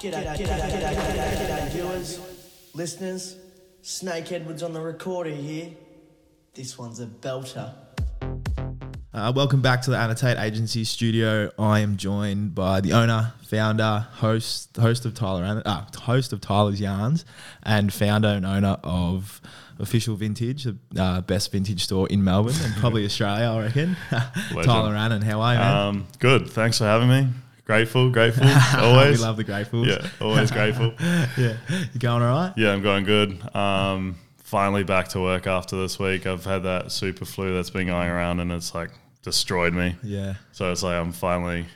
G'day, 0.00 0.24
g'day, 0.24 0.46
g'day, 0.46 0.70
g'day, 0.70 0.94
g'day, 0.94 1.36
g'day, 1.36 1.68
viewers, 1.72 2.20
listeners. 2.72 3.36
Snake 3.82 4.32
Edwards 4.32 4.62
on 4.62 4.72
the 4.72 4.80
recorder 4.80 5.28
here. 5.28 5.72
This 6.54 6.78
one's 6.78 7.00
a 7.00 7.06
belter. 7.06 7.74
Uh, 9.12 9.30
welcome 9.36 9.60
back 9.60 9.82
to 9.82 9.90
the 9.90 9.98
Annotate 9.98 10.38
Agency 10.38 10.84
studio. 10.84 11.50
I 11.58 11.80
am 11.80 11.98
joined 11.98 12.54
by 12.54 12.80
the 12.80 12.94
owner, 12.94 13.34
founder, 13.42 14.06
host, 14.12 14.74
host 14.78 15.04
of 15.04 15.12
Tyler, 15.12 15.44
An- 15.44 15.62
uh, 15.66 15.84
host 15.98 16.32
of 16.32 16.40
Tyler's 16.40 16.80
Yarns, 16.80 17.26
and 17.62 17.92
founder 17.92 18.28
and 18.28 18.46
owner 18.46 18.78
of 18.82 19.42
Official 19.78 20.16
Vintage, 20.16 20.64
the 20.64 20.76
uh, 20.98 21.20
best 21.20 21.52
vintage 21.52 21.84
store 21.84 22.08
in 22.08 22.24
Melbourne 22.24 22.54
and 22.62 22.74
probably 22.76 23.04
Australia, 23.06 23.46
I 23.50 23.60
reckon. 23.64 23.96
Tyler 24.62 24.94
Annan, 24.94 25.20
how 25.20 25.42
are 25.42 25.52
you, 25.52 25.58
man? 25.58 25.76
Um, 25.76 26.06
good. 26.18 26.48
Thanks 26.48 26.78
for 26.78 26.84
having 26.84 27.08
me. 27.10 27.26
Grateful, 27.70 28.10
grateful. 28.10 28.48
Always. 28.80 29.18
we 29.20 29.24
love 29.24 29.36
the 29.36 29.44
Gratefuls. 29.44 29.86
yeah, 29.86 30.08
always 30.20 30.50
grateful. 30.50 30.92
yeah. 31.00 31.54
You 31.92 32.00
going 32.00 32.20
all 32.20 32.28
right? 32.28 32.52
Yeah, 32.56 32.72
I'm 32.72 32.82
going 32.82 33.04
good. 33.04 33.40
Um, 33.54 34.16
finally 34.38 34.82
back 34.82 35.06
to 35.10 35.20
work 35.20 35.46
after 35.46 35.76
this 35.80 35.96
week. 35.96 36.26
I've 36.26 36.44
had 36.44 36.64
that 36.64 36.90
super 36.90 37.24
flu 37.24 37.54
that's 37.54 37.70
been 37.70 37.86
going 37.86 38.08
around 38.08 38.40
and 38.40 38.50
it's 38.50 38.74
like 38.74 38.90
destroyed 39.22 39.72
me. 39.72 39.94
Yeah. 40.02 40.34
So 40.50 40.72
it's 40.72 40.82
like 40.82 40.96
I'm 40.96 41.12
finally 41.12 41.66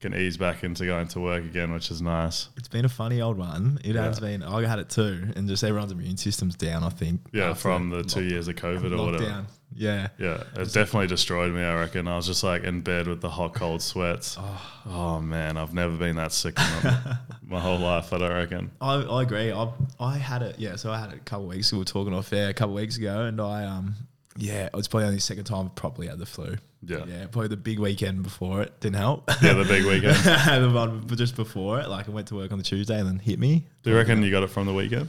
can 0.00 0.14
ease 0.14 0.36
back 0.36 0.62
into 0.62 0.86
going 0.86 1.08
to 1.08 1.18
work 1.18 1.42
again, 1.44 1.72
which 1.72 1.90
is 1.90 2.00
nice. 2.00 2.48
It's 2.56 2.68
been 2.68 2.84
a 2.84 2.88
funny 2.88 3.20
old 3.20 3.36
one. 3.36 3.80
It 3.84 3.96
has 3.96 4.20
Yeah. 4.20 4.28
been. 4.28 4.42
I 4.44 4.64
had 4.64 4.78
it 4.78 4.90
too, 4.90 5.28
and 5.34 5.48
just 5.48 5.64
everyone's 5.64 5.90
immune 5.90 6.18
system's 6.18 6.54
down. 6.54 6.84
I 6.84 6.88
think. 6.90 7.20
Yeah, 7.32 7.54
from 7.54 7.90
the 7.90 8.04
two 8.04 8.22
years 8.22 8.46
of 8.46 8.54
COVID 8.54 8.96
or 8.96 9.06
whatever. 9.06 9.24
lockdown. 9.24 9.44
Yeah. 9.74 10.08
Yeah, 10.18 10.42
it 10.56 10.72
definitely 10.72 11.06
destroyed 11.06 11.52
me. 11.52 11.62
I 11.62 11.78
reckon 11.78 12.08
I 12.08 12.16
was 12.16 12.26
just 12.26 12.44
like 12.44 12.64
in 12.64 12.80
bed 12.80 13.06
with 13.06 13.20
the 13.20 13.30
hot, 13.30 13.54
cold 13.54 13.82
sweats. 13.82 14.38
Oh, 14.86 15.20
man, 15.20 15.56
I've 15.56 15.74
never 15.74 15.96
been 15.96 16.16
that 16.16 16.32
sick 16.32 16.58
in 16.58 16.64
my, 16.64 17.16
my 17.46 17.60
whole 17.60 17.78
life. 17.78 18.12
I 18.12 18.18
don't 18.18 18.32
reckon. 18.32 18.70
I, 18.80 18.94
I 18.94 19.22
agree. 19.22 19.52
I 19.52 19.68
I 19.98 20.18
had 20.18 20.42
it. 20.42 20.58
Yeah, 20.58 20.76
so 20.76 20.90
I 20.90 20.98
had 20.98 21.12
it 21.12 21.16
a 21.16 21.20
couple 21.20 21.44
of 21.44 21.50
weeks. 21.50 21.72
We 21.72 21.78
were 21.78 21.84
talking 21.84 22.14
off 22.14 22.32
air 22.32 22.48
a 22.48 22.54
couple 22.54 22.76
of 22.76 22.80
weeks 22.80 22.96
ago, 22.96 23.22
and 23.22 23.40
I 23.40 23.64
um 23.64 23.94
yeah, 24.36 24.66
it 24.66 24.72
was 24.72 24.88
probably 24.88 25.06
only 25.06 25.16
the 25.16 25.22
second 25.22 25.44
time 25.44 25.66
I 25.66 25.68
probably 25.74 26.06
had 26.06 26.18
the 26.18 26.26
flu. 26.26 26.56
Yeah. 26.84 27.04
yeah, 27.06 27.26
probably 27.26 27.48
the 27.48 27.56
big 27.56 27.78
weekend 27.78 28.22
before 28.22 28.62
it 28.62 28.80
didn't 28.80 28.96
help. 28.96 29.30
Yeah, 29.40 29.52
the 29.52 29.64
big 29.64 29.84
weekend. 29.84 30.16
the 30.16 30.70
one 30.74 31.06
just 31.16 31.36
before 31.36 31.80
it, 31.80 31.88
like 31.88 32.08
I 32.08 32.10
went 32.10 32.28
to 32.28 32.34
work 32.34 32.50
on 32.50 32.58
the 32.58 32.64
Tuesday 32.64 32.98
and 32.98 33.06
then 33.06 33.18
hit 33.18 33.38
me. 33.38 33.66
Do 33.82 33.90
you 33.90 33.96
reckon 33.96 34.22
you 34.22 34.30
got 34.30 34.42
it 34.42 34.50
from 34.50 34.66
the 34.66 34.74
weekend? 34.74 35.08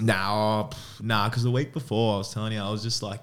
Nah, 0.00 0.68
pff, 0.68 1.02
nah, 1.02 1.28
because 1.28 1.44
the 1.44 1.50
week 1.50 1.72
before 1.72 2.16
I 2.16 2.18
was 2.18 2.32
telling 2.34 2.52
you 2.52 2.60
I 2.60 2.70
was 2.70 2.82
just 2.82 3.02
like 3.02 3.20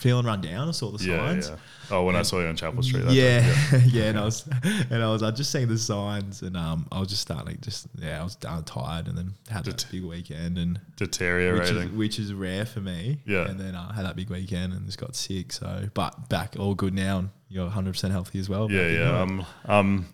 feeling 0.00 0.24
run 0.24 0.40
down. 0.40 0.68
I 0.68 0.70
saw 0.72 0.90
the 0.90 0.98
signs. 0.98 1.48
yeah. 1.48 1.54
yeah. 1.54 1.60
Oh, 1.92 2.04
when 2.04 2.14
I 2.16 2.22
saw 2.22 2.38
you 2.40 2.46
on 2.46 2.56
Chapel 2.56 2.82
Street. 2.82 3.04
That 3.04 3.12
Yeah, 3.12 3.40
day, 3.70 3.84
yeah, 3.88 4.04
and 4.04 4.18
I 4.18 4.24
was, 4.24 4.48
and 4.90 5.02
I 5.02 5.10
was, 5.10 5.22
I 5.22 5.30
just 5.32 5.50
seeing 5.50 5.66
the 5.68 5.76
signs, 5.76 6.40
and 6.42 6.56
um, 6.56 6.86
I 6.92 7.00
was 7.00 7.08
just 7.08 7.20
starting, 7.20 7.58
just 7.60 7.88
yeah, 7.98 8.20
I 8.20 8.24
was 8.24 8.36
down 8.36 8.62
tired, 8.64 9.08
and 9.08 9.18
then 9.18 9.34
had 9.50 9.64
that 9.64 9.84
big 9.90 10.04
weekend, 10.04 10.56
and 10.56 10.74
which 10.78 10.80
is, 11.02 11.08
Deteriorating. 11.08 11.98
which 11.98 12.18
is 12.18 12.32
rare 12.32 12.64
for 12.64 12.80
me. 12.80 13.18
Yeah. 13.26 13.48
and 13.48 13.58
then 13.58 13.74
I 13.74 13.92
had 13.92 14.04
that 14.06 14.16
big 14.16 14.30
weekend 14.30 14.72
and 14.72 14.86
just 14.86 14.98
got 14.98 15.14
sick. 15.16 15.52
So, 15.52 15.88
but 15.92 16.28
back 16.28 16.54
all 16.58 16.74
good 16.74 16.94
now, 16.94 17.18
and 17.18 17.30
you're 17.48 17.64
100 17.64 17.92
percent 17.92 18.12
healthy 18.12 18.38
as 18.38 18.48
well. 18.48 18.70
yeah, 18.70 18.86
yeah. 18.86 19.22
I'm 19.22 19.44
I'm 19.64 20.06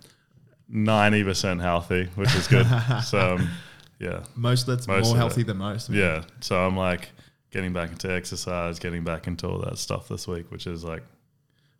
ninety 0.68 1.22
percent 1.22 1.60
healthy, 1.60 2.08
which 2.14 2.34
is 2.34 2.48
good. 2.48 2.66
so 3.04 3.36
um, 3.36 3.50
yeah, 3.98 4.24
most 4.34 4.66
that's 4.66 4.88
most 4.88 5.08
more 5.08 5.16
healthy 5.16 5.42
it. 5.42 5.46
than 5.46 5.58
most. 5.58 5.90
yeah. 5.90 6.24
So 6.40 6.58
I'm 6.58 6.76
like 6.76 7.10
getting 7.56 7.72
back 7.72 7.90
into 7.90 8.12
exercise, 8.12 8.78
getting 8.78 9.02
back 9.02 9.26
into 9.26 9.48
all 9.48 9.58
that 9.60 9.78
stuff 9.78 10.08
this 10.08 10.28
week, 10.28 10.50
which 10.50 10.66
is 10.66 10.84
like 10.84 11.02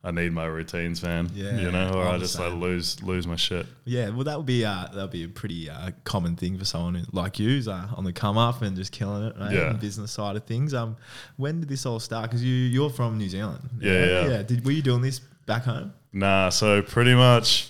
I 0.02 0.10
need 0.10 0.32
my 0.32 0.46
routines, 0.46 1.02
man. 1.02 1.28
Yeah, 1.34 1.58
you 1.58 1.70
know, 1.70 1.90
or 1.94 2.06
I 2.06 2.16
just 2.16 2.38
like 2.38 2.54
lose 2.54 3.02
lose 3.02 3.26
my 3.26 3.36
shit. 3.36 3.66
Yeah, 3.84 4.08
well, 4.08 4.24
that 4.24 4.36
would 4.38 4.46
be 4.46 4.64
uh, 4.64 4.86
that 4.94 5.02
would 5.02 5.10
be 5.10 5.24
a 5.24 5.28
pretty 5.28 5.68
uh, 5.68 5.90
common 6.04 6.34
thing 6.36 6.56
for 6.58 6.64
someone 6.64 6.94
who- 6.94 7.04
like 7.12 7.38
you, 7.38 7.48
who's, 7.48 7.68
uh, 7.68 7.88
on 7.94 8.04
the 8.04 8.12
come 8.12 8.38
up 8.38 8.62
and 8.62 8.74
just 8.76 8.90
killing 8.92 9.24
it, 9.24 9.34
right? 9.38 9.52
Yeah. 9.52 9.72
The 9.72 9.78
business 9.78 10.12
side 10.12 10.36
of 10.36 10.44
things. 10.44 10.72
Um, 10.72 10.96
when 11.36 11.60
did 11.60 11.68
this 11.68 11.84
all 11.84 12.00
start? 12.00 12.30
Because 12.30 12.42
you 12.42 12.54
you're 12.54 12.88
from 12.90 13.18
New 13.18 13.28
Zealand. 13.28 13.68
Yeah, 13.80 13.92
yeah. 14.06 14.28
yeah. 14.28 14.42
Did 14.42 14.64
were 14.64 14.72
you 14.72 14.82
doing 14.82 15.02
this 15.02 15.18
back 15.44 15.64
home? 15.64 15.92
Nah, 16.12 16.48
so 16.48 16.80
pretty 16.82 17.14
much, 17.14 17.68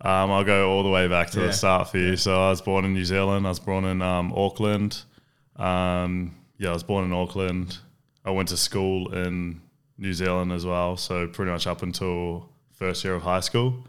um, 0.00 0.30
I'll 0.30 0.44
go 0.44 0.70
all 0.70 0.82
the 0.84 0.88
way 0.90 1.08
back 1.08 1.30
to 1.32 1.40
Yeah. 1.40 1.46
the 1.48 1.52
start 1.52 1.90
for 1.90 1.98
you. 1.98 2.16
So 2.16 2.40
I 2.40 2.50
was 2.50 2.62
born 2.62 2.84
in 2.86 2.94
New 2.94 3.04
Zealand. 3.04 3.44
I 3.46 3.50
was 3.50 3.58
born 3.60 3.84
in 3.84 4.00
um, 4.00 4.32
Auckland. 4.32 5.02
Um, 5.56 6.36
yeah, 6.58 6.70
I 6.70 6.72
was 6.72 6.82
born 6.82 7.04
in 7.04 7.12
Auckland. 7.12 7.78
I 8.24 8.30
went 8.30 8.48
to 8.50 8.56
school 8.56 9.12
in 9.14 9.60
New 9.96 10.12
Zealand 10.12 10.52
as 10.52 10.66
well. 10.66 10.96
So 10.96 11.26
pretty 11.26 11.50
much 11.50 11.66
up 11.66 11.82
until 11.82 12.48
first 12.72 13.04
year 13.04 13.14
of 13.14 13.22
high 13.22 13.40
school. 13.40 13.86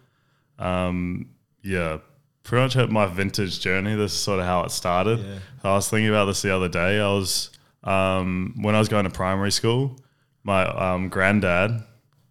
Um, 0.58 1.30
yeah, 1.62 2.00
pretty 2.44 2.64
much 2.64 2.74
had 2.74 2.90
my 2.90 3.06
vintage 3.06 3.60
journey. 3.60 3.96
This 3.96 4.14
is 4.14 4.20
sort 4.20 4.40
of 4.40 4.46
how 4.46 4.64
it 4.64 4.72
started. 4.72 5.20
Yeah. 5.20 5.40
I 5.64 5.74
was 5.74 5.90
thinking 5.90 6.10
about 6.10 6.26
this 6.26 6.42
the 6.42 6.56
other 6.56 6.70
day. 6.70 7.00
I 7.00 7.08
was 7.08 7.50
um, 7.84 8.56
when 8.62 8.76
I 8.76 8.80
was 8.80 8.90
going 8.90 9.04
to 9.06 9.10
primary 9.10 9.52
school. 9.52 9.98
My 10.44 10.66
um, 10.66 11.10
granddad 11.10 11.84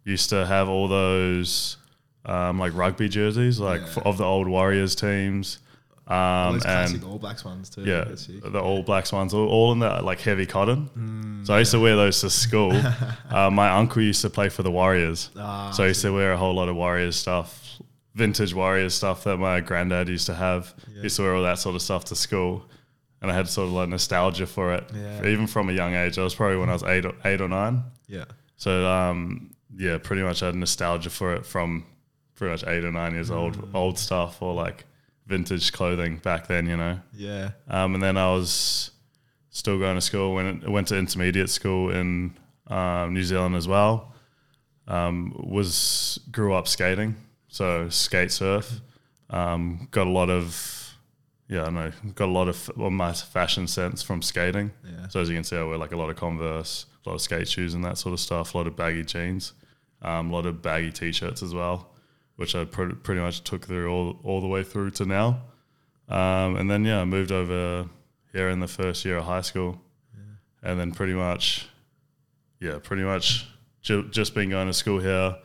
used 0.03 0.29
to 0.31 0.45
have 0.45 0.67
all 0.67 0.87
those 0.87 1.77
um, 2.25 2.59
like 2.59 2.73
rugby 2.75 3.07
jerseys, 3.09 3.59
like 3.59 3.81
Yeah. 3.81 3.87
f- 3.87 3.97
of 4.05 4.17
the 4.17 4.25
old 4.25 4.47
Warriors 4.47 4.95
teams. 4.95 5.59
Um, 6.09 6.53
Those 6.53 6.63
classic 6.63 6.95
and 6.95 7.03
All 7.05 7.19
Blacks 7.19 7.45
ones 7.45 7.69
too. 7.69 7.83
yeah, 7.83 8.05
the 8.43 8.59
All 8.59 8.81
Blacks 8.81 9.11
ones, 9.11 9.33
all, 9.33 9.47
all 9.47 9.71
in 9.71 9.79
that 9.79 10.03
like 10.03 10.19
heavy 10.21 10.45
cotton. 10.47 10.89
Mm, 10.97 11.45
so 11.45 11.53
I 11.53 11.59
used 11.59 11.71
to 11.71 11.79
wear 11.79 11.95
those 11.95 12.19
to 12.21 12.29
school. 12.31 12.71
uh, 13.29 13.49
my 13.51 13.69
uncle 13.69 14.01
used 14.01 14.21
to 14.23 14.29
play 14.29 14.49
for 14.49 14.63
the 14.63 14.71
Warriors, 14.71 15.29
Ah, 15.37 15.69
so 15.71 15.83
I 15.83 15.87
used 15.87 16.01
to 16.01 16.11
wear 16.11 16.31
a 16.33 16.37
whole 16.37 16.55
lot 16.55 16.67
of 16.67 16.75
Warriors 16.75 17.15
stuff, 17.15 17.79
vintage 18.15 18.53
Warriors 18.55 18.95
stuff 18.95 19.23
that 19.25 19.37
my 19.37 19.61
granddad 19.61 20.09
used 20.09 20.25
to 20.25 20.33
have. 20.33 20.73
Yeah. 20.91 21.03
Used 21.03 21.17
to 21.17 21.21
wear 21.21 21.35
all 21.35 21.43
that 21.43 21.59
sort 21.59 21.75
of 21.75 21.81
stuff 21.83 22.05
to 22.05 22.15
school, 22.15 22.65
and 23.21 23.29
I 23.29 23.35
had 23.35 23.47
sort 23.47 23.67
of 23.67 23.73
like 23.73 23.89
nostalgia 23.89 24.47
for 24.47 24.73
it, 24.73 24.89
Yeah. 24.93 25.27
even 25.27 25.45
from 25.45 25.69
a 25.69 25.73
young 25.73 25.93
age. 25.93 26.17
I 26.17 26.23
was 26.23 26.33
probably 26.33 26.57
when 26.57 26.69
I 26.69 26.73
was 26.73 26.83
eight, 26.83 27.05
or, 27.05 27.13
eight 27.23 27.39
or 27.39 27.47
nine. 27.49 27.83
yeah. 28.07 28.25
So 28.57 28.85
um, 28.87 29.51
yeah, 29.77 29.99
pretty 29.99 30.23
much 30.23 30.41
I 30.41 30.47
had 30.47 30.55
nostalgia 30.55 31.11
for 31.11 31.33
it 31.35 31.45
from 31.45 31.85
pretty 32.35 32.51
much 32.51 32.63
eight 32.65 32.83
or 32.83 32.91
nine 32.91 33.13
years 33.13 33.29
old, 33.29 33.57
Mm. 33.57 33.75
old 33.75 33.99
stuff 33.99 34.41
or 34.41 34.53
like 34.55 34.85
vintage 35.29 35.71
clothing 35.71 36.17
back 36.17 36.47
then, 36.47 36.67
you 36.67 36.75
know. 36.75 36.99
Yeah. 37.13 37.51
Um, 37.69 37.93
and 37.93 38.03
then 38.03 38.17
I 38.17 38.33
was 38.33 38.91
still 39.51 39.79
going 39.79 39.95
to 39.95 40.01
school. 40.01 40.33
Went 40.33 40.67
went 40.67 40.87
to 40.89 40.97
intermediate 40.97 41.49
school 41.49 41.91
in 41.91 42.33
um, 42.67 43.13
New 43.13 43.23
Zealand 43.23 43.55
as 43.55 43.67
well. 43.67 44.13
Um, 44.87 45.33
was 45.37 46.19
grew 46.31 46.53
up 46.53 46.67
skating, 46.67 47.15
so 47.47 47.87
skate 47.89 48.31
surf. 48.31 48.81
Um, 49.29 49.87
got 49.91 50.07
a 50.07 50.09
lot 50.09 50.31
of 50.31 50.95
yeah, 51.47 51.63
I 51.63 51.69
know. 51.69 51.91
Got 52.15 52.29
a 52.29 52.31
lot 52.31 52.47
of 52.47 52.71
well, 52.75 52.89
my 52.89 53.13
fashion 53.13 53.67
sense 53.67 54.01
from 54.01 54.21
skating. 54.21 54.71
Yeah. 54.83 55.07
So 55.09 55.21
as 55.21 55.29
you 55.29 55.35
can 55.35 55.43
see, 55.43 55.57
I 55.57 55.63
wear 55.63 55.77
like 55.77 55.91
a 55.91 55.97
lot 55.97 56.09
of 56.09 56.15
Converse, 56.15 56.87
a 57.05 57.09
lot 57.09 57.15
of 57.15 57.21
skate 57.21 57.47
shoes 57.47 57.75
and 57.75 57.83
that 57.85 57.97
sort 57.99 58.13
of 58.13 58.19
stuff. 58.19 58.55
A 58.55 58.57
lot 58.57 58.67
of 58.67 58.75
baggy 58.75 59.03
jeans, 59.03 59.53
um, 60.01 60.31
a 60.31 60.33
lot 60.33 60.45
of 60.47 60.61
baggy 60.61 60.91
t-shirts 60.91 61.43
as 61.43 61.53
well, 61.53 61.88
which 62.39 62.55
I 62.55 62.63
pr- 62.63 62.93
pretty 63.03 63.19
much 63.19 63.43
took 63.43 63.65
through 63.65 63.91
all 63.91 64.17
all 64.23 64.39
the 64.39 64.47
way 64.47 64.63
through 64.63 64.91
to 64.91 65.05
now. 65.05 65.41
Um, 66.07 66.55
and 66.55 66.71
then 66.71 66.85
yeah, 66.85 67.01
I 67.01 67.05
moved 67.05 67.33
over 67.33 67.85
here 68.31 68.47
in 68.49 68.61
the 68.61 68.67
first 68.67 69.03
year 69.03 69.17
of 69.17 69.25
high 69.25 69.41
school, 69.41 69.81
and 70.63 70.79
then 70.79 70.93
pretty 70.93 71.13
much, 71.13 71.67
yeah, 72.61 72.77
pretty 72.81 73.03
much 73.03 73.45
ju- 73.81 74.07
just 74.09 74.33
been 74.33 74.49
going 74.49 74.67
to 74.67 74.73
school 74.73 74.99
here. 74.99 75.35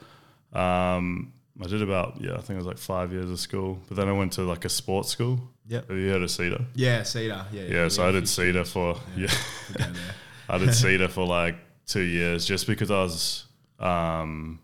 Um, 0.52 1.32
I 1.60 1.66
did 1.66 1.82
about 1.82 2.20
yeah, 2.20 2.34
I 2.34 2.36
think 2.36 2.50
it 2.50 2.62
was 2.64 2.66
like 2.66 2.78
five 2.78 3.12
years 3.12 3.28
of 3.28 3.40
school, 3.40 3.80
but 3.88 3.96
then 3.96 4.08
I 4.08 4.12
went 4.12 4.32
to 4.34 4.42
like 4.42 4.64
a 4.64 4.68
sports 4.68 5.08
school. 5.10 5.40
Yep. 5.66 5.88
Have 5.88 5.98
you 5.98 6.10
heard 6.10 6.22
of 6.22 6.30
Cedar? 6.30 6.64
Yeah, 6.74 7.02
Cedar. 7.02 7.46
Yeah. 7.50 7.62
Yeah, 7.62 7.88
so 7.88 8.06
I 8.06 8.12
did 8.12 8.28
Cedar 8.28 8.64
for 8.64 9.00
yeah, 9.16 9.32
Yeah. 9.78 9.86
I 10.48 10.58
did 10.58 10.74
Cedar 10.82 11.08
for 11.08 11.26
like 11.26 11.56
two 11.86 12.02
years 12.02 12.44
just 12.46 12.66
because 12.68 12.90
I 12.90 13.02
was 13.02 13.46
um, 13.80 14.60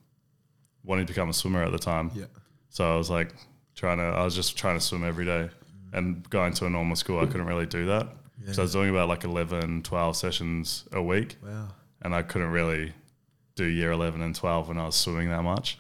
wanting 0.85 1.07
to 1.07 1.13
become 1.13 1.29
a 1.29 1.33
swimmer 1.33 1.63
at 1.63 1.73
the 1.73 1.79
time. 1.79 2.11
Yeah. 2.15 2.25
So 2.69 2.93
I 2.93 2.97
was 2.97 3.11
like 3.11 3.35
trying 3.75 3.99
to, 3.99 4.05
I 4.05 4.25
was 4.25 4.35
just 4.35 4.57
trying 4.57 4.79
to 4.79 4.85
swim 4.85 5.05
every 5.05 5.25
day. 5.25 5.51
And 5.93 6.29
going 6.31 6.53
to 6.55 6.67
a 6.67 6.71
normal 6.71 6.95
school, 6.97 7.19
I 7.19 7.27
couldn't 7.27 7.47
really 7.47 7.67
do 7.67 7.87
that. 7.87 8.07
So 8.53 8.63
I 8.63 8.65
was 8.65 8.73
doing 8.73 8.91
about 8.91 9.09
like 9.09 9.25
11, 9.25 9.83
12 9.83 10.17
sessions 10.17 10.85
a 10.93 11.03
week. 11.03 11.37
Wow. 11.45 11.69
And 12.03 12.15
I 12.15 12.23
couldn't 12.23 12.51
really 12.51 12.93
do 13.57 13.65
year 13.65 13.91
11 13.93 14.23
and 14.23 14.35
12 14.35 14.69
when 14.69 14.79
I 14.79 14.87
was 14.87 14.95
swimming 14.97 15.29
that 15.31 15.43
much. 15.43 15.79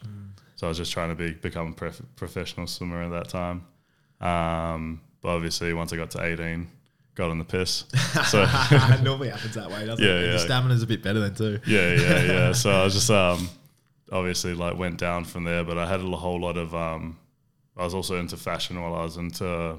So 0.56 0.66
I 0.66 0.68
was 0.68 0.76
just 0.76 0.92
trying 0.92 1.08
to 1.08 1.14
be 1.14 1.30
become 1.32 1.68
a 1.68 1.72
prof- 1.72 2.02
professional 2.16 2.66
swimmer 2.66 3.02
at 3.02 3.10
that 3.10 3.28
time. 3.30 3.64
Um, 4.20 5.00
but 5.22 5.28
obviously, 5.28 5.72
once 5.72 5.92
I 5.92 5.96
got 5.96 6.10
to 6.12 6.22
18, 6.24 6.66
got 7.14 7.30
on 7.30 7.38
the 7.38 7.44
piss. 7.44 7.84
So 8.26 8.42
it 8.42 9.02
normally 9.02 9.30
happens 9.30 9.54
that 9.54 9.70
way, 9.70 9.86
doesn't 9.86 10.04
Yeah, 10.04 10.12
it? 10.18 10.26
yeah. 10.26 10.32
The 10.32 10.38
stamina's 10.40 10.82
a 10.82 10.86
bit 10.86 11.02
better 11.02 11.20
than 11.20 11.34
too. 11.34 11.60
yeah, 11.66 11.94
yeah, 11.94 12.22
yeah. 12.24 12.52
So 12.52 12.70
I 12.70 12.84
was 12.84 12.94
just 12.94 13.10
um, 13.10 13.48
obviously 14.10 14.54
like 14.54 14.76
went 14.76 14.98
down 14.98 15.24
from 15.24 15.44
there, 15.44 15.64
but 15.64 15.78
I 15.78 15.86
had 15.86 16.00
a 16.00 16.16
whole 16.16 16.40
lot 16.40 16.56
of 16.56 16.74
um, 16.74 17.18
I 17.76 17.84
was 17.84 17.94
also 17.94 18.16
into 18.18 18.36
fashion 18.36 18.80
while 18.80 18.94
I 18.94 19.02
was 19.02 19.16
into 19.16 19.78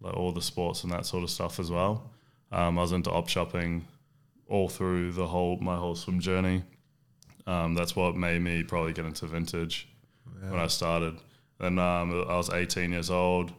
like 0.00 0.16
all 0.16 0.32
the 0.32 0.42
sports 0.42 0.82
and 0.82 0.92
that 0.92 1.06
sort 1.06 1.22
of 1.22 1.30
stuff 1.30 1.58
as 1.58 1.70
well. 1.70 2.10
Um, 2.52 2.78
I 2.78 2.82
was 2.82 2.92
into 2.92 3.10
op 3.10 3.28
shopping 3.28 3.86
all 4.48 4.68
through 4.68 5.12
the 5.12 5.26
whole 5.26 5.56
my 5.58 5.76
whole 5.76 5.94
swim 5.94 6.20
journey. 6.20 6.62
Um, 7.46 7.74
that's 7.74 7.94
what 7.94 8.16
made 8.16 8.40
me 8.40 8.62
probably 8.62 8.92
get 8.92 9.04
into 9.04 9.26
vintage 9.26 9.88
when 10.48 10.58
I 10.58 10.66
started. 10.66 11.18
Then 11.58 11.78
um, 11.78 12.24
I 12.28 12.36
was 12.36 12.50
18 12.50 12.92
years 12.92 13.10
old. 13.10 13.52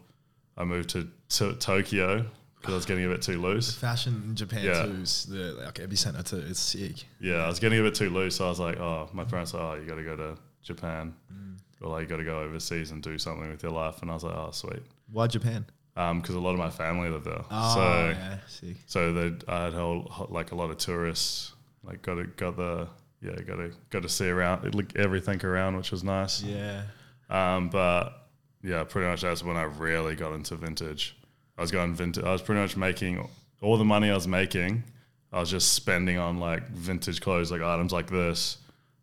I 0.58 0.64
moved 0.64 0.90
to, 0.92 1.08
to 1.30 1.54
Tokyo 1.54 2.26
because 2.66 2.74
I 2.74 2.78
was 2.78 2.86
getting 2.88 3.06
a 3.06 3.10
bit 3.10 3.22
too 3.22 3.40
loose. 3.40 3.74
Fashion 3.76 4.24
in 4.28 4.36
Japan 4.36 4.64
Yeah. 4.66 4.84
too 4.86 4.92
is 5.04 5.26
the 5.26 5.54
like 5.64 5.76
epicenter 5.76 6.28
too. 6.28 6.44
It's 6.50 6.60
sick. 6.60 7.04
Yeah, 7.20 7.44
I 7.44 7.48
was 7.48 7.60
getting 7.60 7.80
a 7.80 7.84
bit 7.84 7.94
too 7.94 8.10
loose. 8.10 8.38
So 8.38 8.46
I 8.46 8.50
was 8.50 8.60
like, 8.60 8.80
oh, 8.80 9.08
my 9.14 9.24
parents 9.24 9.54
were 9.54 9.60
like, 9.60 9.78
oh, 9.78 9.82
you 9.82 9.88
got 9.88 9.96
to 9.96 10.04
go 10.04 10.16
to 10.16 10.38
Japan. 10.64 11.14
Mm. 11.32 11.58
Or 11.82 11.90
like, 11.92 12.02
you 12.02 12.08
got 12.08 12.18
to 12.18 12.24
go 12.24 12.40
overseas 12.40 12.90
and 12.90 13.04
do 13.04 13.20
something 13.20 13.48
with 13.52 13.62
your 13.62 13.72
life. 13.72 14.02
And 14.02 14.10
I 14.10 14.16
was 14.16 14.24
like, 14.24 14.36
oh, 14.36 14.50
sweet. 14.52 14.82
Why 15.12 15.28
Japan? 15.28 15.66
Um, 15.96 16.22
because 16.22 16.34
a 16.36 16.40
lot 16.40 16.54
of 16.54 16.58
my 16.58 16.72
family 16.72 17.10
live 17.10 17.24
there. 17.24 17.44
Oh, 17.52 17.74
so 17.76 18.10
yeah, 18.10 18.38
sick. 18.48 18.76
so 18.88 19.14
they, 19.14 19.34
I 19.48 19.66
had 19.66 19.74
whole, 19.74 20.28
like 20.30 20.52
a 20.52 20.56
lot 20.56 20.72
of 20.72 20.78
tourists. 20.78 21.54
Like 21.84 22.02
got 22.02 22.16
to, 22.16 22.24
got 22.26 22.58
the 22.58 22.88
yeah 23.22 23.36
got 23.48 23.58
to 23.58 23.72
got 23.92 24.02
to 24.02 24.10
see 24.10 24.28
around 24.28 24.74
look 24.76 24.96
everything 24.98 25.44
around, 25.46 25.78
which 25.78 25.92
was 25.92 26.04
nice. 26.04 26.42
Yeah. 26.42 26.82
Um, 27.30 27.70
but 27.70 28.28
yeah, 28.64 28.84
pretty 28.84 29.08
much 29.08 29.22
that's 29.22 29.44
when 29.44 29.56
I 29.56 29.64
really 29.64 30.16
got 30.16 30.34
into 30.34 30.56
vintage. 30.56 31.16
I 31.58 31.62
was 31.62 31.72
going 31.72 31.94
vintage. 31.96 32.24
I 32.24 32.32
was 32.32 32.42
pretty 32.42 32.62
much 32.62 32.76
making 32.78 33.28
all 33.62 33.78
the 33.78 33.86
money 33.86 34.10
I 34.10 34.16
was 34.16 34.28
making. 34.28 34.84
I 35.32 35.40
was 35.40 35.50
just 35.50 35.74
spending 35.74 36.18
on 36.18 36.40
like 36.40 36.68
vintage 36.70 37.22
clothes, 37.22 37.52
like 37.52 37.62
items 37.62 37.92
like 37.92 38.10
this. 38.10 38.58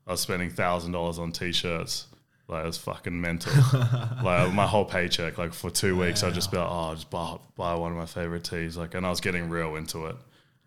I 0.07 0.13
was 0.13 0.21
spending 0.21 0.51
thousand 0.51 0.93
dollars 0.93 1.19
on 1.19 1.33
t-shirts. 1.33 2.07
Like 2.49 2.65
it 2.65 2.67
was 2.67 2.79
fucking 2.79 3.19
mental. 3.19 3.53
like 4.23 4.53
my 4.53 4.67
whole 4.67 4.85
paycheck, 4.85 5.39
like 5.39 5.53
for 5.55 5.71
two 5.71 5.99
weeks, 5.99 6.23
I'd 6.23 6.35
just 6.35 6.51
be 6.51 6.59
like, 6.59 6.69
oh, 6.69 6.89
I'll 6.89 6.95
just 6.95 7.09
buy, 7.11 7.37
buy 7.57 7.75
one 7.75 7.93
of 7.93 7.99
my 7.99 8.07
favorite 8.07 8.45
tees. 8.45 8.77
Like, 8.77 8.95
and 8.95 9.07
I 9.07 9.11
was 9.11 9.21
getting 9.21 9.49
real 9.49 9.77
into 9.77 10.07
it. 10.07 10.17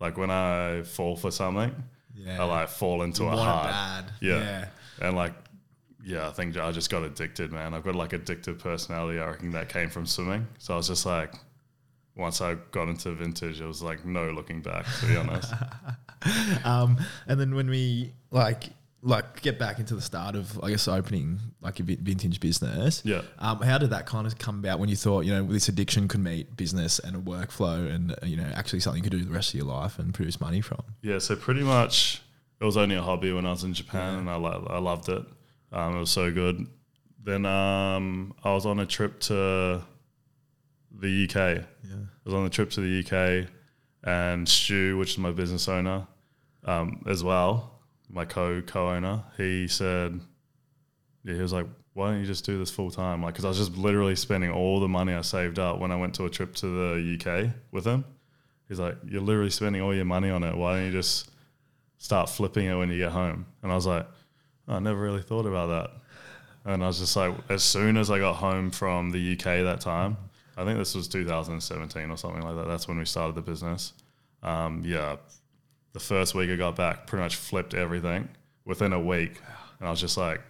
Like 0.00 0.16
when 0.16 0.30
I 0.30 0.82
fall 0.82 1.16
for 1.16 1.30
something, 1.30 1.74
Yeah. 2.14 2.42
I 2.42 2.44
like 2.44 2.68
fall 2.68 3.02
into 3.02 3.24
You 3.24 3.32
it 3.32 3.38
hard. 3.38 3.70
bad. 3.70 4.04
Yeah. 4.20 4.38
Yeah. 4.40 4.68
And 5.00 5.16
like, 5.16 5.34
yeah, 6.04 6.28
I 6.28 6.32
think 6.32 6.56
I 6.56 6.72
just 6.72 6.90
got 6.90 7.02
addicted, 7.02 7.52
man. 7.52 7.74
I've 7.74 7.84
got 7.84 7.94
like 7.94 8.10
addictive 8.10 8.58
personality. 8.58 9.18
I 9.20 9.26
reckon 9.26 9.50
that 9.52 9.68
came 9.68 9.88
from 9.90 10.06
swimming. 10.06 10.46
So 10.58 10.74
I 10.74 10.76
was 10.78 10.88
just 10.88 11.04
like, 11.06 11.34
once 12.16 12.40
I 12.40 12.54
got 12.72 12.88
into 12.88 13.12
vintage, 13.12 13.60
it 13.60 13.66
was 13.66 13.82
like 13.82 14.04
no 14.04 14.30
looking 14.30 14.62
back, 14.62 14.86
to 15.00 15.06
be 15.06 15.16
honest. 15.16 15.52
Um, 16.64 16.96
and 17.28 17.38
then 17.38 17.54
when 17.54 17.70
we 17.70 18.12
like 18.32 18.70
like 19.02 19.42
get 19.42 19.60
back 19.60 19.78
into 19.78 19.94
the 19.94 20.00
start 20.00 20.34
of 20.34 20.58
I 20.60 20.70
guess 20.70 20.88
opening 20.88 21.38
like 21.60 21.78
a 21.78 21.84
vintage 21.84 22.40
business. 22.40 23.02
Yeah. 23.04 23.22
Um, 23.38 23.60
how 23.60 23.78
did 23.78 23.90
that 23.90 24.06
kind 24.06 24.26
of 24.26 24.36
come 24.38 24.58
about 24.58 24.80
when 24.80 24.88
you 24.88 24.96
thought 24.96 25.24
you 25.24 25.32
know 25.32 25.44
this 25.44 25.68
addiction 25.68 26.08
could 26.08 26.20
meet 26.20 26.56
business 26.56 26.98
and 26.98 27.14
a 27.14 27.20
workflow 27.20 27.88
and 27.94 28.12
uh, 28.12 28.16
you 28.24 28.36
know 28.36 28.50
actually 28.56 28.80
something 28.80 29.04
you 29.04 29.08
could 29.08 29.16
do 29.16 29.24
the 29.24 29.30
rest 29.30 29.50
of 29.50 29.58
your 29.58 29.66
life 29.66 30.00
and 30.00 30.12
produce 30.14 30.40
money 30.40 30.60
from? 30.60 30.82
yeah, 31.02 31.18
so 31.18 31.36
pretty 31.36 31.62
much 31.62 32.22
it 32.60 32.64
was 32.64 32.76
only 32.76 32.96
a 32.96 33.02
hobby 33.02 33.30
when 33.32 33.46
I 33.46 33.50
was 33.50 33.62
in 33.62 33.74
Japan 33.74 34.18
and 34.20 34.30
I, 34.30 34.36
lo- 34.36 34.66
I 34.68 34.78
loved 34.78 35.08
it. 35.10 35.22
Um, 35.70 35.96
it 35.96 36.00
was 36.00 36.10
so 36.10 36.32
good. 36.32 36.66
Then 37.22 37.44
um, 37.46 38.34
I 38.42 38.52
was 38.52 38.66
on 38.66 38.80
a 38.80 38.86
trip 38.86 39.20
to 39.20 39.82
the 40.90 41.24
UK. 41.24 41.34
Yeah. 41.34 41.94
I 41.94 42.24
was 42.24 42.34
on 42.34 42.44
the 42.44 42.50
trip 42.50 42.70
to 42.70 42.80
the 42.80 43.00
UK, 43.04 43.48
and 44.04 44.48
Stu, 44.48 44.96
which 44.98 45.12
is 45.12 45.18
my 45.18 45.32
business 45.32 45.68
owner, 45.68 46.06
um, 46.64 47.02
as 47.06 47.22
well, 47.22 47.80
my 48.08 48.24
co 48.24 48.62
co 48.62 48.90
owner, 48.90 49.22
he 49.36 49.68
said, 49.68 50.20
yeah, 51.24 51.34
he 51.34 51.42
was 51.42 51.52
like, 51.52 51.66
why 51.94 52.10
don't 52.10 52.20
you 52.20 52.26
just 52.26 52.44
do 52.44 52.58
this 52.58 52.70
full 52.70 52.90
time? 52.90 53.22
Like, 53.22 53.34
because 53.34 53.44
I 53.44 53.48
was 53.48 53.58
just 53.58 53.76
literally 53.76 54.16
spending 54.16 54.50
all 54.50 54.80
the 54.80 54.88
money 54.88 55.14
I 55.14 55.22
saved 55.22 55.58
up 55.58 55.78
when 55.78 55.90
I 55.90 55.96
went 55.96 56.14
to 56.16 56.24
a 56.24 56.30
trip 56.30 56.54
to 56.56 56.66
the 56.66 57.18
UK 57.18 57.54
with 57.72 57.86
him. 57.86 58.04
He's 58.68 58.78
like, 58.78 58.96
you're 59.08 59.22
literally 59.22 59.50
spending 59.50 59.80
all 59.80 59.94
your 59.94 60.04
money 60.04 60.28
on 60.28 60.42
it. 60.42 60.56
Why 60.56 60.76
don't 60.76 60.86
you 60.86 60.92
just 60.92 61.30
start 61.98 62.28
flipping 62.28 62.66
it 62.66 62.74
when 62.74 62.90
you 62.90 62.98
get 62.98 63.12
home? 63.12 63.46
And 63.62 63.72
I 63.72 63.74
was 63.74 63.86
like, 63.86 64.06
"Oh, 64.68 64.74
I 64.74 64.78
never 64.78 65.00
really 65.00 65.22
thought 65.22 65.46
about 65.46 65.68
that. 65.68 66.70
And 66.70 66.82
I 66.82 66.88
was 66.88 66.98
just 66.98 67.16
like, 67.16 67.34
as 67.48 67.62
soon 67.62 67.96
as 67.96 68.10
I 68.10 68.18
got 68.18 68.34
home 68.34 68.70
from 68.70 69.10
the 69.10 69.32
UK 69.32 69.64
that 69.64 69.80
time, 69.80 70.16
I 70.56 70.64
think 70.64 70.78
this 70.78 70.94
was 70.94 71.08
2017 71.08 72.10
or 72.10 72.16
something 72.16 72.42
like 72.42 72.56
that. 72.56 72.66
That's 72.66 72.88
when 72.88 72.98
we 72.98 73.04
started 73.04 73.34
the 73.34 73.42
business. 73.42 73.92
Um, 74.42 74.82
yeah, 74.84 75.16
the 75.92 76.00
first 76.00 76.34
week 76.34 76.50
I 76.50 76.56
got 76.56 76.76
back, 76.76 77.06
pretty 77.06 77.22
much 77.22 77.36
flipped 77.36 77.74
everything 77.74 78.28
within 78.64 78.92
a 78.92 79.00
week, 79.00 79.40
and 79.78 79.88
I 79.88 79.90
was 79.90 80.00
just 80.00 80.16
like, 80.16 80.40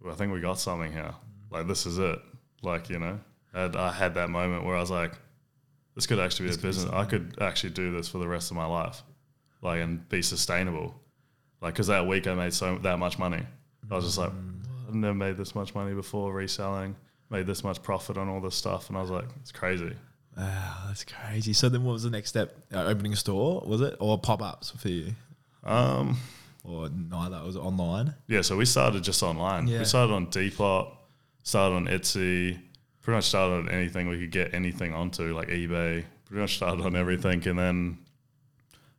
well, 0.00 0.12
I 0.12 0.16
think 0.16 0.32
we 0.32 0.40
got 0.40 0.58
something 0.58 0.92
here. 0.92 1.14
Like 1.50 1.66
this 1.66 1.86
is 1.86 1.98
it. 1.98 2.18
Like 2.62 2.90
you 2.90 2.98
know, 2.98 3.18
and 3.54 3.76
I 3.76 3.92
had 3.92 4.14
that 4.14 4.30
moment 4.30 4.64
where 4.64 4.76
I 4.76 4.80
was 4.80 4.90
like, 4.90 5.12
this 5.94 6.06
could 6.06 6.18
actually 6.18 6.48
be 6.48 6.54
a 6.54 6.58
business. 6.58 6.90
I 6.92 7.04
could 7.04 7.36
actually 7.40 7.70
do 7.70 7.92
this 7.92 8.08
for 8.08 8.18
the 8.18 8.28
rest 8.28 8.50
of 8.50 8.56
my 8.56 8.66
life, 8.66 9.02
like 9.62 9.80
and 9.80 10.08
be 10.08 10.22
sustainable. 10.22 10.94
Like 11.60 11.74
because 11.74 11.88
that 11.88 12.06
week 12.06 12.26
I 12.26 12.34
made 12.34 12.54
so 12.54 12.78
that 12.78 12.98
much 12.98 13.18
money. 13.18 13.42
I 13.90 13.94
was 13.94 14.04
just 14.04 14.18
like, 14.18 14.30
I've 14.88 14.94
never 14.94 15.14
made 15.14 15.36
this 15.36 15.54
much 15.54 15.74
money 15.74 15.94
before 15.94 16.32
reselling. 16.32 16.96
Made 17.30 17.46
this 17.46 17.62
much 17.62 17.80
profit 17.82 18.16
on 18.18 18.28
all 18.28 18.40
this 18.40 18.56
stuff, 18.56 18.88
and 18.88 18.98
I 18.98 19.00
was 19.02 19.10
like, 19.10 19.26
it's 19.40 19.52
crazy. 19.52 19.92
Wow, 20.36 20.84
that's 20.88 21.04
crazy. 21.04 21.52
So 21.52 21.68
then, 21.68 21.84
what 21.84 21.92
was 21.92 22.02
the 22.02 22.10
next 22.10 22.28
step? 22.30 22.56
Uh, 22.74 22.84
opening 22.84 23.12
a 23.12 23.16
store 23.16 23.62
was 23.64 23.80
it, 23.80 23.96
or 24.00 24.18
pop 24.18 24.42
ups 24.42 24.70
for 24.70 24.88
you, 24.88 25.14
Um, 25.62 26.18
or 26.64 26.88
neither? 26.88 27.36
It 27.36 27.44
was 27.44 27.56
online. 27.56 28.14
Yeah, 28.26 28.42
so 28.42 28.56
we 28.56 28.64
started 28.64 29.04
just 29.04 29.22
online. 29.22 29.68
Yeah. 29.68 29.78
We 29.80 29.84
started 29.84 30.12
on 30.12 30.26
Depop, 30.26 30.92
started 31.42 31.76
on 31.76 31.86
Etsy, 31.86 32.58
pretty 33.02 33.16
much 33.16 33.24
started 33.26 33.54
on 33.54 33.68
anything 33.70 34.08
we 34.08 34.18
could 34.18 34.30
get 34.32 34.52
anything 34.54 34.92
onto, 34.92 35.34
like 35.34 35.48
eBay. 35.48 36.04
Pretty 36.26 36.40
much 36.40 36.56
started 36.56 36.84
on 36.84 36.94
everything, 36.96 37.46
and 37.46 37.58
then 37.58 37.98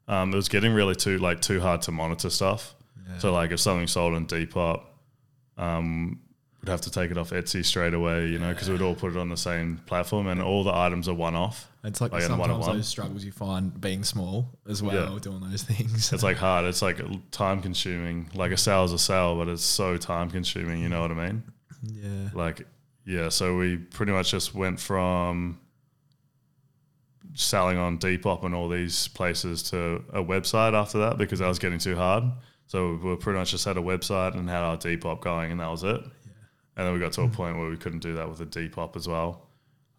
um, 0.08 0.32
it 0.34 0.36
was 0.36 0.50
getting 0.50 0.74
really 0.74 0.96
too 0.96 1.18
like 1.18 1.42
too 1.42 1.60
hard 1.62 1.82
to 1.84 1.92
monitor 1.92 2.30
stuff. 2.30 2.76
So 3.18 3.34
like 3.34 3.52
if 3.52 3.60
something 3.60 3.88
sold 3.88 4.14
on 4.14 4.26
Depop, 4.26 4.84
um, 5.58 6.22
we'd 6.62 6.70
have 6.70 6.82
to 6.82 6.92
take 6.92 7.10
it 7.12 7.18
off 7.18 7.32
Etsy 7.32 7.66
straight 7.66 7.94
away, 7.94 8.28
you 8.28 8.38
know, 8.40 8.54
because 8.54 8.70
we'd 8.70 8.82
all 8.82 8.94
put 8.96 9.12
it 9.12 9.18
on 9.18 9.30
the 9.30 9.38
same 9.38 9.78
platform, 9.88 10.28
and 10.28 10.42
all 10.42 10.64
the 10.64 10.74
items 10.76 11.08
are 11.10 11.14
one 11.16 11.36
off. 11.36 11.68
It's 11.84 12.00
like 12.00 12.12
Like 12.12 12.22
sometimes 12.22 12.40
one-on-one. 12.42 12.76
those 12.78 12.88
struggles 12.88 13.26
you 13.26 13.32
find 13.32 13.80
being 13.82 14.04
small 14.04 14.52
as 14.70 14.84
well, 14.84 15.14
Yeah. 15.14 15.20
doing 15.20 15.40
those 15.42 15.64
things. 15.64 16.14
It's 16.14 16.22
like 16.22 16.38
hard. 16.38 16.66
It's 16.66 16.82
like 16.84 17.02
time 17.32 17.62
consuming. 17.62 18.30
Like 18.36 18.52
a 18.52 18.58
sale 18.58 18.84
is 18.84 18.94
a 18.94 19.00
sale, 19.00 19.36
but 19.36 19.48
it's 19.48 19.64
so 19.64 19.98
time 19.98 20.30
consuming. 20.30 20.82
You 20.82 20.90
know 20.90 21.02
what 21.02 21.12
I 21.12 21.16
mean? 21.16 21.44
yeah, 21.84 22.30
like 22.36 22.68
yeah 23.06 23.28
so 23.30 23.58
we 23.58 23.76
pretty 23.78 24.12
much 24.12 24.30
just 24.30 24.54
went 24.54 24.80
from 24.80 25.60
selling 27.34 27.78
on 27.78 27.98
depop 27.98 28.44
and 28.44 28.54
all 28.54 28.70
these 28.70 29.08
places 29.10 29.64
to 29.64 30.04
a 30.14 30.22
website 30.22 30.74
after 30.74 31.00
that 31.00 31.18
because 31.18 31.40
that 31.40 31.48
was 31.48 31.58
getting 31.60 31.80
too 31.80 31.96
hard 31.96 32.24
so 32.68 33.00
we 33.04 33.16
pretty 33.16 33.40
much 33.40 33.50
just 33.52 33.66
had 33.66 33.78
a 33.78 33.82
website 33.82 34.36
and 34.36 34.48
had 34.50 34.62
our 34.62 34.78
depop 34.78 35.22
going 35.22 35.50
and 35.52 35.60
that 35.60 35.72
was 35.72 35.84
it 35.84 36.02
and 36.82 36.88
then 36.88 36.94
we 36.96 37.00
got 37.00 37.12
to 37.14 37.22
a 37.22 37.28
point 37.30 37.58
where 37.58 37.70
we 37.70 37.78
couldn't 37.78 38.00
do 38.00 38.16
that 38.16 38.28
with 38.28 38.42
a 38.42 38.46
depop 38.46 38.96
as 38.96 39.08
well 39.08 39.48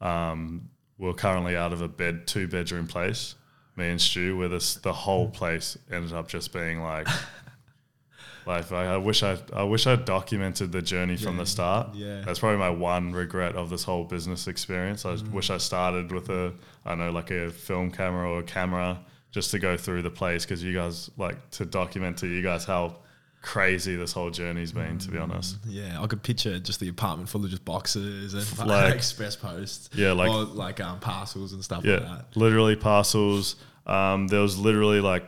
um, 0.00 0.68
we're 0.98 1.12
currently 1.12 1.56
out 1.56 1.72
of 1.72 1.80
a 1.80 1.88
bed 1.88 2.26
two 2.26 2.48
bedroom 2.48 2.86
place 2.88 3.36
me 3.76 3.88
and 3.88 4.00
stu 4.00 4.36
where 4.36 4.48
this 4.48 4.74
the 4.76 4.92
whole 4.92 5.28
place 5.30 5.78
ended 5.90 6.12
up 6.12 6.26
just 6.28 6.52
being 6.52 6.82
like 6.82 7.06
like 8.46 8.70
I, 8.72 8.94
I 8.94 8.96
wish 8.96 9.22
I 9.22 9.38
I 9.52 9.62
wish 9.62 9.86
I 9.86 9.94
documented 9.96 10.72
the 10.72 10.82
journey 10.82 11.16
from 11.16 11.36
the 11.36 11.46
start. 11.46 11.94
yeah. 11.94 12.22
That's 12.24 12.40
probably 12.40 12.58
my 12.58 12.70
one 12.70 13.12
regret 13.12 13.54
of 13.54 13.70
this 13.70 13.84
whole 13.84 14.04
business 14.04 14.48
experience. 14.48 15.04
I 15.06 15.14
Mm. 15.14 15.30
wish 15.32 15.48
I 15.50 15.58
started 15.58 16.10
with 16.10 16.28
a 16.28 16.52
I 16.84 16.90
don't 16.90 16.98
know 16.98 17.12
like 17.12 17.30
a 17.30 17.50
film 17.50 17.90
camera 17.92 18.28
or 18.28 18.40
a 18.40 18.42
camera 18.42 18.98
just 19.30 19.50
to 19.52 19.58
go 19.60 19.76
through 19.76 20.02
the 20.02 20.10
place 20.10 20.44
because 20.44 20.62
you 20.62 20.74
guys 20.74 21.08
like 21.16 21.50
to 21.52 21.64
document 21.64 22.18
to 22.18 22.26
you 22.26 22.42
guys 22.42 22.64
how 22.64 22.96
crazy 23.42 23.96
this 23.96 24.12
whole 24.12 24.30
journey's 24.30 24.72
been. 24.72 24.98
To 24.98 25.10
be 25.10 25.18
Mm. 25.18 25.22
honest, 25.24 25.58
yeah. 25.66 26.00
I 26.00 26.06
could 26.06 26.22
picture 26.22 26.58
just 26.58 26.80
the 26.80 26.88
apartment 26.88 27.28
full 27.28 27.44
of 27.44 27.50
just 27.50 27.64
boxes 27.64 28.34
and 28.34 28.58
like 28.58 28.68
Like- 28.86 28.94
express 28.94 29.36
posts, 29.36 29.90
Yeah, 29.94 30.12
like- 30.12 30.30
or 30.30 30.44
like 30.44 30.80
um, 30.80 31.00
parcels 31.00 31.52
and 31.52 31.62
stuff 31.62 31.84
yeah, 31.84 31.94
like 31.94 32.02
that. 32.02 32.36
literally 32.36 32.76
parcels. 32.76 33.56
Um, 33.86 34.28
there 34.28 34.40
was 34.40 34.58
literally 34.58 35.00
like 35.00 35.24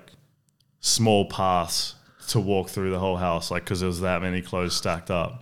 small 0.80 1.26
paths 1.26 1.94
to 2.28 2.40
walk 2.40 2.68
through 2.70 2.90
the 2.90 2.98
whole 2.98 3.16
house, 3.16 3.50
like 3.50 3.64
because 3.64 3.80
there 3.80 3.88
was 3.88 4.00
that 4.00 4.22
many 4.22 4.40
clothes 4.42 4.74
stacked 4.74 5.10
up. 5.10 5.40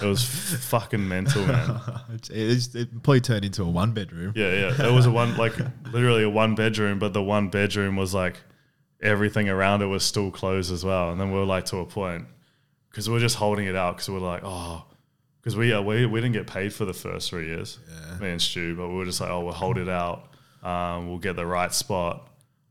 It 0.00 0.06
was 0.06 0.24
fucking 0.70 1.06
mental, 1.06 1.44
man. 1.46 1.80
It's- 2.14 2.30
it's- 2.30 2.74
it 2.74 3.02
probably 3.02 3.20
turned 3.20 3.44
into 3.44 3.62
a 3.62 3.68
one 3.68 3.92
bedroom. 3.92 4.32
Yeah, 4.34 4.52
yeah. 4.52 4.86
It 4.88 4.92
was 4.92 5.04
a 5.06 5.10
one 5.10 5.36
like 5.36 5.54
literally 5.92 6.22
a 6.22 6.30
one 6.30 6.54
bedroom, 6.54 6.98
but 6.98 7.12
the 7.12 7.22
one 7.22 7.50
bedroom 7.50 7.94
was 7.96 8.14
like 8.14 8.40
everything 9.00 9.48
around 9.48 9.82
it 9.82 9.86
was 9.86 10.04
still 10.04 10.30
closed 10.30 10.72
as 10.72 10.84
well. 10.84 11.10
And 11.12 11.20
then 11.20 11.30
we 11.32 11.38
were 11.38 11.44
like 11.44 11.66
to 11.66 11.78
a 11.78 11.86
point 11.86 12.26
because 12.90 13.08
we 13.08 13.14
were 13.14 13.20
just 13.20 13.36
holding 13.36 13.66
it 13.66 13.76
out 13.76 13.96
because 13.96 14.08
we 14.08 14.16
are 14.16 14.20
like, 14.20 14.42
oh, 14.44 14.84
because 15.40 15.56
we, 15.56 15.72
uh, 15.72 15.80
we 15.82 16.06
we 16.06 16.20
didn't 16.20 16.32
get 16.34 16.46
paid 16.46 16.72
for 16.72 16.84
the 16.84 16.94
first 16.94 17.30
three 17.30 17.46
years, 17.46 17.78
Yeah. 17.88 18.18
me 18.18 18.30
and 18.30 18.42
Stu, 18.42 18.74
but 18.76 18.88
we 18.88 18.94
were 18.94 19.04
just 19.04 19.20
like, 19.20 19.30
oh, 19.30 19.40
we'll 19.44 19.52
hold 19.52 19.78
it 19.78 19.88
out. 19.88 20.28
Um, 20.62 21.08
we'll 21.08 21.18
get 21.18 21.36
the 21.36 21.46
right 21.46 21.72
spot. 21.72 22.28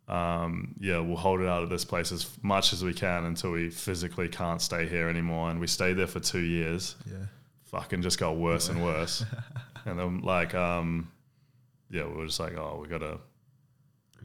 Um, 0.08 0.76
yeah, 0.80 1.00
we'll 1.00 1.16
hold 1.18 1.42
it 1.42 1.48
out 1.48 1.64
at 1.64 1.70
this 1.70 1.86
place 1.86 2.12
as 2.12 2.30
much 2.44 2.74
as 2.74 2.84
we 2.84 2.94
can 2.94 3.26
until 3.26 3.52
we 3.52 3.70
physically 3.70 4.28
can't 4.30 4.62
stay 4.62 4.88
here 4.88 5.08
anymore. 5.10 5.50
And 5.50 5.60
we 5.60 5.68
stayed 5.68 5.94
there 5.94 6.06
for 6.08 6.20
two 6.20 6.42
years 6.42 6.96
Yeah. 7.10 7.26
fucking 7.66 8.02
just 8.04 8.20
got 8.20 8.36
worse 8.38 8.70
and 8.70 8.84
worse. 8.84 9.24
and 9.86 9.98
then 9.98 10.20
like 10.22 10.54
um 10.54 11.10
yeah, 11.90 12.06
we 12.06 12.14
were 12.16 12.26
just 12.26 12.40
like, 12.40 12.56
oh, 12.58 12.80
we 12.82 12.88
gotta 12.88 13.20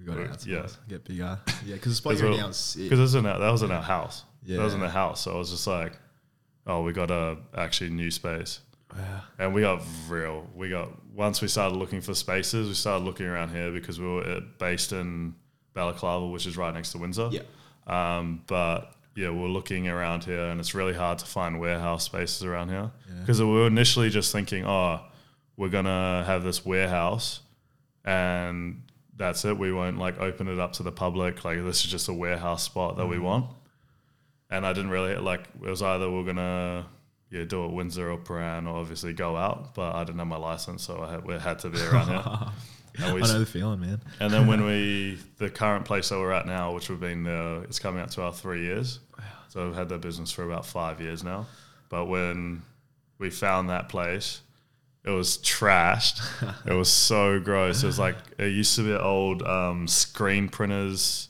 We 0.00 0.06
got 0.06 0.18
out. 0.18 0.46
yeah. 0.46 0.66
Get 0.88 1.04
bigger. 1.04 1.38
Yeah, 1.66 1.74
because 1.74 1.92
the 1.92 1.96
spot 1.96 2.18
you're 2.18 2.30
in 2.32 2.38
now 2.38 2.48
is 2.48 2.56
sick. 2.56 2.84
because 2.84 2.98
this 2.98 3.08
is 3.10 3.14
in 3.14 3.26
our, 3.26 3.38
that 3.38 3.50
was 3.50 3.62
in 3.62 3.70
our 3.70 3.82
house. 3.82 4.24
Yeah. 4.44 4.56
That 4.58 4.64
was 4.64 4.74
in 4.74 4.80
Yeah. 4.80 4.86
the 4.86 4.92
house. 4.92 5.20
So 5.22 5.34
I 5.34 5.36
was 5.36 5.50
just 5.50 5.66
like, 5.66 5.92
oh, 6.66 6.82
we 6.82 6.92
got 6.92 7.10
a 7.10 7.36
actually 7.54 7.90
new 7.90 8.10
space. 8.10 8.60
And 9.38 9.54
we 9.54 9.60
got 9.60 9.82
real. 10.08 10.46
We 10.54 10.68
got 10.68 10.88
once 11.14 11.40
we 11.40 11.46
started 11.48 11.76
looking 11.76 12.00
for 12.00 12.12
spaces, 12.14 12.66
we 12.66 12.74
started 12.74 13.04
looking 13.04 13.26
around 13.26 13.50
here 13.50 13.70
because 13.70 14.00
we 14.00 14.06
were 14.06 14.22
uh, 14.24 14.40
based 14.58 14.92
in 14.92 15.34
Balaclava, 15.74 16.26
which 16.26 16.44
is 16.46 16.56
right 16.56 16.74
next 16.74 16.90
to 16.92 16.98
Windsor. 16.98 17.30
Yeah. 17.30 17.42
Um, 17.86 18.42
but 18.48 18.92
yeah, 19.14 19.30
we're 19.30 19.46
looking 19.48 19.86
around 19.88 20.24
here, 20.24 20.44
and 20.46 20.58
it's 20.58 20.74
really 20.74 20.94
hard 20.94 21.18
to 21.20 21.26
find 21.26 21.60
warehouse 21.60 22.04
spaces 22.04 22.42
around 22.44 22.68
here 22.70 22.90
because 23.20 23.40
we 23.40 23.46
were 23.48 23.66
initially 23.68 24.10
just 24.10 24.32
thinking, 24.32 24.64
oh, 24.66 25.00
we're 25.56 25.68
gonna 25.68 26.24
have 26.26 26.42
this 26.42 26.64
warehouse, 26.66 27.40
and 28.04 28.82
that's 29.20 29.44
it. 29.44 29.58
We 29.58 29.70
won't 29.70 29.98
like 29.98 30.18
open 30.18 30.48
it 30.48 30.58
up 30.58 30.72
to 30.74 30.82
the 30.82 30.90
public. 30.90 31.44
Like 31.44 31.62
this 31.62 31.84
is 31.84 31.90
just 31.90 32.08
a 32.08 32.12
warehouse 32.12 32.62
spot 32.62 32.96
that 32.96 33.06
we 33.06 33.18
want. 33.18 33.46
And 34.48 34.66
I 34.66 34.72
didn't 34.72 34.90
really 34.90 35.14
like. 35.16 35.42
It 35.62 35.68
was 35.68 35.82
either 35.82 36.10
we're 36.10 36.24
gonna 36.24 36.86
yeah 37.30 37.44
do 37.44 37.66
it 37.66 37.72
Windsor 37.72 38.10
or 38.10 38.18
Prahran, 38.18 38.66
or 38.66 38.78
obviously 38.78 39.12
go 39.12 39.36
out. 39.36 39.74
But 39.74 39.94
I 39.94 40.04
didn't 40.04 40.18
have 40.18 40.26
my 40.26 40.38
license, 40.38 40.82
so 40.82 41.02
I 41.02 41.12
had, 41.12 41.24
we 41.24 41.34
had 41.34 41.58
to 41.60 41.68
be 41.68 41.80
around 41.80 42.08
here. 42.08 42.24
And 42.98 43.14
we 43.14 43.22
I 43.22 43.26
know 43.28 43.38
the 43.38 43.46
feeling, 43.46 43.80
man. 43.80 44.00
and 44.18 44.32
then 44.32 44.48
when 44.48 44.64
we, 44.66 45.16
the 45.38 45.48
current 45.48 45.84
place 45.84 46.08
that 46.08 46.18
we're 46.18 46.32
at 46.32 46.44
now, 46.44 46.74
which 46.74 46.90
we've 46.90 46.98
been, 46.98 47.24
uh, 47.24 47.60
it's 47.62 47.78
coming 47.78 48.02
up 48.02 48.10
to 48.10 48.22
our 48.22 48.32
three 48.32 48.62
years. 48.62 48.98
So 49.48 49.64
we've 49.64 49.76
had 49.76 49.88
that 49.90 50.00
business 50.00 50.32
for 50.32 50.42
about 50.42 50.66
five 50.66 51.00
years 51.00 51.22
now. 51.22 51.46
But 51.88 52.06
when 52.06 52.62
we 53.18 53.30
found 53.30 53.70
that 53.70 53.88
place, 53.88 54.40
it 55.04 55.10
was 55.10 55.38
trashed. 55.38 56.20
it 56.66 56.72
was 56.72 56.90
so 56.90 57.40
gross. 57.40 57.82
It 57.82 57.86
was 57.86 57.98
like, 57.98 58.16
it 58.38 58.48
used 58.48 58.76
to 58.76 58.82
be 58.82 58.92
an 58.92 59.00
old 59.00 59.42
um, 59.42 59.88
screen 59.88 60.48
printers 60.48 61.28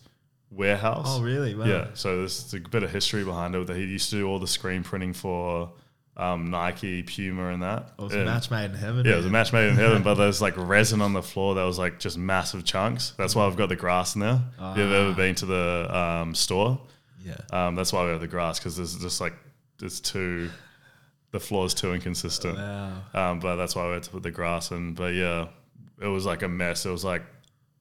warehouse. 0.50 1.06
Oh, 1.08 1.22
really? 1.22 1.54
Wow. 1.54 1.64
Yeah. 1.66 1.86
So 1.94 2.18
there's 2.18 2.52
a 2.54 2.60
bit 2.60 2.82
of 2.82 2.90
history 2.90 3.24
behind 3.24 3.54
it. 3.54 3.66
That 3.66 3.76
he 3.76 3.84
used 3.84 4.10
to 4.10 4.16
do 4.16 4.28
all 4.28 4.38
the 4.38 4.48
screen 4.48 4.82
printing 4.82 5.12
for 5.12 5.70
um, 6.16 6.50
Nike, 6.50 7.02
Puma, 7.02 7.48
and 7.48 7.62
that. 7.62 7.92
It 7.98 8.02
was 8.02 8.14
a 8.14 8.24
match 8.24 8.50
made 8.50 8.66
in 8.66 8.74
heaven. 8.74 9.06
yeah, 9.06 9.14
it 9.14 9.16
was 9.16 9.26
a 9.26 9.30
match 9.30 9.52
made 9.52 9.68
in 9.68 9.76
heaven, 9.76 10.02
but 10.02 10.14
there's 10.16 10.42
like 10.42 10.54
resin 10.56 11.00
on 11.00 11.12
the 11.12 11.22
floor 11.22 11.54
that 11.54 11.64
was 11.64 11.78
like 11.78 11.98
just 11.98 12.18
massive 12.18 12.64
chunks. 12.64 13.14
That's 13.16 13.34
why 13.34 13.46
I've 13.46 13.56
got 13.56 13.68
the 13.68 13.76
grass 13.76 14.14
in 14.14 14.20
there. 14.20 14.42
If 14.60 14.76
You've 14.76 14.92
ever 14.92 15.14
been 15.14 15.34
to 15.36 15.46
the 15.46 15.96
um, 15.96 16.34
store? 16.34 16.80
Yeah. 17.24 17.36
Um, 17.52 17.74
that's 17.74 17.92
why 17.92 18.04
we 18.04 18.10
have 18.10 18.20
the 18.20 18.26
grass 18.26 18.58
because 18.58 18.76
there's 18.76 18.96
just 18.96 19.20
like 19.20 19.34
it's 19.80 20.00
too, 20.00 20.50
the 21.32 21.40
floor's 21.40 21.74
too 21.74 21.92
inconsistent. 21.94 22.56
Wow. 22.58 22.92
Um, 23.14 23.40
but 23.40 23.56
that's 23.56 23.76
why 23.76 23.86
we 23.86 23.92
had 23.94 24.02
to 24.04 24.10
put 24.10 24.22
the 24.22 24.30
grass 24.30 24.70
in. 24.70 24.94
But 24.94 25.14
yeah, 25.14 25.48
it 26.00 26.06
was 26.08 26.26
like 26.26 26.42
a 26.42 26.48
mess. 26.48 26.86
It 26.86 26.90
was 26.90 27.04
like 27.04 27.22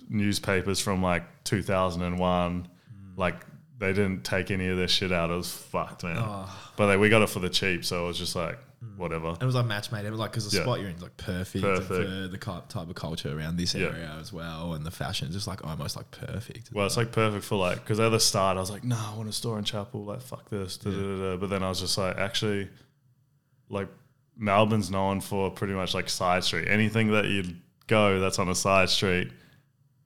newspapers 0.09 0.79
from 0.79 1.01
like 1.01 1.23
2001. 1.43 2.67
Hmm. 2.67 3.19
Like 3.19 3.45
they 3.77 3.93
didn't 3.93 4.23
take 4.23 4.51
any 4.51 4.67
of 4.67 4.77
this 4.77 4.91
shit 4.91 5.11
out. 5.11 5.29
It 5.31 5.35
was 5.35 5.51
fucked, 5.51 6.03
man. 6.03 6.17
Ah. 6.19 6.73
But 6.75 6.87
like, 6.87 6.99
we 6.99 7.09
got 7.09 7.21
it 7.21 7.29
for 7.29 7.39
the 7.39 7.49
cheap, 7.49 7.85
so 7.85 8.03
it 8.03 8.07
was 8.07 8.17
just 8.17 8.35
like 8.35 8.57
hmm. 8.83 8.97
whatever. 8.97 9.35
It 9.39 9.45
was 9.45 9.55
like 9.55 9.65
match 9.65 9.91
made. 9.91 10.05
It 10.05 10.11
was 10.11 10.19
like 10.19 10.31
because 10.31 10.49
the 10.49 10.57
Yeah. 10.57 10.63
spot 10.63 10.79
you're 10.79 10.89
in 10.89 10.95
is 10.97 11.01
like 11.01 11.17
perfect, 11.17 11.63
Perfect. 11.63 11.87
for 11.87 12.27
the 12.27 12.37
type 12.37 12.75
of 12.89 12.95
culture 12.95 13.35
around 13.37 13.57
this 13.57 13.73
Yeah. 13.73 13.87
area 13.87 14.15
as 14.19 14.31
well, 14.33 14.73
and 14.73 14.85
the 14.85 14.91
fashion 14.91 15.27
is 15.29 15.33
just 15.33 15.47
like 15.47 15.65
almost 15.65 15.95
like 15.95 16.11
perfect. 16.11 16.71
Well, 16.73 16.85
it's 16.85 16.97
like 16.97 17.11
perfect 17.11 17.45
for 17.45 17.55
like 17.55 17.77
because 17.77 17.99
at 17.99 18.09
the 18.09 18.19
start 18.19 18.57
I 18.57 18.59
was 18.59 18.69
like, 18.71 18.83
no, 18.83 18.97
I 18.97 19.15
want 19.15 19.29
a 19.29 19.33
store 19.33 19.57
in 19.57 19.63
Chapel. 19.63 20.03
Like, 20.05 20.21
fuck 20.21 20.49
this. 20.49 20.77
Da, 20.77 20.91
da, 20.91 20.97
da, 20.97 21.17
da. 21.31 21.37
But 21.37 21.49
then 21.49 21.63
I 21.63 21.69
was 21.69 21.79
just 21.79 21.97
like, 21.97 22.17
actually, 22.17 22.69
like 23.69 23.87
Melbourne's 24.37 24.89
known 24.89 25.21
for 25.21 25.49
pretty 25.51 25.73
much 25.73 25.93
like 25.93 26.09
side 26.09 26.43
street. 26.43 26.67
Anything 26.67 27.11
that 27.11 27.25
you 27.25 27.43
go 27.87 28.19
that's 28.19 28.39
on 28.39 28.49
a 28.49 28.55
side 28.55 28.89
street 28.89 29.31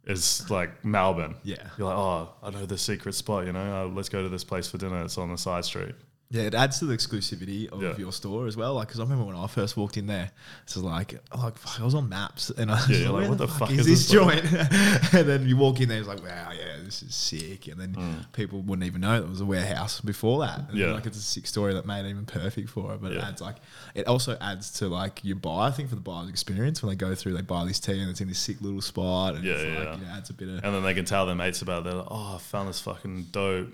is 0.05 0.49
like 0.49 0.83
Melbourne. 0.83 1.35
Yeah. 1.43 1.67
You're 1.77 1.87
like, 1.87 1.97
oh, 1.97 2.33
I 2.41 2.49
know 2.49 2.65
the 2.65 2.77
secret 2.77 3.13
spot. 3.13 3.45
You 3.45 3.53
know, 3.53 3.83
uh, 3.83 3.87
let's 3.87 4.09
go 4.09 4.21
to 4.23 4.29
this 4.29 4.43
place 4.43 4.69
for 4.69 4.77
dinner. 4.77 5.03
It's 5.03 5.17
on 5.17 5.29
the 5.29 5.37
side 5.37 5.65
street. 5.65 5.95
Yeah, 6.33 6.43
it 6.43 6.55
adds 6.55 6.79
to 6.79 6.85
the 6.85 6.95
exclusivity 6.97 7.69
of 7.69 7.79
Yeah. 7.83 7.95
your 7.95 8.11
store 8.11 8.47
as 8.47 8.57
well. 8.57 8.73
Like, 8.73 8.87
because 8.87 8.99
I 8.99 9.03
remember 9.03 9.25
when 9.25 9.35
I 9.35 9.45
first 9.45 9.77
walked 9.77 9.97
in 9.97 10.07
there, 10.07 10.31
it's 10.63 10.73
just 10.73 10.83
like, 10.83 11.21
like 11.37 11.55
fuck, 11.59 11.79
I 11.79 11.85
was 11.85 11.93
on 11.93 12.09
maps, 12.09 12.49
and 12.49 12.71
I 12.71 12.73
was 12.87 12.89
Yeah, 12.89 13.09
like, 13.09 13.21
where 13.21 13.29
what 13.29 13.37
the, 13.37 13.47
fuck, 13.47 13.69
is 13.69 13.81
is 13.81 13.85
this 13.85 14.07
this 14.07 14.11
joint? 14.11 14.43
and 15.13 15.29
then 15.29 15.47
you 15.47 15.57
walk 15.57 15.79
in 15.79 15.89
there, 15.89 15.99
it's 15.99 16.07
like, 16.07 16.23
wow, 16.23 16.49
yeah, 16.51 16.77
this 16.83 17.03
is 17.03 17.13
sick. 17.13 17.67
And 17.67 17.79
then 17.79 17.93
Mm. 17.93 18.33
people 18.33 18.61
wouldn't 18.63 18.87
even 18.87 19.01
know 19.01 19.19
there 19.19 19.29
was 19.29 19.41
a 19.41 19.45
warehouse 19.45 20.01
before 20.01 20.39
that. 20.39 20.69
And 20.69 20.77
Yeah. 20.77 20.93
like 20.93 21.05
it's 21.05 21.17
a 21.19 21.21
sick 21.21 21.45
story 21.45 21.75
that 21.75 21.85
made 21.85 22.03
it 22.03 22.09
even 22.09 22.25
perfect 22.25 22.67
for 22.71 22.95
it. 22.95 23.01
But 23.03 23.11
it 23.11 23.17
Yeah. 23.19 23.27
adds 23.27 23.39
like, 23.39 23.57
it 23.93 24.07
also 24.07 24.35
adds 24.41 24.71
to 24.79 24.87
like 24.87 25.23
your 25.23 25.35
buyer. 25.35 25.67
I 25.67 25.71
think 25.71 25.89
for 25.89 25.95
the 25.95 26.01
buyer's 26.01 26.29
experience 26.29 26.81
when 26.81 26.89
they 26.89 26.95
go 26.95 27.13
through, 27.13 27.33
they 27.35 27.41
buy 27.43 27.63
this 27.63 27.79
tee 27.79 27.99
and 28.01 28.09
it's 28.09 28.21
in 28.21 28.27
this 28.27 28.39
sick 28.39 28.59
little 28.59 28.81
spot, 28.81 29.35
and 29.35 29.43
Yeah, 29.43 29.53
it's 29.53 29.63
yeah, 29.71 29.91
like, 29.91 30.01
yeah. 30.01 30.17
adds 30.17 30.31
a 30.31 30.33
bit 30.33 30.47
of 30.49 30.63
And 30.63 30.73
then 30.73 30.81
they 30.81 30.95
can 30.95 31.05
tell 31.05 31.27
their 31.27 31.35
mates 31.35 31.61
about 31.61 31.81
it. 31.81 31.83
They're 31.83 31.93
like, 31.93 32.07
oh, 32.09 32.35
I 32.35 32.39
found 32.39 32.69
this 32.69 32.79
fucking 32.81 33.27
dope 33.31 33.69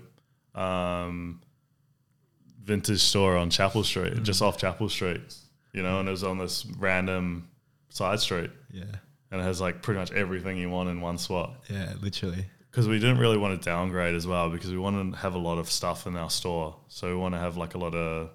um, 0.54 1.40
vintage 2.70 3.00
store 3.00 3.36
on 3.36 3.50
Chapel 3.50 3.82
Street, 3.84 4.14
Mm. 4.14 4.22
just 4.22 4.40
off 4.42 4.56
Chapel 4.58 4.88
Street, 4.88 5.20
you 5.72 5.82
know, 5.82 5.98
and 6.00 6.08
it 6.08 6.12
was 6.12 6.22
on 6.24 6.38
this 6.38 6.64
random 6.78 7.48
side 7.88 8.20
street. 8.20 8.50
yeah, 8.72 8.84
And 9.30 9.40
it 9.40 9.44
has 9.44 9.60
like 9.60 9.82
pretty 9.82 9.98
much 9.98 10.12
everything 10.12 10.56
you 10.56 10.70
want 10.70 10.88
in 10.88 11.00
one 11.00 11.18
spot. 11.18 11.48
yeah, 11.68 11.94
literally. 12.00 12.44
Because 12.70 12.86
we 12.86 13.00
didn't 13.00 13.18
really 13.18 13.36
want 13.36 13.60
to 13.60 13.64
downgrade 13.72 14.14
as 14.14 14.26
well 14.28 14.48
because 14.48 14.70
we 14.70 14.78
want 14.78 14.96
to 15.12 15.18
have 15.18 15.34
a 15.34 15.38
lot 15.38 15.58
of 15.58 15.68
stuff 15.68 16.06
in 16.06 16.16
our 16.16 16.30
store. 16.30 16.76
So 16.86 17.08
we 17.08 17.16
want 17.16 17.34
to 17.34 17.40
have 17.40 17.56
like 17.56 17.74
a 17.74 17.78
lot 17.78 17.94
of, 17.96 18.30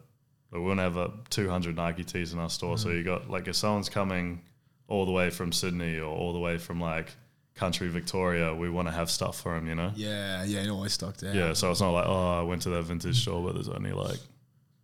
we 0.52 0.60
want 0.60 0.80
to 0.80 0.84
have 0.84 0.98
a 0.98 1.12
200 1.30 1.76
Nike 1.78 2.04
tees 2.04 2.34
in 2.34 2.40
our 2.40 2.50
store. 2.50 2.76
Mm. 2.76 2.80
So 2.80 2.90
you 2.90 3.04
got 3.04 3.30
like 3.30 3.48
if 3.48 3.56
someone's 3.56 3.88
coming 3.90 4.42
all 4.90 5.06
the 5.06 5.12
way 5.14 5.30
from 5.30 5.54
Sydney 5.54 5.98
or 6.00 6.14
all 6.14 6.34
the 6.34 6.40
way 6.48 6.58
from 6.58 6.82
like 6.82 7.16
country 7.56 7.88
Victoria, 7.88 8.54
we 8.54 8.70
want 8.70 8.88
to 8.88 8.94
have 8.94 9.10
stuff 9.10 9.40
for 9.42 9.56
them, 9.56 9.68
you 9.68 9.76
know? 9.76 9.92
Yeah, 9.96 10.44
yeah, 10.44 10.60
it 10.62 10.70
always 10.70 10.94
stocked 10.94 11.24
out. 11.24 11.34
Yeah, 11.34 11.54
so 11.54 11.72
it's 11.72 11.82
not 11.82 11.92
like, 11.92 12.06
oh, 12.08 12.40
I 12.40 12.44
went 12.44 12.62
to 12.64 12.70
that 12.72 12.84
vintage 12.84 13.22
store, 13.22 13.42
but 13.44 13.54
there's 13.56 13.70
only 13.70 13.92
like 13.94 14.20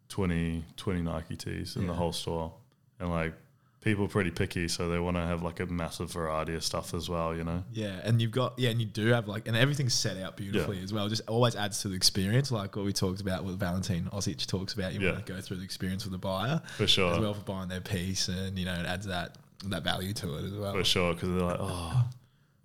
20, 0.10 0.64
20 0.78 1.02
Nike 1.02 1.36
tees 1.36 1.76
in 1.76 1.88
the 1.88 1.94
whole 1.94 2.14
store. 2.14 2.54
And 3.00 3.10
like 3.10 3.34
people 3.82 4.06
are 4.06 4.10
pretty 4.10 4.30
picky, 4.32 4.68
so 4.68 4.90
they 4.90 5.00
want 5.00 5.18
to 5.18 5.22
have 5.22 5.42
like 5.42 5.60
a 5.60 5.66
massive 5.66 6.12
variety 6.12 6.54
of 6.56 6.64
stuff 6.64 6.94
as 6.94 7.10
well, 7.10 7.36
you 7.36 7.44
know? 7.44 7.64
Yeah, 7.74 8.00
and 8.04 8.22
you've 8.22 8.32
got 8.32 8.54
yeah, 8.58 8.70
and 8.70 8.80
you 8.80 8.86
do 8.86 9.08
have 9.08 9.28
like, 9.28 9.48
and 9.48 9.58
everything's 9.58 9.94
set 9.94 10.18
out 10.18 10.38
beautifully 10.38 10.82
as 10.84 10.94
well. 10.94 11.10
Just 11.10 11.24
always 11.28 11.56
adds 11.56 11.82
to 11.82 11.88
the 11.90 11.96
experience, 11.96 12.52
like 12.52 12.76
what 12.76 12.86
we 12.86 12.94
talked 12.94 13.20
about 13.22 13.44
with 13.44 13.60
Valentine 13.60 14.08
Ozich 14.14 14.46
talks 14.46 14.74
about. 14.74 14.94
You 14.94 15.02
Yeah. 15.02 15.14
want 15.14 15.26
to 15.26 15.34
go 15.34 15.42
through 15.42 15.58
the 15.58 15.64
experience 15.64 16.04
with 16.06 16.12
the 16.14 16.20
buyer 16.20 16.62
For 16.78 16.88
sure. 16.88 17.12
as 17.14 17.20
well 17.20 17.34
for 17.34 17.42
buying 17.42 17.70
their 17.70 17.82
piece, 17.82 18.28
and 18.30 18.58
you 18.58 18.66
know 18.66 18.74
it 18.76 18.86
adds 18.86 19.08
that 19.08 19.38
that 19.66 19.84
value 19.84 20.14
to 20.14 20.38
it 20.38 20.46
as 20.46 20.54
well. 20.54 20.74
For 20.74 20.84
sure, 20.84 21.14
because 21.14 21.30
they're 21.30 21.40
like, 21.48 21.58
oh, 21.60 22.04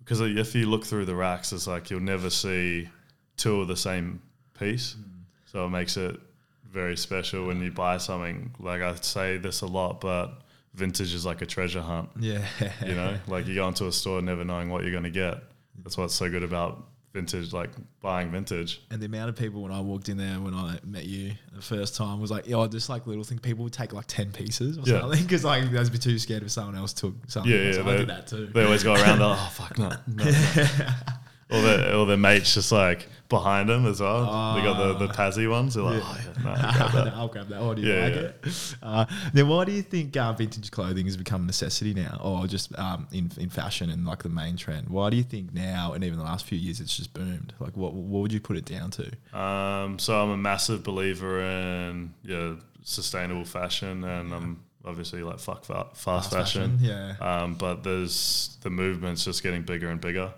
because 0.07 0.21
if 0.21 0.55
you 0.55 0.67
look 0.67 0.85
through 0.85 1.03
the 1.03 1.15
racks, 1.15 1.51
it's 1.51 1.67
like 1.67 1.89
you'll 1.89 1.99
never 1.99 2.29
see 2.29 2.87
two 3.35 3.59
of 3.59 3.67
the 3.67 3.75
same 3.75 4.21
piece. 4.57 4.95
Mm. 4.95 5.03
So 5.51 5.65
it 5.65 5.69
makes 5.69 5.97
it 5.97 6.17
very 6.63 6.95
special 6.95 7.45
when 7.45 7.61
you 7.61 7.71
buy 7.71 7.97
something. 7.97 8.55
Like 8.57 8.81
I 8.81 8.95
say 8.95 9.35
this 9.35 9.61
a 9.61 9.65
lot, 9.65 9.99
but 9.99 10.43
vintage 10.73 11.13
is 11.13 11.25
like 11.25 11.41
a 11.41 11.45
treasure 11.45 11.81
hunt. 11.81 12.07
Yeah, 12.17 12.45
You 12.85 12.95
know, 12.95 13.17
like 13.27 13.47
you 13.47 13.55
go 13.55 13.67
into 13.67 13.85
a 13.85 13.91
store 13.91 14.21
never 14.21 14.45
knowing 14.45 14.69
what 14.69 14.83
you're 14.83 14.93
going 14.93 15.03
to 15.03 15.09
get. 15.09 15.43
That's 15.83 15.97
what's 15.97 16.15
so 16.15 16.29
good 16.29 16.43
about 16.43 16.85
vintage, 17.17 17.51
like 17.53 17.71
buying 18.01 18.31
vintage. 18.31 18.81
And 18.91 19.01
the 19.01 19.07
amount 19.07 19.29
of 19.29 19.35
people 19.35 19.61
when 19.63 19.71
I 19.71 19.81
walked 19.81 20.07
in 20.09 20.17
there 20.17 20.39
when 20.39 20.53
I 20.53 20.77
met 20.85 21.05
you 21.05 21.33
the 21.53 21.61
first 21.61 21.95
time 21.95 22.19
was 22.21 22.29
like, 22.31 22.49
oh, 22.51 22.67
just 22.67 22.89
like 22.89 23.07
little 23.07 23.23
thing. 23.23 23.39
People 23.39 23.63
would 23.63 23.73
take 23.73 23.91
like 23.91 24.05
ten 24.07 24.31
pieces 24.31 24.77
or 24.77 24.81
Yeah. 24.85 25.01
something 25.01 25.23
because 25.23 25.43
like 25.43 25.69
they'd 25.71 25.91
be 25.91 25.97
too 25.97 26.19
scared 26.19 26.43
if 26.43 26.51
someone 26.51 26.75
else 26.75 26.93
took 26.93 27.15
something. 27.27 27.51
Yeah, 27.51 27.63
yeah, 27.63 27.71
So 27.73 27.87
I 27.89 27.97
did 27.97 28.09
that 28.09 28.27
too. 28.27 28.47
They 28.47 28.63
always 28.63 28.83
go 28.83 28.93
around, 28.93 29.21
oh, 29.21 29.49
fuck, 29.53 29.77
no. 29.77 29.89
no, 30.07 30.23
no. 30.23 30.31
or, 31.49 31.61
their, 31.61 31.95
or 31.95 32.05
their 32.05 32.17
mates 32.17 32.53
just 32.53 32.71
like 32.71 33.07
behind 33.29 33.67
them 33.67 33.85
as 33.85 33.99
well. 33.99 34.55
they 34.55 34.61
got 34.61 34.77
the, 34.77 35.07
the 35.07 35.13
Pazzy 35.13 35.49
ones. 35.49 35.73
They're 35.75 35.83
like, 35.83 36.01
oh, 36.03 36.17
yeah, 36.23 36.43
no, 36.43 36.55
grab 36.55 36.91
that. 37.05 37.13
I'll 37.13 37.27
grab 37.27 37.47
that. 37.49 37.61
What 37.61 37.75
do 37.75 37.81
you 37.83 37.93
Yeah, 37.93 38.03
like 38.05 38.15
yeah. 38.15 38.21
it? 38.21 38.75
Uh, 38.81 39.05
then 39.33 39.47
why 39.49 39.65
do 39.65 39.71
you 39.73 39.81
think 39.81 40.15
uh, 40.15 40.31
vintage 40.33 40.71
clothing 40.71 41.05
has 41.05 41.17
become 41.17 41.43
a 41.43 41.45
necessity 41.45 41.93
now, 41.93 42.19
or 42.23 42.47
just 42.47 42.77
um, 42.79 43.07
in 43.11 43.29
in 43.37 43.49
fashion 43.49 43.89
and 43.89 44.05
like 44.05 44.23
the 44.23 44.29
main 44.29 44.55
trend? 44.55 44.87
Why 44.89 45.09
do 45.09 45.17
you 45.17 45.23
think 45.23 45.53
now, 45.53 45.93
and 45.93 46.03
even 46.03 46.17
the 46.17 46.23
last 46.25 46.45
few 46.45 46.57
years, 46.57 46.79
it's 46.79 46.95
just 46.95 47.13
boomed? 47.13 47.53
Like, 47.59 47.75
what 47.75 47.93
what 47.93 48.21
would 48.21 48.31
you 48.33 48.39
put 48.39 48.55
it 48.57 48.65
down 48.65 48.91
to? 48.91 49.37
Um, 49.37 49.99
so 49.99 50.21
I'm 50.21 50.29
a 50.29 50.37
massive 50.37 50.83
believer 50.83 51.41
in 51.41 52.13
yeah 52.23 52.53
sustainable 52.83 53.43
fashion, 53.45 54.03
and 54.05 54.33
I'm 54.33 54.63
obviously 54.85 55.21
like 55.21 55.39
fuck 55.39 55.65
fa- 55.65 55.87
fast, 55.93 56.31
fashion. 56.31 56.77
yeah. 56.79 57.15
Um, 57.19 57.55
but 57.55 57.83
there's 57.83 58.57
the 58.61 58.69
movement's 58.69 59.25
just 59.25 59.43
getting 59.43 59.63
bigger 59.63 59.89
and 59.89 59.99
bigger. 59.99 60.31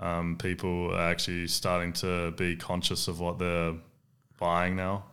Um, 0.00 0.36
people 0.36 0.94
are 0.94 1.10
actually 1.10 1.48
starting 1.48 1.92
to 1.94 2.30
be 2.32 2.54
conscious 2.56 3.08
of 3.08 3.18
what 3.20 3.38
they're 3.38 3.74
buying 4.38 4.76
now, 4.76 5.04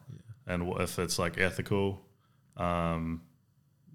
and 0.45 0.71
if 0.79 0.99
it's 0.99 1.17
like 1.17 1.39
ethical, 1.39 2.01
um, 2.57 3.21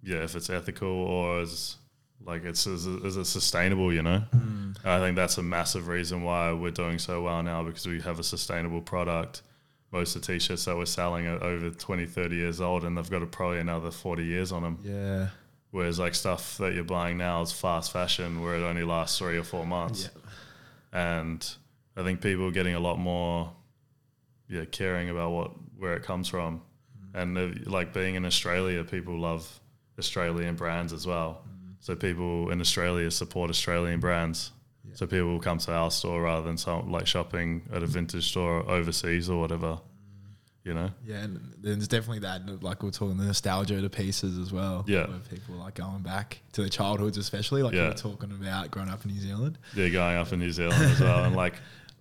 yeah, 0.02 0.18
if 0.24 0.34
it's 0.34 0.50
ethical 0.50 0.88
or 0.88 1.42
is 1.42 1.76
like 2.24 2.44
it's 2.44 2.66
is, 2.66 2.86
it- 2.86 3.04
is 3.04 3.16
it 3.16 3.24
sustainable? 3.26 3.92
You 3.92 4.02
know, 4.02 4.18
Hmm. 4.18 4.72
I 4.84 4.98
think 4.98 5.16
that's 5.16 5.38
a 5.38 5.42
massive 5.42 5.88
reason 5.88 6.22
why 6.22 6.52
we're 6.52 6.70
doing 6.70 6.98
so 6.98 7.22
well 7.22 7.42
now 7.42 7.62
because 7.62 7.86
we 7.86 8.00
have 8.00 8.18
a 8.18 8.24
sustainable 8.24 8.80
product. 8.80 9.42
Most 9.92 10.14
of 10.16 10.22
the 10.22 10.32
t-shirts 10.32 10.64
that 10.66 10.76
we're 10.76 10.86
selling 10.86 11.26
are 11.26 11.42
over 11.42 11.70
20, 11.70 12.06
30 12.06 12.36
years 12.36 12.60
old, 12.60 12.84
and 12.84 12.96
they've 12.96 13.10
got 13.10 13.22
a, 13.22 13.26
probably 13.26 13.58
another 13.58 13.90
40 13.90 14.24
years 14.24 14.52
on 14.52 14.62
them. 14.62 14.78
Yeah. 14.84 15.28
Whereas 15.72 15.98
like 15.98 16.14
stuff 16.14 16.58
that 16.58 16.74
you're 16.74 16.84
buying 16.84 17.18
now 17.18 17.42
is 17.42 17.50
fast 17.52 17.92
fashion 17.92 18.40
where 18.42 18.54
it 18.56 18.62
only 18.62 18.84
lasts 18.84 19.18
three 19.18 19.36
or 19.38 19.42
four 19.44 19.66
months. 19.66 20.08
And 20.92 21.46
I 21.96 22.02
think 22.02 22.20
people 22.20 22.46
are 22.46 22.52
getting 22.52 22.74
a 22.74 22.80
lot 22.80 22.98
more 22.98 23.52
yeah, 24.48 24.64
caring 24.64 25.10
about 25.10 25.30
what 25.30 25.52
where 25.78 25.94
it 25.94 26.02
comes 26.02 26.28
from. 26.28 26.62
And 27.14 27.38
uh, 27.38 27.48
like 27.66 27.92
being 27.92 28.14
in 28.14 28.24
Australia, 28.24 28.84
people 28.84 29.18
love 29.18 29.60
Australian 29.98 30.56
brands 30.56 30.92
as 30.92 31.06
well. 31.06 31.42
So 31.80 31.96
people 31.96 32.50
in 32.50 32.60
Australia 32.60 33.10
support 33.10 33.50
Australian 33.50 34.00
brands. 34.00 34.52
So 34.94 35.06
people 35.06 35.28
will 35.28 35.40
come 35.40 35.58
to 35.58 35.72
our 35.72 35.90
store 35.90 36.22
rather 36.22 36.46
than 36.46 36.58
some 36.58 36.90
like 36.90 37.06
shopping 37.06 37.62
at 37.72 37.82
a 37.82 37.86
vintage 37.86 38.28
store 38.28 38.68
overseas 38.68 39.30
or 39.30 39.40
whatever. 39.40 39.80
You 40.70 40.74
know? 40.76 40.90
Yeah, 41.04 41.16
and 41.16 41.40
there's 41.60 41.88
definitely 41.88 42.20
that, 42.20 42.62
like 42.62 42.84
we're 42.84 42.92
talking 42.92 43.16
the 43.16 43.24
nostalgia 43.24 43.80
to 43.80 43.90
pieces 43.90 44.38
as 44.38 44.52
well. 44.52 44.84
Yeah. 44.86 45.08
Where 45.08 45.18
people 45.18 45.56
are 45.56 45.58
like 45.58 45.74
going 45.74 46.02
back 46.02 46.38
to 46.52 46.60
their 46.60 46.70
childhoods, 46.70 47.18
especially 47.18 47.64
like 47.64 47.72
you 47.74 47.80
Yeah. 47.80 47.88
were 47.88 47.94
talking 47.94 48.30
about 48.30 48.70
growing 48.70 48.88
up 48.88 49.04
in 49.04 49.10
New 49.10 49.20
Zealand. 49.20 49.58
Yeah, 49.74 49.88
going 49.88 50.16
up 50.16 50.32
in 50.32 50.38
New 50.38 50.52
Zealand 50.52 50.80
as 50.80 51.00
well, 51.00 51.24
and 51.24 51.34
like 51.34 51.54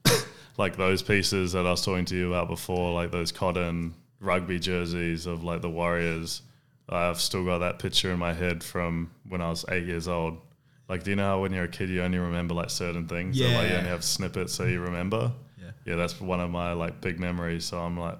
like 0.57 0.77
those 0.77 1.01
pieces 1.01 1.53
that 1.53 1.65
I 1.65 1.71
was 1.71 1.83
talking 1.83 2.05
to 2.05 2.15
you 2.15 2.27
about 2.31 2.47
before, 2.47 2.93
like 2.93 3.09
those 3.11 3.31
cotton 3.31 3.95
rugby 4.19 4.59
jerseys 4.59 5.25
of 5.25 5.43
like 5.43 5.61
the 5.61 5.69
Warriors. 5.69 6.43
I've 6.87 7.19
still 7.21 7.43
got 7.45 7.59
that 7.59 7.79
picture 7.79 8.11
in 8.11 8.19
my 8.19 8.33
head 8.33 8.63
from 8.63 9.09
when 9.27 9.41
I 9.41 9.49
was 9.49 9.65
eight 9.69 9.85
years 9.85 10.07
old. 10.07 10.37
Like, 10.87 11.03
do 11.03 11.11
you 11.11 11.15
know 11.15 11.23
how 11.23 11.41
when 11.41 11.53
you're 11.53 11.65
a 11.65 11.67
kid 11.67 11.89
you 11.89 12.01
only 12.03 12.17
remember 12.17 12.53
like 12.55 12.69
certain 12.69 13.07
things? 13.07 13.37
That, 13.39 13.45
like 13.55 13.69
you 13.71 13.77
only 13.77 13.89
have 13.89 14.03
snippets 14.03 14.53
so 14.53 14.65
you 14.65 14.79
remember. 14.81 15.31
Yeah. 15.61 15.71
Yeah, 15.85 15.95
that's 15.95 16.19
one 16.19 16.39
of 16.39 16.49
my 16.49 16.73
like 16.73 16.99
big 17.01 17.19
memories. 17.19 17.65
So 17.65 17.79
I'm 17.79 17.97
like, 17.99 18.17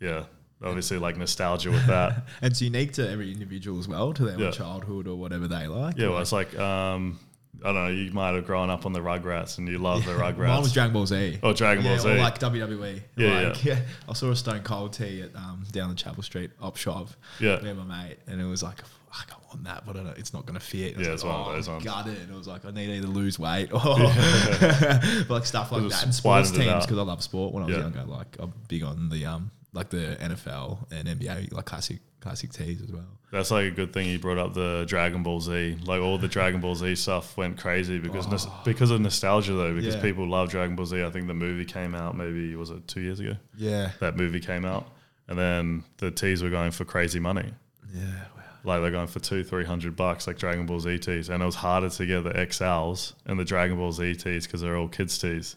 yeah, 0.00 0.24
obviously 0.62 0.98
like 0.98 1.16
nostalgia 1.16 1.70
with 1.70 1.86
that. 1.86 2.24
And 2.42 2.50
it's 2.50 2.60
unique 2.62 2.92
to 2.94 3.08
every 3.08 3.30
individual 3.32 3.78
as 3.78 3.86
well, 3.88 4.12
to 4.14 4.24
their 4.24 4.38
Yeah. 4.38 4.50
childhood 4.50 5.06
or 5.06 5.16
whatever 5.16 5.46
they 5.48 5.66
like. 5.66 5.96
Yeah, 5.98 6.08
well, 6.08 6.18
it's 6.20 6.32
like 6.32 6.58
um, 6.58 7.18
I 7.62 7.72
don't 7.72 7.74
know. 7.74 7.88
You 7.88 8.10
might 8.12 8.34
have 8.34 8.46
grown 8.46 8.70
up 8.70 8.86
on 8.86 8.92
the 8.94 9.00
Rugrats 9.00 9.58
and 9.58 9.68
you 9.68 9.78
love 9.78 10.04
the 10.06 10.12
Rugrats. 10.12 10.48
Mine 10.48 10.62
was 10.62 10.72
Dragon 10.72 10.92
Ball 10.94 11.06
Z. 11.06 11.38
Oh, 11.42 11.52
Dragon 11.52 11.84
Ball 11.84 11.98
Z. 11.98 12.08
Or 12.08 12.16
like 12.16 12.38
WWE. 12.38 13.00
Yeah, 13.16 13.48
like, 13.48 13.64
yeah. 13.64 13.80
I 14.08 14.12
saw 14.14 14.30
a 14.30 14.36
Stone 14.36 14.62
Cold 14.62 14.92
tee 14.94 15.22
at 15.22 15.34
um, 15.36 15.64
down 15.70 15.90
the 15.90 15.94
Chapel 15.94 16.22
Street 16.22 16.50
op 16.60 16.76
shop. 16.76 17.08
Yeah. 17.38 17.60
with 17.60 17.76
my 17.76 17.84
mate, 18.08 18.16
and 18.26 18.40
it 18.40 18.44
was 18.46 18.62
like, 18.62 18.78
fuck, 19.12 19.30
I 19.32 19.36
want 19.48 19.64
that, 19.64 19.84
but 19.84 19.96
I 19.96 20.04
don't, 20.04 20.16
it's 20.16 20.32
not 20.32 20.46
going 20.46 20.58
to 20.58 20.64
fit. 20.64 20.94
And 20.96 21.02
I 21.02 21.08
Yeah, 21.08 21.12
was 21.12 21.22
it's 21.22 21.24
like, 21.24 21.32
one 21.32 21.40
of 21.42 21.48
oh, 21.48 21.52
those 21.56 21.68
ones. 21.68 21.84
Gutted. 21.84 22.16
And 22.18 22.30
it 22.30 22.36
was 22.36 22.46
like, 22.48 22.64
I 22.64 22.70
need 22.70 22.86
to 22.86 22.92
either 22.94 23.08
lose 23.08 23.38
weight 23.38 23.72
or 23.72 23.78
like 25.28 25.44
stuff 25.46 25.72
like 25.72 25.88
that. 25.88 26.04
And 26.04 26.14
sports 26.14 26.50
teams 26.50 26.86
because 26.86 26.98
I 26.98 27.02
love 27.02 27.22
sport. 27.22 27.52
When 27.52 27.62
I 27.62 27.66
was 27.66 27.74
Yeah. 27.76 27.82
younger, 27.82 28.04
like 28.04 28.36
I'm 28.38 28.52
big 28.68 28.82
on 28.84 29.08
the 29.08 29.26
um 29.26 29.50
like 29.72 29.90
the 29.90 30.16
NFL 30.20 30.90
and 30.92 31.06
NBA 31.08 31.52
like 31.52 31.64
classic 31.64 31.98
classic 32.20 32.52
tees 32.52 32.82
as 32.82 32.90
well. 32.92 33.06
That's 33.32 33.50
like 33.50 33.66
a 33.66 33.70
good 33.70 33.92
thing 33.92 34.08
you 34.08 34.18
brought 34.18 34.36
up 34.38 34.52
the 34.54 34.84
Dragon 34.88 35.22
Ball 35.22 35.40
Z. 35.40 35.78
Like 35.84 36.00
all 36.00 36.18
the 36.18 36.28
Dragon 36.28 36.60
Ball 36.60 36.74
Z 36.74 36.96
stuff 36.96 37.36
went 37.36 37.58
crazy 37.58 37.98
because 37.98 38.26
nos- 38.28 38.46
oh. 38.46 38.60
because 38.64 38.90
of 38.90 39.00
nostalgia 39.00 39.52
though. 39.52 39.74
Because 39.74 39.94
Oh. 39.94 39.98
Yeah. 39.98 40.02
people 40.02 40.28
love 40.28 40.50
Dragon 40.50 40.74
Ball 40.76 40.86
Z. 40.86 41.02
I 41.04 41.10
think 41.10 41.28
the 41.28 41.34
movie 41.34 41.64
came 41.64 41.94
out 41.94 42.16
maybe 42.16 42.54
was 42.56 42.70
it 42.70 42.86
two 42.88 43.00
years 43.00 43.20
ago. 43.20 43.36
Yeah, 43.56 43.92
That 44.00 44.16
movie 44.16 44.40
came 44.40 44.64
out, 44.64 44.88
and 45.28 45.38
then 45.38 45.84
the 45.98 46.10
tees 46.10 46.42
were 46.42 46.50
going 46.50 46.72
for 46.72 46.84
crazy 46.84 47.20
money. 47.20 47.52
yeah. 47.94 48.00
Wow. 48.36 48.42
Like 48.64 48.82
they're 48.82 48.90
going 48.90 49.06
for 49.06 49.20
two, 49.20 49.42
three 49.44 49.64
hundred 49.64 49.96
bucks, 49.96 50.26
like 50.26 50.36
Dragon 50.36 50.66
Ball 50.66 50.80
Z 50.80 50.98
tees, 50.98 51.30
and 51.30 51.42
it 51.42 51.46
was 51.46 51.54
harder 51.54 51.88
to 51.88 52.04
get 52.06 52.24
the 52.24 52.32
XLs 52.32 53.14
and 53.24 53.38
the 53.38 53.44
Dragon 53.44 53.76
Ball 53.78 53.92
Z 53.92 54.16
tees 54.16 54.46
because 54.46 54.60
they're 54.60 54.76
all 54.76 54.88
kids 54.88 55.16
tees. 55.18 55.56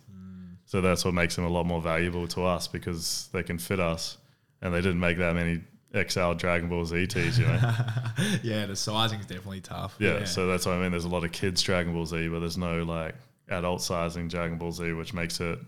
So 0.65 0.81
that's 0.81 1.05
what 1.05 1.13
makes 1.13 1.35
them 1.35 1.45
a 1.45 1.49
lot 1.49 1.65
more 1.65 1.81
valuable 1.81 2.27
to 2.29 2.43
us 2.43 2.67
because 2.67 3.29
they 3.33 3.43
can 3.43 3.57
fit 3.57 3.79
us, 3.79 4.17
and 4.61 4.73
they 4.73 4.81
didn't 4.81 4.99
make 4.99 5.17
that 5.17 5.35
many 5.35 5.61
XL 5.93 6.33
Dragon 6.33 6.69
Ball 6.69 6.85
Z 6.85 7.07
tees, 7.07 7.37
you 7.37 7.45
know. 7.45 7.53
yeah, 8.43 8.65
the 8.65 8.75
sizing 8.75 9.19
is 9.19 9.25
definitely 9.27 9.61
tough. 9.61 9.95
Yeah, 9.99 10.25
so 10.25 10.47
that's 10.47 10.65
what 10.65 10.75
I 10.75 10.81
mean. 10.81 10.91
There's 10.91 11.05
a 11.05 11.09
lot 11.09 11.23
of 11.23 11.31
kids 11.31 11.61
Dragon 11.61 11.93
Ball 11.93 12.05
Z, 12.05 12.29
but 12.29 12.39
there's 12.39 12.57
no 12.57 12.83
like 12.83 13.15
adult 13.49 13.81
sizing 13.81 14.27
Dragon 14.27 14.57
Ball 14.57 14.71
Z, 14.71 14.93
which 14.93 15.13
makes 15.13 15.39
it 15.39 15.59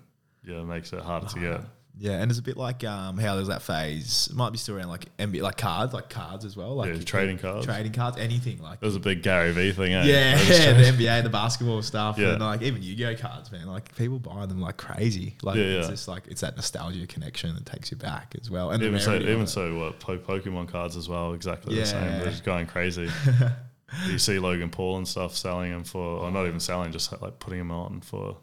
yeah 0.43 0.63
makes 0.63 0.93
it 0.93 1.01
harder 1.01 1.27
to 1.27 1.39
get. 1.39 1.61
Yeah, 1.97 2.21
and 2.21 2.29
it's 2.29 2.39
a 2.39 2.43
bit 2.43 2.57
like 2.57 2.83
um, 2.83 3.17
how 3.17 3.35
there's 3.35 3.47
that 3.47 3.61
phase. 3.61 4.27
It 4.29 4.35
might 4.35 4.49
be 4.51 4.57
still 4.57 4.75
around 4.75 4.89
like 4.89 5.15
NBA, 5.17 5.41
like 5.41 5.55
cards, 5.57 5.93
like 5.93 6.09
cards 6.09 6.43
as 6.43 6.57
well, 6.57 6.75
like 6.75 6.93
Yeah, 6.93 7.01
trading 7.03 7.37
cards. 7.37 7.65
trading 7.65 7.93
cards, 7.93 8.17
anything 8.17 8.61
like. 8.61 8.81
There 8.81 8.87
was 8.87 8.97
a 8.97 8.99
big 8.99 9.23
Gary 9.23 9.51
V 9.53 9.71
thing, 9.71 9.93
eh? 9.93 10.03
Yeah, 10.03 10.37
just 10.43 10.61
the 10.99 11.03
NBA, 11.05 11.23
the 11.23 11.29
basketball 11.29 11.81
stuff, 11.81 12.17
Yeah. 12.17 12.33
and 12.33 12.41
like 12.41 12.61
even 12.63 12.83
Yu-Gi-Oh 12.83 13.15
cards, 13.15 13.49
man. 13.51 13.67
Like 13.67 13.95
people 13.95 14.19
buy 14.19 14.45
them 14.45 14.59
like 14.59 14.75
crazy. 14.75 15.35
Like 15.41 15.55
Yeah, 15.55 15.63
it's 15.63 15.85
yeah. 15.87 15.91
just 15.91 16.07
like 16.09 16.23
it's 16.27 16.41
that 16.41 16.57
nostalgia 16.57 17.07
connection 17.07 17.55
that 17.55 17.65
takes 17.65 17.91
you 17.91 17.97
back 17.97 18.35
as 18.41 18.51
well. 18.51 18.71
And 18.71 18.81
the 18.83 18.87
even 18.87 18.99
so, 18.99 19.11
rarity 19.11 19.25
of 19.27 19.31
even 19.31 19.43
it. 19.43 19.47
so, 19.47 19.79
what 19.79 19.99
po- 20.01 20.17
Pokemon 20.17 20.67
cards 20.67 20.97
as 20.97 21.07
well, 21.07 21.31
exactly 21.33 21.75
the 21.75 21.85
same. 21.85 22.03
Yeah. 22.03 22.17
They're 22.19 22.29
just 22.31 22.43
going 22.43 22.67
crazy. 22.67 23.09
you 24.09 24.19
see 24.19 24.37
Logan 24.37 24.69
Paul 24.69 24.97
and 24.97 25.07
stuff 25.07 25.33
selling 25.33 25.71
them 25.71 25.85
for, 25.85 26.01
or 26.23 26.29
not 26.31 26.45
even 26.45 26.59
selling, 26.59 26.91
just 26.91 27.09
like 27.21 27.39
putting 27.39 27.59
them 27.59 27.71
on 27.71 28.01
for, 28.01 28.35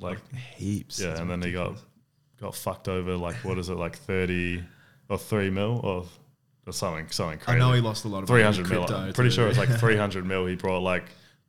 like 0.00 0.18
heaps. 0.56 1.00
yeah, 1.00 1.12
It's 1.12 1.20
and 1.20 1.30
then 1.30 1.40
he 1.42 1.52
got 1.52 1.76
got 2.40 2.54
fucked 2.54 2.88
over 2.88 3.16
like 3.16 3.36
what 3.44 3.58
is 3.58 3.68
it 3.68 3.76
like 3.76 3.96
thirty 3.96 4.62
or 5.08 5.18
three 5.18 5.50
mil 5.50 5.80
or, 5.84 6.04
or 6.66 6.72
something 6.72 7.08
something 7.10 7.38
crazy. 7.38 7.56
I 7.56 7.58
know 7.58 7.72
he 7.72 7.80
lost 7.80 8.04
a 8.04 8.08
lot 8.08 8.22
of 8.22 8.28
money 8.28 8.40
three 8.42 8.44
hundred 8.44 8.68
mil. 8.70 8.92
I'm 8.94 9.12
pretty 9.12 9.30
sure 9.30 9.48
it's 9.48 9.58
like 9.58 9.68
three 9.80 9.96
hundred 9.96 10.26
mil. 10.26 10.46
He 10.46 10.56
brought 10.56 10.80
like 10.82 11.04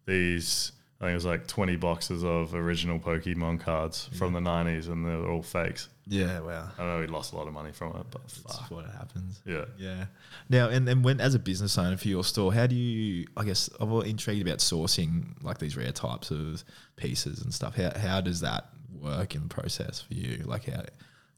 these. 0.05 0.71
I 0.99 1.05
think 1.05 1.11
it 1.11 1.15
was 1.15 1.25
like 1.25 1.45
twenty 1.45 1.75
boxes 1.75 2.23
of 2.23 2.55
original 2.55 2.97
Pokemon 2.97 3.59
cards 3.59 4.09
from 4.17 4.33
the 4.33 4.41
nineties, 4.41 4.87
and 4.87 5.05
they're 5.05 5.29
all 5.29 5.43
fakes. 5.43 5.89
yeah, 6.07 6.39
wow. 6.39 6.69
I 6.79 6.83
know 6.85 7.01
he 7.01 7.07
lost 7.07 7.33
a 7.33 7.35
lot 7.35 7.45
of 7.47 7.53
money 7.53 7.71
from 7.71 7.95
it, 7.97 8.05
but 8.09 8.23
That's 8.23 8.57
fuck. 8.57 8.71
what 8.71 8.85
happens. 8.85 9.39
yeah. 9.45 9.65
Yeah. 9.77 10.05
Now, 10.49 10.69
and 10.69 10.87
then 10.87 11.03
when 11.03 11.21
as 11.21 11.35
a 11.35 11.39
business 11.39 11.77
owner 11.77 11.97
for 11.97 12.07
your 12.07 12.23
store, 12.23 12.51
how 12.51 12.65
do 12.65 12.73
you? 12.75 13.27
I 13.37 13.43
guess 13.43 13.69
I'm 13.79 13.91
all 13.91 14.01
intrigued 14.01 14.41
about 14.47 14.57
sourcing 14.57 15.25
like 15.43 15.59
these 15.59 15.77
rare 15.77 15.91
types 15.91 16.31
of 16.31 16.63
pieces 16.95 17.43
and 17.43 17.53
stuff. 17.53 17.75
How 17.75 17.91
how 17.95 18.19
does 18.21 18.39
that 18.41 18.65
work 19.01 19.35
in 19.35 19.43
the 19.43 19.47
process 19.47 20.01
for 20.01 20.13
you? 20.13 20.43
Like, 20.45 20.65
how 20.65 20.83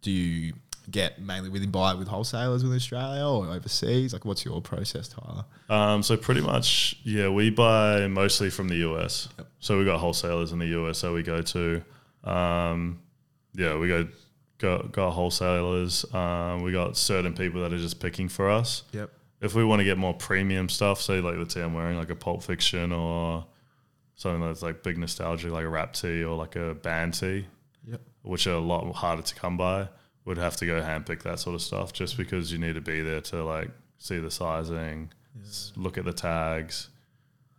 do 0.02 0.12
you 0.12 0.54
get 0.90 1.22
mainly 1.22 1.50
within 1.50 1.72
buy 1.72 1.94
with 1.94 2.08
wholesalers 2.08 2.64
within 2.64 2.76
Australia 2.76 3.26
or 3.26 3.48
overseas? 3.48 4.14
Like, 4.14 4.26
what's 4.26 4.46
your 4.46 4.62
process, 4.62 5.08
Tyler? 5.08 5.46
Um, 5.70 6.04
so 6.04 6.18
pretty 6.18 6.42
much, 6.42 6.96
yeah, 7.04 7.30
we 7.30 7.50
buy 7.50 8.08
mostly 8.08 8.50
from 8.50 8.68
the 8.68 8.78
US. 8.90 9.30
Yep. 9.38 9.48
So 9.60 9.78
we 9.78 9.86
got 9.86 10.00
wholesalers 10.00 10.52
in 10.52 10.60
the 10.60 10.68
US 10.68 11.02
that 11.02 11.12
we 11.12 11.24
go 11.24 11.42
to. 11.42 11.84
Um, 12.24 13.02
yeah, 13.54 13.78
we 13.78 13.88
go 13.88 14.08
got, 14.60 14.92
got 14.92 15.12
wholesalers. 15.12 16.06
Um, 16.14 16.64
we 16.64 16.72
got 16.72 16.96
certain 16.96 17.34
people 17.34 17.62
that 17.62 17.74
are 17.74 17.78
just 17.78 18.00
picking 18.00 18.30
for 18.30 18.50
us. 18.50 18.84
Yep. 18.92 19.10
If 19.42 19.56
we 19.56 19.64
want 19.64 19.80
to 19.80 19.86
get 19.86 19.98
more 19.98 20.14
premium 20.14 20.70
stuff, 20.70 21.02
say 21.02 21.22
like 21.22 21.38
the 21.38 21.46
tee 21.46 21.62
I'm 21.62 21.74
wearing, 21.74 21.98
like 21.98 22.10
a 22.10 22.16
Pulp 22.16 22.44
Fiction 22.44 22.92
or 22.92 23.46
something 24.20 24.42
that's 24.46 24.62
like 24.62 24.84
big 24.84 24.98
nostalgia, 24.98 25.48
like 25.48 25.64
a 25.64 25.70
rap 25.70 25.94
tee 25.94 26.24
or 26.26 26.36
like 26.36 26.58
a 26.58 26.76
band 26.76 27.14
tee, 27.14 27.46
Yep. 27.88 28.02
which 28.24 28.48
are 28.48 28.56
a 28.56 28.60
lot 28.60 28.92
harder 28.96 29.22
to 29.22 29.34
come 29.36 29.56
by, 29.56 29.88
would 30.26 30.38
have 30.38 30.58
to 30.58 30.66
go 30.66 30.82
handpick 30.82 31.24
that 31.24 31.40
sort 31.40 31.56
of 31.56 31.62
stuff 31.62 31.94
just 31.94 32.18
because 32.18 32.52
you 32.52 32.58
need 32.60 32.74
to 32.76 32.82
be 32.82 33.02
there 33.02 33.22
to 33.22 33.44
like 33.46 33.72
see 33.98 34.20
the 34.20 34.30
sizing, 34.30 35.10
s- 35.42 35.72
look 35.78 35.98
at 35.98 36.04
the 36.04 36.12
tags, 36.12 36.90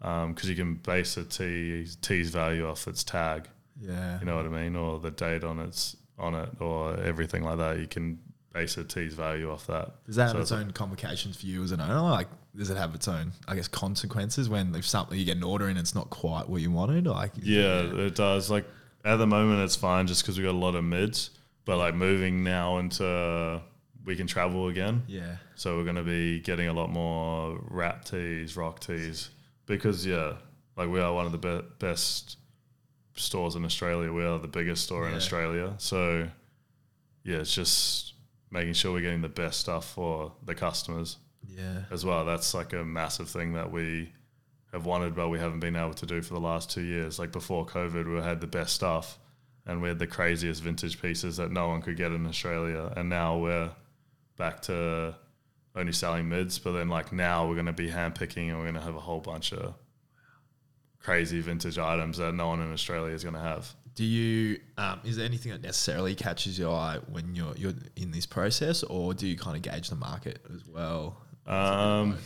um, 0.03 0.35
because 0.35 0.51
you 0.51 0.55
can 0.57 0.75
base 0.75 1.17
a 1.17 1.25
tee 1.25 1.87
tee's 2.03 2.29
value 2.31 2.69
off 2.69 2.87
its 2.87 3.03
tag. 3.05 3.49
Yeah. 3.81 4.19
You 4.21 4.27
know 4.27 4.37
what 4.37 4.45
I 4.45 4.51
mean, 4.51 4.77
or 4.77 4.99
the 5.01 5.11
date 5.11 5.45
on 5.45 5.59
its 5.61 5.97
on 6.19 6.35
it, 6.35 6.51
or 6.61 6.99
everything 7.01 7.43
like 7.43 7.57
that. 7.57 7.79
You 7.79 7.87
can 7.87 8.19
base 8.53 8.77
a 8.77 8.85
tee's 8.85 9.15
value 9.15 9.51
off 9.51 9.67
that. 9.69 10.05
Does 10.07 10.17
that 10.17 10.23
have 10.25 10.33
So 10.33 10.39
its 10.41 10.51
it's 10.51 10.61
own 10.61 10.71
complications 10.73 11.37
for 11.37 11.47
you 11.47 11.63
as 11.63 11.73
an 11.73 11.81
owner? 11.81 12.01
Like, 12.01 12.29
does 12.57 12.71
it 12.71 12.77
have 12.77 12.95
its 12.95 13.07
own, 13.09 13.33
I 13.47 13.55
guess, 13.55 13.69
consequences 13.69 14.49
when 14.49 14.75
if 14.75 14.87
something 14.87 15.19
you 15.19 15.25
get 15.25 15.37
an 15.37 15.45
order 15.45 15.67
and 15.69 15.79
it's 15.79 15.95
not 15.95 16.11
quite 16.11 16.49
what 16.49 16.61
you 16.61 16.71
wanted? 16.71 17.07
Like, 17.07 17.33
Yeah, 17.41 17.83
it 17.83 18.15
does. 18.15 18.51
Like 18.51 18.67
at 19.05 19.17
the 19.17 19.27
moment, 19.27 19.61
it's 19.61 19.77
fine 19.77 20.07
just 20.07 20.23
because 20.23 20.37
we 20.37 20.45
got 20.45 20.51
a 20.51 20.59
lot 20.59 20.75
of 20.75 20.85
mids. 20.85 21.31
But 21.65 21.77
like 21.79 21.95
moving 21.95 22.43
now 22.43 22.79
into 22.79 23.61
we 24.05 24.17
can 24.17 24.27
travel 24.27 24.69
again, 24.69 25.03
yeah, 25.07 25.37
so 25.55 25.77
we're 25.77 25.85
going 25.85 25.97
to 25.97 26.03
be 26.03 26.41
getting 26.41 26.69
a 26.69 26.73
lot 26.73 26.91
more 26.91 27.61
rap 27.69 28.05
tees, 28.05 28.57
rock 28.57 28.81
tees, 28.81 29.29
because 29.67 30.05
yeah, 30.07 30.33
like 30.77 30.89
we 30.89 30.99
are 31.01 31.13
one 31.13 31.27
of 31.27 31.33
the 31.33 31.39
be- 31.39 31.67
best 31.79 32.39
stores 33.15 33.55
in 33.57 33.65
Australia. 33.65 34.11
We 34.11 34.25
are 34.25 34.39
the 34.39 34.49
biggest 34.49 34.85
store 34.85 35.07
in 35.07 35.15
Australia, 35.15 35.75
so 35.77 36.29
yeah, 37.25 37.37
it's 37.37 37.55
just 37.55 38.10
making 38.51 38.73
sure 38.75 38.93
we're 38.93 39.01
getting 39.01 39.23
the 39.23 39.29
best 39.29 39.61
stuff 39.61 39.93
for 39.93 40.33
the 40.45 40.55
customers 40.55 41.19
yeah, 41.47 41.83
as 41.91 42.05
well. 42.05 42.25
That's 42.25 42.55
like 42.55 42.73
a 42.73 42.85
massive 42.85 43.29
thing 43.29 43.53
that 43.55 43.71
we 43.71 44.13
have 44.73 44.87
wanted, 44.87 45.15
but 45.15 45.29
we 45.29 45.39
haven't 45.39 45.61
been 45.61 45.77
able 45.77 45.95
to 45.95 46.07
do 46.07 46.23
for 46.23 46.35
the 46.35 46.41
last 46.41 46.71
two 46.71 46.83
years. 46.83 47.19
Like 47.19 47.33
before 47.33 47.67
COVID, 47.67 48.13
we 48.13 48.23
had 48.23 48.41
the 48.41 48.47
best 48.47 48.75
stuff 48.75 49.19
and 49.67 49.83
we 49.83 49.89
had 49.89 49.99
the 49.99 50.07
craziest 50.07 50.63
vintage 50.63 51.01
pieces 51.01 51.37
that 51.37 51.51
no 51.51 51.69
one 51.69 51.83
could 51.83 51.97
get 51.97 52.13
in 52.13 52.27
Australia. 52.27 52.93
And 52.97 53.09
now 53.09 53.39
we're 53.39 53.71
back 54.37 54.63
to 54.63 55.15
only 55.75 55.93
selling 55.93 56.29
mids, 56.29 56.59
but 56.59 56.73
then 56.73 56.89
like 56.89 57.13
now 57.13 57.47
we're 57.47 57.55
going 57.55 57.67
to 57.67 57.73
be 57.73 57.89
handpicking 57.89 58.49
and 58.49 58.57
we're 58.57 58.65
going 58.65 58.75
to 58.75 58.81
have 58.81 58.97
a 58.97 59.01
whole 59.01 59.21
bunch 59.21 59.53
of 59.53 59.75
crazy 60.99 61.41
vintage 61.41 61.79
items 61.79 62.19
that 62.19 62.35
no 62.35 62.49
one 62.49 62.61
in 62.61 62.73
Australia 62.73 63.15
is 63.15 63.23
going 63.23 63.35
to 63.35 63.41
have. 63.41 63.75
Do 64.01 64.07
you? 64.07 64.59
Um, 64.79 65.01
is 65.05 65.19
there 65.19 65.27
anything 65.27 65.53
that 65.53 65.63
necessarily 65.63 66.15
catches 66.15 66.59
your 66.59 66.75
eye 66.75 67.01
when 67.11 67.35
you're 67.35 67.53
you're 67.55 67.75
in 67.97 68.13
this 68.13 68.25
process, 68.25 68.83
or 68.83 69.13
do 69.13 69.27
you 69.27 69.37
kind 69.37 69.57
of 69.57 69.61
gauge 69.61 69.91
the 69.91 69.95
market 69.95 70.39
as 70.55 70.65
well? 70.67 71.19
Um, 71.47 72.17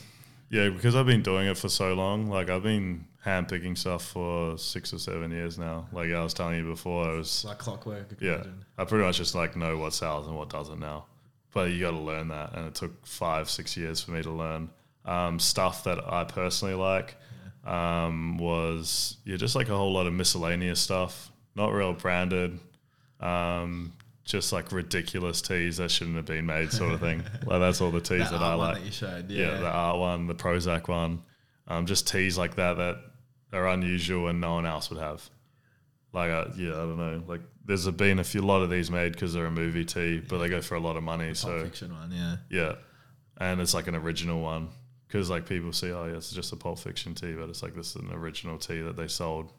yeah, 0.51 0.69
because 0.69 0.95
I've 0.95 1.07
been 1.07 1.25
doing 1.25 1.49
it 1.49 1.59
for 1.59 1.69
so 1.69 1.95
long. 1.95 2.29
Like 2.29 2.49
I've 2.49 2.63
been 2.63 3.07
handpicking 3.27 3.77
stuff 3.77 4.05
for 4.05 4.57
six 4.57 4.95
or 4.95 5.01
seven 5.01 5.33
years 5.33 5.59
now. 5.59 5.89
Like 5.91 6.13
I 6.13 6.23
was 6.23 6.33
telling 6.33 6.59
you 6.59 6.65
before, 6.65 7.09
I 7.09 7.15
was 7.15 7.45
like 7.45 7.59
clockwork. 7.59 8.07
I 8.13 8.25
yeah. 8.25 8.35
imagine. 8.35 8.65
I 8.79 8.85
pretty 8.85 9.05
much 9.05 9.17
just 9.17 9.35
like 9.35 9.57
know 9.57 9.77
what 9.77 9.95
sells 9.95 10.29
and 10.29 10.37
what 10.37 10.51
doesn't 10.51 10.79
now. 10.79 11.07
But 11.53 11.73
you 11.73 11.81
got 11.81 11.91
to 11.91 11.99
learn 11.99 12.29
that, 12.29 12.55
and 12.55 12.69
it 12.69 12.77
took 12.77 13.05
five, 13.05 13.51
six 13.51 13.77
years 13.77 14.01
for 14.01 14.13
me 14.13 14.23
to 14.23 14.31
learn. 14.31 14.71
Um, 15.05 15.41
stuff 15.41 15.83
that 15.83 15.99
I 16.07 16.23
personally 16.23 16.77
like 16.77 17.17
um, 17.65 18.39
was 18.39 19.17
yeah, 19.25 19.37
just 19.37 19.57
like 19.57 19.69
a 19.71 19.77
whole 19.77 19.93
lot 19.93 20.07
of 20.07 20.13
miscellaneous 20.13 20.79
stuff, 20.79 21.33
not 21.55 21.73
real 21.73 21.93
branded, 21.93 22.59
um, 23.21 23.93
just 24.25 24.53
like 24.53 24.73
ridiculous 24.73 25.43
tees 25.43 25.77
that 25.77 25.91
shouldn't 25.91 26.17
have 26.17 26.27
been 26.27 26.47
made, 26.47 26.73
sort 26.73 26.93
of 26.93 27.01
thing. 27.01 27.23
like 27.47 27.61
that's 27.61 27.81
all 27.81 27.91
the 27.91 28.01
tees 28.01 28.31
That 28.31 28.33
that, 28.33 28.43
I 28.43 28.55
like. 28.55 28.77
that 28.77 28.85
you 28.85 28.93
showed, 28.93 29.31
yeah. 29.31 29.53
yeah. 29.53 29.61
the 29.61 29.71
art 29.71 29.99
one, 29.99 30.27
the 30.27 30.35
Prozac 30.35 30.89
one, 30.89 31.23
um, 31.69 31.87
just 31.87 32.09
tees 32.09 32.37
like 32.39 32.57
that 32.57 32.75
that 32.75 32.99
are 33.53 33.69
unusual 33.69 34.29
and 34.29 34.41
no 34.41 34.55
one 34.55 34.67
else 34.67 34.91
would 34.91 35.01
have. 35.01 35.29
Like, 36.13 36.31
uh, 36.31 36.47
yeah, 36.57 36.71
I 36.71 36.77
don't 36.77 36.97
know. 36.97 37.23
Like, 37.27 37.41
there's 37.65 37.89
been 37.91 38.19
a 38.19 38.25
few 38.25 38.41
lot 38.41 38.63
of 38.63 38.71
these 38.71 38.91
made 38.91 39.13
because 39.13 39.33
they're 39.33 39.47
a 39.47 39.51
movie 39.51 39.85
tee, 39.85 40.21
but 40.21 40.39
they 40.39 40.49
go 40.49 40.61
for 40.61 40.77
a 40.77 40.81
lot 40.81 40.97
of 40.97 41.03
money. 41.03 41.27
Pulp 41.27 41.37
so 41.37 41.65
Fiction 41.65 41.93
one, 41.93 42.13
yeah. 42.13 42.37
yeah, 42.51 42.75
and 43.39 43.61
it's 43.61 43.75
like 43.75 43.89
an 43.89 43.97
original 43.97 44.41
one 44.41 44.69
because 45.07 45.31
like 45.31 45.47
people 45.47 45.73
see, 45.73 45.93
oh 45.93 46.07
yeah, 46.07 46.17
it's 46.17 46.33
just 46.33 46.53
a 46.53 46.57
Pulp 46.57 46.79
Fiction 46.79 47.15
tee, 47.15 47.33
but 47.33 47.49
it's 47.49 47.63
like 47.63 47.75
this 47.75 47.91
is 47.91 47.97
an 47.97 48.13
original 48.13 48.59
tee 48.59 48.81
that 48.83 48.97
they 48.97 49.09
sold 49.09 49.53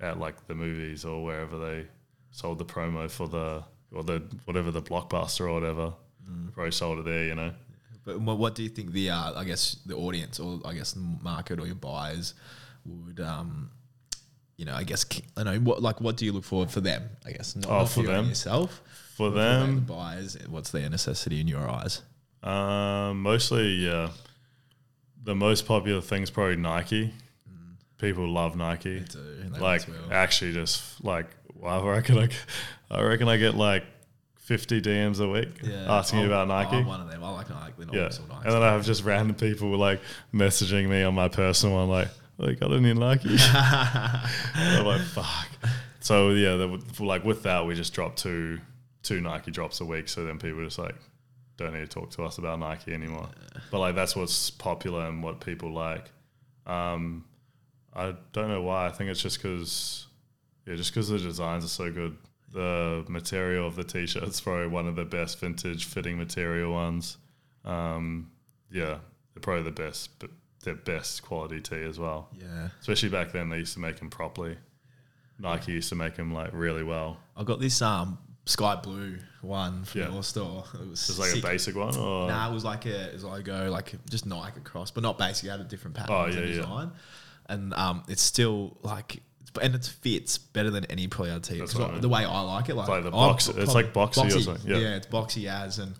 at 0.00 0.18
like 0.18 0.46
the 0.46 0.54
movies 0.54 1.04
or 1.04 1.22
wherever 1.24 1.58
they 1.58 1.86
sold 2.30 2.58
the 2.58 2.64
promo 2.64 3.10
for 3.10 3.28
the 3.28 3.62
or 3.92 4.02
the 4.04 4.22
whatever 4.44 4.70
the 4.70 4.82
blockbuster 4.82 5.42
or 5.48 5.52
whatever. 5.54 5.92
Mm. 6.28 6.52
Probably 6.52 6.70
sold 6.72 7.00
it 7.00 7.04
there, 7.04 7.24
you 7.24 7.34
know. 7.34 7.52
But 8.04 8.18
what, 8.20 8.54
do 8.54 8.62
you 8.62 8.68
think 8.70 8.92
the 8.92 9.10
uh, 9.10 9.34
I 9.38 9.44
guess 9.44 9.76
the 9.86 9.94
audience 9.96 10.40
or 10.40 10.60
I 10.64 10.74
guess 10.74 10.96
market 10.96 11.60
or 11.60 11.66
your 11.66 11.74
buyers 11.74 12.34
would 12.86 13.20
um 13.20 13.70
you 14.56 14.64
know 14.64 14.74
I 14.74 14.84
guess 14.84 15.04
I 15.36 15.42
know 15.42 15.58
what 15.58 15.82
like 15.82 16.00
what 16.00 16.16
do 16.16 16.24
you 16.24 16.32
look 16.32 16.44
for 16.44 16.66
for 16.66 16.80
them 16.80 17.02
I 17.26 17.32
guess 17.32 17.54
not, 17.56 17.68
Oh, 17.70 17.78
not 17.80 17.88
for 17.90 18.02
them? 18.02 18.26
yourself 18.26 18.80
For 19.16 19.30
but 19.30 19.34
the 19.34 19.66
them, 19.66 19.80
buyers 19.80 20.36
what's 20.48 20.70
their 20.70 20.88
necessity 20.88 21.40
in 21.40 21.46
your 21.48 21.68
eyes 21.68 22.00
Um, 22.42 23.20
mostly, 23.22 23.68
yeah. 23.86 24.10
The 25.22 25.34
most 25.34 25.66
popular 25.66 26.00
thing's 26.00 26.30
probably 26.30 26.56
Nike. 26.56 27.12
People 28.00 28.28
love 28.28 28.56
Nike. 28.56 29.00
too, 29.04 29.18
and 29.42 29.54
they 29.54 29.58
Like, 29.60 29.86
well. 29.88 29.98
actually, 30.10 30.52
just 30.52 31.04
like, 31.04 31.26
I 31.64 31.80
reckon 31.82 32.18
I, 32.18 32.28
I 32.90 33.02
reckon 33.02 33.28
I 33.28 33.36
get 33.36 33.54
like 33.54 33.84
fifty 34.36 34.80
DMs 34.80 35.20
a 35.20 35.28
week 35.28 35.48
asking 35.86 36.18
me 36.20 36.24
I'm- 36.24 36.32
about 36.32 36.48
Nike. 36.48 36.76
I'm 36.76 36.86
one 36.86 37.00
of 37.00 37.10
them 37.10 37.22
I 37.22 37.30
like 37.30 37.50
Nike 37.50 37.84
yeah, 37.92 38.08
and 38.44 38.52
then 38.52 38.62
I 38.62 38.72
have 38.72 38.84
just 38.84 39.04
random 39.04 39.34
people 39.36 39.76
like 39.76 40.00
messaging 40.34 40.88
me 40.88 41.02
on 41.02 41.14
my 41.14 41.28
personal 41.28 41.76
one, 41.76 41.88
like, 41.88 42.08
"Oh, 42.38 42.48
you 42.48 42.56
got 42.56 42.72
any 42.72 42.92
Nike?" 42.94 43.36
I'm 43.52 44.84
like, 44.86 45.00
"Fuck." 45.02 45.48
So 46.00 46.30
yeah, 46.30 46.64
would- 46.64 47.00
like 47.00 47.24
with 47.24 47.42
that, 47.44 47.66
we 47.66 47.74
just 47.74 47.92
drop 47.92 48.16
two 48.16 48.60
two 49.02 49.20
Nike 49.20 49.50
drops 49.50 49.80
a 49.80 49.84
week. 49.84 50.08
So 50.08 50.24
then 50.24 50.38
people 50.38 50.64
just 50.64 50.78
like 50.78 50.94
don't 51.56 51.72
need 51.74 51.80
to 51.80 51.86
talk 51.86 52.10
to 52.12 52.22
us 52.24 52.38
about 52.38 52.58
Nike 52.58 52.92
anymore. 52.94 53.28
But 53.70 53.80
like 53.80 53.94
that's 53.94 54.16
what's 54.16 54.50
popular 54.50 55.06
and 55.06 55.22
what 55.22 55.40
people 55.40 55.72
like. 55.72 56.10
Um, 56.66 57.24
I 57.94 58.14
don't 58.32 58.48
know 58.48 58.62
why. 58.62 58.86
I 58.86 58.90
think 58.92 59.10
it's 59.10 59.22
just 59.22 59.38
because 59.42 60.06
yeah, 60.66 60.74
just 60.76 60.92
because 60.92 61.08
the 61.08 61.18
designs 61.18 61.64
are 61.64 61.68
so 61.68 61.90
good. 61.90 62.16
The 62.52 63.04
material 63.08 63.66
of 63.66 63.76
the 63.76 63.84
t-shirt's 63.84 64.40
probably 64.40 64.66
one 64.66 64.88
of 64.88 64.96
the 64.96 65.04
best 65.04 65.38
vintage 65.38 65.84
fitting 65.84 66.18
material 66.18 66.72
ones. 66.72 67.16
Um, 67.64 68.30
yeah, 68.72 68.98
they're 69.34 69.40
probably 69.40 69.62
the 69.62 69.70
best, 69.70 70.18
but 70.18 70.30
they're 70.64 70.74
best 70.74 71.22
quality 71.22 71.60
tee 71.60 71.82
as 71.84 71.98
well. 71.98 72.28
yeah 72.32 72.68
Especially 72.80 73.08
back 73.08 73.30
then, 73.32 73.48
they 73.50 73.58
used 73.58 73.74
to 73.74 73.80
make 73.80 73.98
them 73.98 74.10
properly. 74.10 74.56
Nike 75.38 75.72
used 75.72 75.88
to 75.90 75.94
make 75.94 76.16
them 76.16 76.34
like 76.34 76.50
really 76.52 76.82
well. 76.82 77.18
I 77.36 77.44
got 77.44 77.60
this 77.60 77.80
um 77.82 78.18
sky 78.46 78.74
blue 78.82 79.18
one 79.42 79.84
from 79.84 80.00
Yeah. 80.00 80.10
your 80.12 80.22
store 80.24 80.64
it 80.74 80.88
was 80.88 81.06
Just 81.06 81.18
like 81.20 81.30
sick. 81.30 81.44
a 81.44 81.46
basic 81.46 81.76
one, 81.76 81.96
or 81.96 82.26
Nah, 82.28 82.50
it 82.50 82.52
was 82.52 82.64
like 82.64 82.84
a, 82.86 83.06
it 83.08 83.12
was 83.14 83.24
logo, 83.24 83.70
like 83.70 83.94
just 84.10 84.26
Nike 84.26 84.58
across, 84.58 84.90
but 84.90 85.02
not 85.02 85.18
basic. 85.18 85.46
It 85.46 85.50
had 85.50 85.60
a 85.60 85.64
different 85.64 85.96
pattern 85.96 86.14
Oh, 86.16 86.26
yeah, 86.26 86.40
yeah. 86.40 86.88
And 87.50 87.74
um, 87.74 88.02
it's 88.08 88.22
still 88.22 88.76
like, 88.82 89.20
and 89.60 89.74
it 89.74 89.84
fits 89.84 90.38
better 90.38 90.70
than 90.70 90.84
any 90.86 91.06
probably 91.08 91.32
I'd 91.32 91.44
That's 91.58 91.72
Because 91.72 91.74
what 91.74 91.90
I 91.90 91.92
mean. 91.92 92.00
the 92.00 92.08
way 92.08 92.24
I 92.24 92.40
like 92.40 92.68
it, 92.70 92.76
like, 92.76 92.88
like 92.88 93.02
the 93.02 93.08
I'm 93.08 93.12
box- 93.12 93.48
it's 93.48 93.56
probably- 93.56 93.74
like 93.74 93.92
boxy 93.92 94.26
or 94.34 94.40
something, 94.40 94.70
yeah. 94.70 94.96
it's 94.96 95.06
boxy 95.06 95.46
as 95.46 95.78
and. 95.78 95.94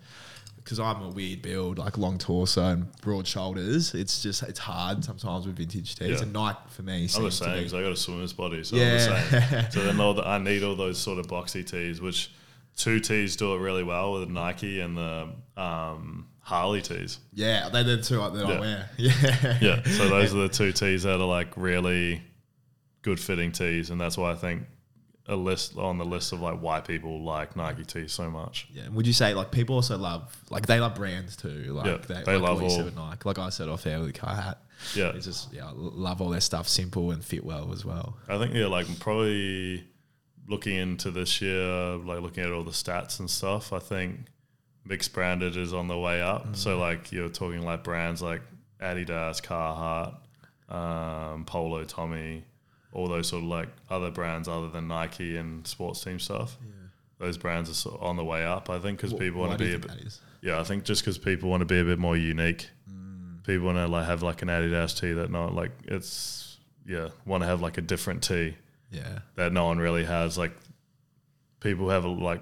Because 0.63 0.79
I'm 0.79 1.01
a 1.01 1.09
weird 1.09 1.41
build, 1.41 1.79
like 1.79 1.97
long 1.97 2.19
torso 2.19 2.63
and 2.63 2.91
broad 3.01 3.25
shoulders, 3.25 3.95
it's 3.95 4.21
just 4.21 4.43
it's 4.43 4.59
hard 4.59 5.03
sometimes 5.03 5.47
with 5.47 5.57
vintage 5.57 5.95
tees. 5.95 6.09
Yeah. 6.09 6.21
And 6.21 6.33
Nike 6.33 6.59
for 6.69 6.83
me 6.83 6.93
I'm 6.97 7.01
the 7.01 7.07
seems 7.09 7.39
to 7.39 7.43
same 7.45 7.53
be 7.53 7.59
because 7.61 7.73
I 7.73 7.81
got 7.81 7.91
a 7.91 7.95
swimmer's 7.95 8.31
body, 8.31 8.63
so. 8.63 8.77
I'm 8.77 8.81
the 8.83 8.99
same. 8.99 9.65
so 9.71 9.83
then 9.83 9.99
all 9.99 10.13
the, 10.13 10.21
I 10.25 10.37
need 10.37 10.61
all 10.61 10.75
those 10.75 10.99
sort 10.99 11.17
of 11.17 11.25
boxy 11.25 11.65
tees, 11.65 11.99
which 11.99 12.31
two 12.77 12.99
tees 12.99 13.35
do 13.35 13.55
it 13.55 13.57
really 13.59 13.83
well 13.83 14.13
with 14.13 14.29
Nike 14.29 14.81
and 14.81 14.95
the 14.95 15.29
um, 15.57 16.27
Harley 16.41 16.81
tees. 16.81 17.19
yeah, 17.33 17.69
they 17.69 17.83
did 17.83 18.03
too. 18.03 18.15
two 18.15 18.37
that 18.37 18.45
I 18.45 18.51
Yeah. 18.53 18.59
wear. 18.59 18.89
Yeah, 18.97 19.57
Yeah, 19.61 19.83
so 19.83 20.09
those 20.09 20.33
are 20.33 20.39
the 20.39 20.49
two 20.49 20.71
tees 20.71 21.03
that 21.03 21.19
are 21.21 21.27
like 21.27 21.55
really 21.55 22.21
good 23.03 23.19
fitting 23.19 23.51
tees, 23.51 23.89
and 23.89 23.99
that's 24.01 24.17
why 24.17 24.31
I 24.31 24.35
think 24.35 24.63
a 25.27 25.35
list 25.35 25.77
on 25.77 25.97
the 25.99 26.03
list 26.05 26.33
of 26.33 26.41
like 26.41 26.59
why 26.61 26.81
people 26.81 27.23
like 27.23 27.55
Nike 27.55 27.85
tees 27.85 28.11
so 28.11 28.29
much. 28.29 28.67
Yeah. 28.73 28.89
Would 28.89 29.05
you 29.07 29.13
say 29.13 29.33
like 29.33 29.51
people 29.51 29.75
also 29.75 29.97
love 29.97 30.35
like 30.49 30.65
they 30.65 30.79
love 30.79 30.95
brands 30.95 31.37
too? 31.37 31.73
Like 31.73 31.85
Yeah, 31.85 31.97
they, 31.97 32.23
they 32.23 32.37
like 32.37 32.59
love 32.59 32.71
said 32.71 32.97
all- 32.97 33.09
Nike. 33.09 33.21
Like 33.23 33.39
I 33.39 33.49
said 33.49 33.69
off 33.69 33.85
air 33.85 33.99
with 33.99 34.13
the 34.13 34.19
Carhartt. 34.19 34.55
Yeah, 34.95 35.11
It's 35.15 35.25
just 35.27 35.53
yeah, 35.53 35.67
I 35.67 35.71
love 35.75 36.21
all 36.21 36.29
their 36.31 36.41
stuff 36.41 36.67
simple 36.67 37.11
and 37.11 37.23
fit 37.23 37.45
well 37.45 37.71
as 37.71 37.85
well. 37.85 38.17
I 38.27 38.39
think 38.39 38.55
yeah, 38.55 38.65
like 38.65 38.87
probably 38.99 39.85
looking 40.47 40.75
into 40.75 41.11
this 41.11 41.39
year, 41.39 41.95
like 41.97 42.19
looking 42.21 42.43
at 42.43 42.51
all 42.51 42.63
the 42.63 42.71
stats 42.71 43.19
and 43.19 43.29
stuff. 43.29 43.71
I 43.73 43.79
think 43.79 44.21
mixed 44.85 45.13
branded 45.13 45.55
is 45.57 45.73
on 45.73 45.87
the 45.87 45.97
way 45.97 46.21
up. 46.21 46.55
So 46.55 46.77
like 46.79 47.11
you're 47.11 47.29
talking 47.29 47.63
like 47.63 47.83
brands 47.83 48.21
like 48.21 48.41
Adidas, 48.81 49.41
Carhartt, 49.41 50.15
um, 50.73 51.45
Polo, 51.45 51.83
Tommy, 51.83 52.43
all 52.93 53.07
those 53.07 53.27
sort 53.27 53.43
of 53.43 53.49
like 53.49 53.69
other 53.89 54.11
brands 54.11 54.47
other 54.47 54.69
than 54.69 54.87
Nike 54.87 55.37
and 55.37 55.65
sports 55.67 56.03
team 56.03 56.19
stuff. 56.19 56.57
Those 57.19 57.37
brands 57.37 57.69
are 57.69 57.75
sort 57.75 57.95
of 58.01 58.03
on 58.03 58.15
the 58.15 58.23
way 58.25 58.43
up. 58.45 58.69
I 58.69 58.79
think 58.79 58.97
because 58.97 59.13
people 59.13 59.41
want 59.41 59.57
to 59.59 59.63
be 59.63 59.73
a 59.75 59.79
bit. 59.79 59.91
Yeah, 60.41 60.59
I 60.59 60.63
think 60.63 60.85
just 60.85 61.03
because 61.03 61.19
people 61.19 61.49
want 61.51 61.61
to 61.61 61.65
be 61.67 61.79
a 61.79 61.83
bit 61.83 61.99
more 61.99 62.17
unique. 62.17 62.69
People 63.43 63.67
want 63.67 63.77
to 63.77 63.87
like 63.87 64.05
have 64.07 64.23
like 64.23 64.41
an 64.41 64.47
Adidas 64.47 64.99
tee 64.99 65.13
that 65.13 65.29
not 65.31 65.53
like 65.53 65.71
it's 65.85 66.57
yeah 66.87 67.09
want 67.25 67.41
to 67.43 67.47
have 67.47 67.61
like 67.61 67.77
a 67.77 67.81
different 67.81 68.23
tee 68.23 68.55
Yeah. 68.91 69.19
that 69.35 69.51
no 69.53 69.65
one 69.65 69.77
really 69.79 70.03
has. 70.05 70.37
Like 70.37 70.51
people 71.59 71.89
have 71.89 72.05
a, 72.05 72.07
like 72.09 72.41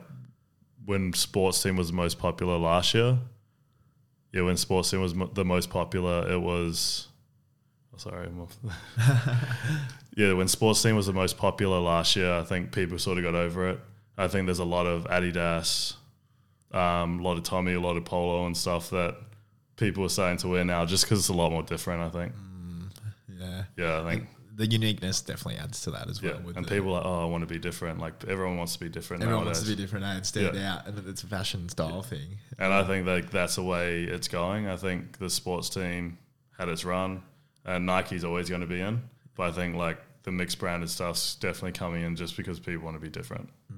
when 0.85 1.13
sports 1.13 1.61
team 1.61 1.75
was 1.75 1.87
the 1.87 1.95
most 1.95 2.19
popular 2.19 2.57
last 2.57 2.93
year. 2.93 3.17
Yeah, 4.31 4.43
when 4.43 4.57
sports 4.57 4.91
team 4.91 5.01
was 5.01 5.15
mo- 5.15 5.31
the 5.33 5.45
most 5.45 5.69
popular, 5.69 6.29
it 6.31 6.39
was. 6.39 7.07
Oh, 7.93 7.97
sorry, 7.97 8.27
I'm 8.27 8.41
off. 8.41 8.57
yeah, 10.15 10.33
when 10.33 10.47
sports 10.47 10.81
team 10.81 10.95
was 10.95 11.07
the 11.07 11.13
most 11.13 11.37
popular 11.37 11.79
last 11.79 12.15
year, 12.15 12.31
I 12.33 12.43
think 12.43 12.71
people 12.71 12.99
sort 12.99 13.17
of 13.17 13.23
got 13.23 13.35
over 13.35 13.69
it. 13.69 13.79
I 14.17 14.27
think 14.27 14.45
there's 14.45 14.59
a 14.59 14.65
lot 14.65 14.85
of 14.85 15.05
Adidas, 15.05 15.95
um, 16.71 17.19
a 17.19 17.23
lot 17.23 17.37
of 17.37 17.43
Tommy, 17.43 17.73
a 17.73 17.79
lot 17.79 17.97
of 17.97 18.05
Polo 18.05 18.45
and 18.45 18.55
stuff 18.55 18.89
that 18.91 19.15
people 19.77 20.03
are 20.03 20.09
starting 20.09 20.37
to 20.39 20.47
wear 20.49 20.65
now, 20.65 20.85
just 20.85 21.05
because 21.05 21.19
it's 21.19 21.29
a 21.29 21.33
lot 21.33 21.51
more 21.51 21.63
different. 21.63 22.01
I 22.03 22.09
think. 22.09 22.33
Yeah. 23.39 23.63
Yeah, 23.77 24.01
I 24.01 24.11
think. 24.11 24.27
The 24.59 24.67
uniqueness 24.67 25.21
definitely 25.21 25.55
adds 25.55 25.81
to 25.83 25.91
that 25.91 26.09
as 26.09 26.21
Yeah, 26.21 26.31
well. 26.31 26.41
with 26.41 26.57
and 26.57 26.65
the- 26.65 26.69
people 26.69 26.89
are 26.89 26.97
like, 26.97 27.05
oh, 27.05 27.21
I 27.23 27.25
want 27.25 27.43
to 27.43 27.47
be 27.47 27.59
different. 27.59 27.99
Like 27.99 28.25
everyone 28.27 28.57
wants 28.57 28.73
to 28.73 28.79
be 28.81 28.89
different. 28.89 29.23
everyone 29.23 29.45
nowadays. 29.45 29.59
wants 29.59 29.69
to 29.69 29.75
be 29.77 29.81
different 29.81 30.03
and 30.05 30.25
stand 30.25 30.55
Yeah. 30.55 30.73
out, 30.73 30.87
and 30.87 31.07
it's 31.07 31.23
a 31.23 31.27
fashion 31.27 31.69
style 31.69 32.01
thing. 32.01 32.37
And 32.57 32.73
I 32.73 32.83
think 32.83 33.07
like 33.07 33.31
that's 33.31 33.55
the 33.55 33.63
way 33.63 34.03
it's 34.03 34.27
going. 34.27 34.67
I 34.67 34.75
think 34.75 35.17
the 35.17 35.29
sports 35.29 35.69
team 35.69 36.17
had 36.57 36.67
its 36.67 36.83
run, 36.83 37.23
and 37.65 37.85
Nike's 37.85 38.25
always 38.25 38.49
going 38.49 38.59
to 38.61 38.67
be 38.67 38.81
in. 38.81 39.01
But 39.35 39.43
I 39.49 39.51
think 39.53 39.75
like 39.75 39.97
the 40.23 40.31
mixed 40.33 40.59
branded 40.59 40.89
stuff's 40.89 41.35
definitely 41.35 41.71
coming 41.71 42.03
in 42.03 42.17
just 42.17 42.35
because 42.35 42.59
people 42.59 42.83
want 42.83 42.97
to 42.97 43.01
be 43.01 43.07
different, 43.09 43.47
mm, 43.71 43.77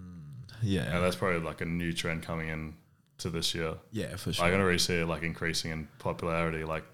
Yeah. 0.63 0.85
and 0.95 1.03
that's 1.03 1.15
probably 1.15 1.41
like 1.41 1.61
a 1.61 1.65
new 1.65 1.93
trend 1.93 2.23
coming 2.23 2.47
in 2.49 2.73
to 3.19 3.29
this 3.29 3.53
year. 3.53 3.75
yeah, 3.91 4.15
for 4.15 4.33
sure. 4.33 4.43
I 4.45 4.49
can 4.49 4.59
already 4.59 4.79
see 4.79 4.95
it 4.95 5.05
like 5.05 5.21
increasing 5.21 5.69
in 5.69 5.87
popularity. 5.99 6.63
Like 6.63 6.85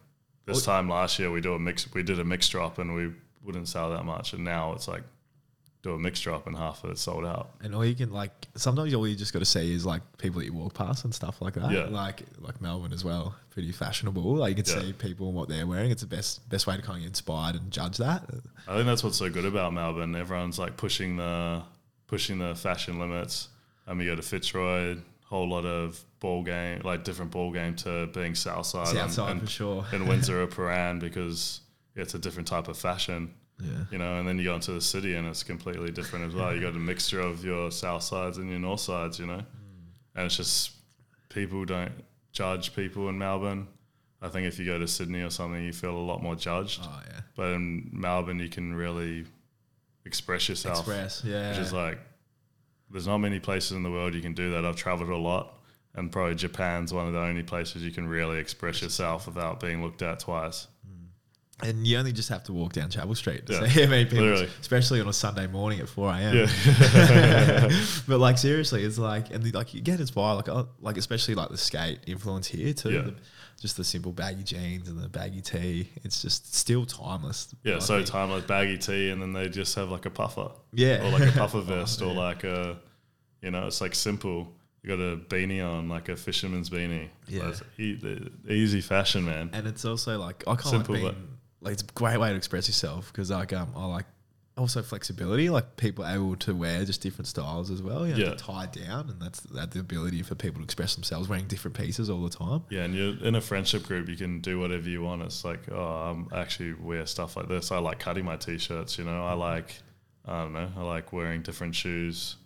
this 0.46 0.66
time 0.66 0.90
last 0.90 1.20
year, 1.20 1.32
we 1.32 1.40
do 1.40 1.54
a 1.54 1.60
mix. 1.60 1.90
We 1.94 2.04
did 2.04 2.20
a 2.20 2.26
mix 2.26 2.50
drop, 2.50 2.80
and 2.80 2.94
we 2.94 3.14
wouldn't 3.44 3.68
sell 3.68 3.90
that 3.92 4.04
much, 4.04 4.34
and 4.34 4.44
now 4.44 4.74
it's 4.74 4.88
like 4.88 5.04
do 5.84 5.94
a 5.94 6.00
mix 6.00 6.26
up 6.26 6.48
and 6.48 6.58
half 6.58 6.84
of 6.84 6.90
it's 6.90 7.02
sold 7.02 7.24
out. 7.24 7.52
And 7.62 7.76
all 7.76 7.86
you 7.86 7.94
can 7.96 8.12
like 8.12 8.32
sometimes 8.56 8.94
all 8.96 9.08
you 9.08 9.16
just 9.16 9.32
got 9.32 9.40
to 9.40 9.46
see 9.46 9.74
is 9.74 9.86
like 9.86 10.02
people 10.18 10.40
that 10.40 10.46
you 10.46 10.54
walk 10.54 10.74
past 10.74 11.06
and 11.06 11.14
stuff 11.14 11.40
like 11.42 11.54
that. 11.54 11.72
Yeah. 11.72 11.86
Like 11.86 12.24
like 12.40 12.60
Melbourne 12.62 12.92
as 12.94 13.06
well, 13.06 13.36
pretty 13.52 13.72
fashionable. 13.72 14.36
Like 14.36 14.58
you 14.58 14.64
can 14.64 14.74
Yeah. 14.74 14.82
see 14.82 14.94
people 14.94 15.28
and 15.28 15.36
what 15.36 15.50
they're 15.50 15.68
wearing. 15.68 15.92
It's 15.92 16.02
the 16.02 16.08
best 16.08 16.48
best 16.50 16.66
way 16.68 16.76
to 16.76 16.82
kind 16.82 16.98
of 16.98 17.02
get 17.04 17.08
inspired 17.10 17.56
and 17.56 17.72
judge 17.72 17.98
that. 17.98 18.24
I 18.68 18.74
think 18.74 18.88
that's 18.88 19.04
what's 19.04 19.18
so 19.18 19.30
good 19.30 19.46
about 19.46 19.72
Melbourne. 19.74 20.16
Everyone's 20.16 20.58
like 20.58 20.78
pushing 20.78 21.16
the 21.18 21.62
pushing 22.08 22.40
the 22.40 22.56
fashion 22.56 23.00
limits. 23.00 23.50
Um, 23.86 23.92
and 23.92 24.00
we 24.00 24.06
go 24.06 24.16
to 24.16 24.22
Fitzroy, 24.22 24.98
whole 25.26 25.48
lot 25.48 25.66
of 25.66 26.04
ball 26.20 26.44
game, 26.44 26.82
like 26.84 27.04
different 27.06 27.32
ball 27.32 27.52
game 27.54 27.76
to 27.78 28.08
being 28.08 28.34
Southside, 28.36 28.88
and- 28.88 28.98
Southside 28.98 29.32
and, 29.32 29.42
for 29.42 29.48
sure. 29.48 29.86
and 29.94 30.10
Windsor 30.10 30.42
or 30.42 30.48
Prahran 30.48 31.00
because 31.00 31.62
it's 31.98 32.14
a 32.14 32.20
different 32.20 32.48
type 32.48 32.68
of 32.68 32.78
fashion, 32.78 33.34
Yeah. 33.60 33.86
you 33.92 33.98
know. 33.98 34.18
And 34.20 34.28
then 34.28 34.38
you 34.38 34.46
go 34.46 34.56
into 34.56 34.72
the 34.72 34.82
city 34.82 35.16
and 35.16 35.28
it's 35.28 35.44
completely 35.44 35.92
different 35.92 36.26
as 36.26 36.34
well. 36.34 36.54
You 36.54 36.62
got 36.62 36.74
a 36.76 36.80
mixture 36.80 37.20
of 37.20 37.44
your 37.44 37.72
South 37.72 38.04
sides 38.04 38.38
and 38.38 38.50
your 38.50 38.60
North 38.60 38.82
sides, 38.82 39.20
you 39.20 39.26
know. 39.26 39.44
And 40.16 40.26
it's 40.26 40.38
just 40.38 40.72
people 41.30 41.66
don't 41.66 41.92
judge 42.32 42.76
people 42.76 43.10
in 43.10 43.18
Melbourne. 43.18 43.68
I 44.22 44.30
think 44.30 44.48
if 44.48 44.58
you 44.58 44.66
go 44.66 44.80
to 44.80 44.88
Sydney 44.88 45.22
or 45.22 45.30
something, 45.30 45.64
you 45.64 45.74
feel 45.74 45.96
a 45.96 46.00
lot 46.12 46.24
more 46.24 46.36
judged. 46.36 46.82
Oh 46.84 47.02
yeah. 47.08 47.22
But 47.36 47.54
in 47.54 47.90
Melbourne, 47.92 48.40
you 48.40 48.50
can 48.50 48.74
really 48.74 49.26
express 50.06 50.50
yourself. 50.50 50.80
Express. 50.80 51.24
Yeah. 51.26 51.50
Which 51.50 51.60
is 51.60 51.74
like, 51.74 52.00
there's 52.90 53.06
not 53.08 53.18
many 53.20 53.40
places 53.40 53.74
in 53.74 53.84
the 53.84 53.92
world 53.92 54.14
you 54.16 54.22
can 54.22 54.34
do 54.34 54.52
that. 54.52 54.66
I've 54.66 54.76
traveled 54.78 55.10
a 55.10 55.18
lot, 55.18 55.54
and 55.94 56.12
probably 56.12 56.36
Japan's 56.36 56.94
one 56.94 57.06
of 57.08 57.14
the 57.14 57.20
only 57.20 57.44
places 57.44 57.84
you 57.84 57.92
can 57.92 58.08
really 58.08 58.40
express 58.40 58.82
yourself 58.82 59.28
without 59.28 59.60
being 59.60 59.84
looked 59.84 60.02
at 60.02 60.20
twice. 60.22 60.68
Mm. 60.88 60.97
And 61.64 61.88
you 61.88 61.98
only 61.98 62.12
just 62.14 62.30
have 62.30 62.44
to 62.44 62.54
walk 62.54 62.74
down 62.74 62.90
Chapel 62.90 63.16
Street 63.16 63.46
to 63.48 63.54
Yeah, 63.54 63.68
see 63.68 63.82
how 63.84 63.90
many 63.90 64.06
people, 64.06 64.20
literally. 64.26 64.50
especially 64.62 65.02
on 65.02 65.08
a 65.08 65.14
Sunday 65.14 65.48
morning 65.48 65.80
at 65.80 65.90
4 65.90 66.10
a.m. 66.12 66.36
Yeah. 66.36 67.70
but 68.08 68.20
like 68.20 68.38
seriously, 68.38 68.84
it's 68.84 68.98
like 68.98 69.32
and 69.34 69.44
the, 69.44 69.52
like 69.52 69.74
you 69.74 69.82
get 69.82 70.00
inspired, 70.00 70.36
like 70.36 70.50
uh, 70.50 70.66
like 70.82 70.98
especially 70.98 71.36
like 71.36 71.50
the 71.50 71.58
skate 71.58 72.00
influence 72.08 72.48
here 72.48 72.74
too. 72.74 72.92
Yeah. 72.92 73.02
The, 73.02 73.16
just 73.60 73.76
the 73.76 73.84
simple 73.84 74.12
baggy 74.12 74.44
jeans 74.44 74.88
and 74.88 75.00
the 75.02 75.10
baggy 75.10 75.42
tee. 75.42 75.90
It's 76.04 76.22
just 76.22 76.54
still 76.54 76.86
timeless. 76.86 77.56
Yeah, 77.64 77.80
so 77.80 77.96
think. 77.98 78.08
timeless 78.08 78.44
baggy 78.46 78.78
tee, 78.78 79.10
and 79.10 79.20
then 79.20 79.34
they 79.34 79.50
just 79.50 79.74
have 79.76 79.90
like 79.90 80.06
a 80.06 80.12
puffer. 80.12 80.52
Yeah. 80.74 81.04
Or 81.08 81.10
like 81.18 81.30
a 81.30 81.32
puffer 81.38 81.62
vest, 81.62 82.04
or 82.04 82.14
like 82.14 82.44
a, 82.44 82.78
you 83.42 83.50
know, 83.50 83.66
it's 83.66 83.82
like 83.82 83.96
simple. 83.96 84.54
You 84.84 84.96
got 84.96 85.04
a 85.04 85.18
beanie 85.18 85.68
on, 85.68 85.90
like 85.90 86.08
a 86.08 86.16
fisherman's 86.16 86.70
beanie. 86.70 87.10
Yeah. 87.28 87.50
It's 87.50 87.64
e- 87.80 88.30
easy 88.48 88.80
fashion, 88.80 89.26
man. 89.26 89.50
and 89.54 89.66
it's 89.66 89.84
also 89.86 90.20
like 90.20 90.44
I 90.46 90.52
can't. 90.56 90.68
Simple, 90.68 90.94
like 90.94 91.04
but- 91.04 91.16
being 91.16 91.28
like 91.62 91.74
it's 91.74 91.84
a 91.84 91.86
great 91.94 92.20
way 92.20 92.30
to 92.30 92.36
express 92.36 92.68
yourself 92.68 93.12
because 93.12 93.30
like 93.32 93.54
um 93.54 93.70
I 93.76 93.86
like 93.86 94.06
also 94.58 94.82
flexibility 94.82 95.52
like 95.52 95.78
people 95.78 96.04
are 96.04 96.16
able 96.16 96.36
to 96.36 96.56
wear 96.56 96.84
just 96.84 97.00
different 97.02 97.28
styles 97.28 97.70
as 97.70 97.80
well 97.84 98.08
you 98.08 98.14
know 98.14 98.20
Yeah. 98.20 98.30
to 98.32 98.36
tie 98.36 98.66
down 98.66 99.08
and 99.08 99.22
that's 99.22 99.42
that 99.42 99.70
the 99.70 99.80
ability 99.80 100.24
for 100.24 100.34
people 100.34 100.62
to 100.62 100.64
express 100.64 100.96
themselves 100.96 101.30
wearing 101.30 101.46
different 101.46 101.78
pieces 101.78 102.10
all 102.10 102.24
the 102.24 102.32
time 102.36 102.64
Yeah, 102.70 102.84
and 102.86 102.96
you're 102.96 103.24
in 103.24 103.36
a 103.36 103.42
friendship 103.42 103.84
group, 103.84 104.10
you 104.10 104.16
can 104.16 104.40
do 104.42 104.60
whatever 104.60 104.90
you 104.90 105.04
want. 105.04 105.22
It's 105.22 105.46
like, 105.46 105.72
oh, 105.72 106.26
I 106.32 106.40
actually 106.42 106.74
wear 106.74 107.06
stuff 107.06 107.38
like 107.38 107.48
this. 107.48 107.72
I 107.72 107.78
like 107.78 108.00
cutting 108.00 108.26
my 108.26 108.36
t-shirts. 108.38 108.98
You 108.98 109.04
know, 109.06 109.24
I 109.24 109.34
like, 109.34 109.76
I 110.26 110.42
don't 110.42 110.54
know, 110.54 110.70
I 110.76 110.82
like 110.82 111.14
wearing 111.14 111.44
different 111.44 111.76
shoes. 111.76 112.38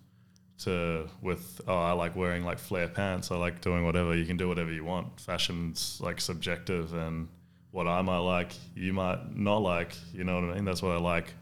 To 0.65 1.08
with 1.21 1.62
oh, 1.67 1.76
I 1.76 1.93
like 1.93 2.15
wearing 2.17 2.43
like 2.43 2.60
flare 2.60 2.88
pants. 2.89 3.32
I 3.32 3.38
like 3.38 3.62
doing 3.62 3.84
whatever. 3.86 4.13
You 4.15 4.26
can 4.26 4.38
do 4.38 4.47
whatever 4.50 4.71
you 4.71 4.84
want. 4.84 5.19
Fashion's 5.19 5.97
like 6.02 6.21
subjective, 6.21 6.93
and 6.93 7.30
what 7.71 7.88
I 7.88 8.01
might 8.01 8.19
like, 8.19 8.53
you 8.75 8.93
might 8.93 9.36
not 9.36 9.57
like. 9.57 9.95
You 10.13 10.23
know 10.23 10.36
what 10.36 10.51
I 10.51 10.55
mean? 10.55 10.65
That's 10.65 10.81
why 10.81 10.93
I 10.93 10.99
like 10.99 11.34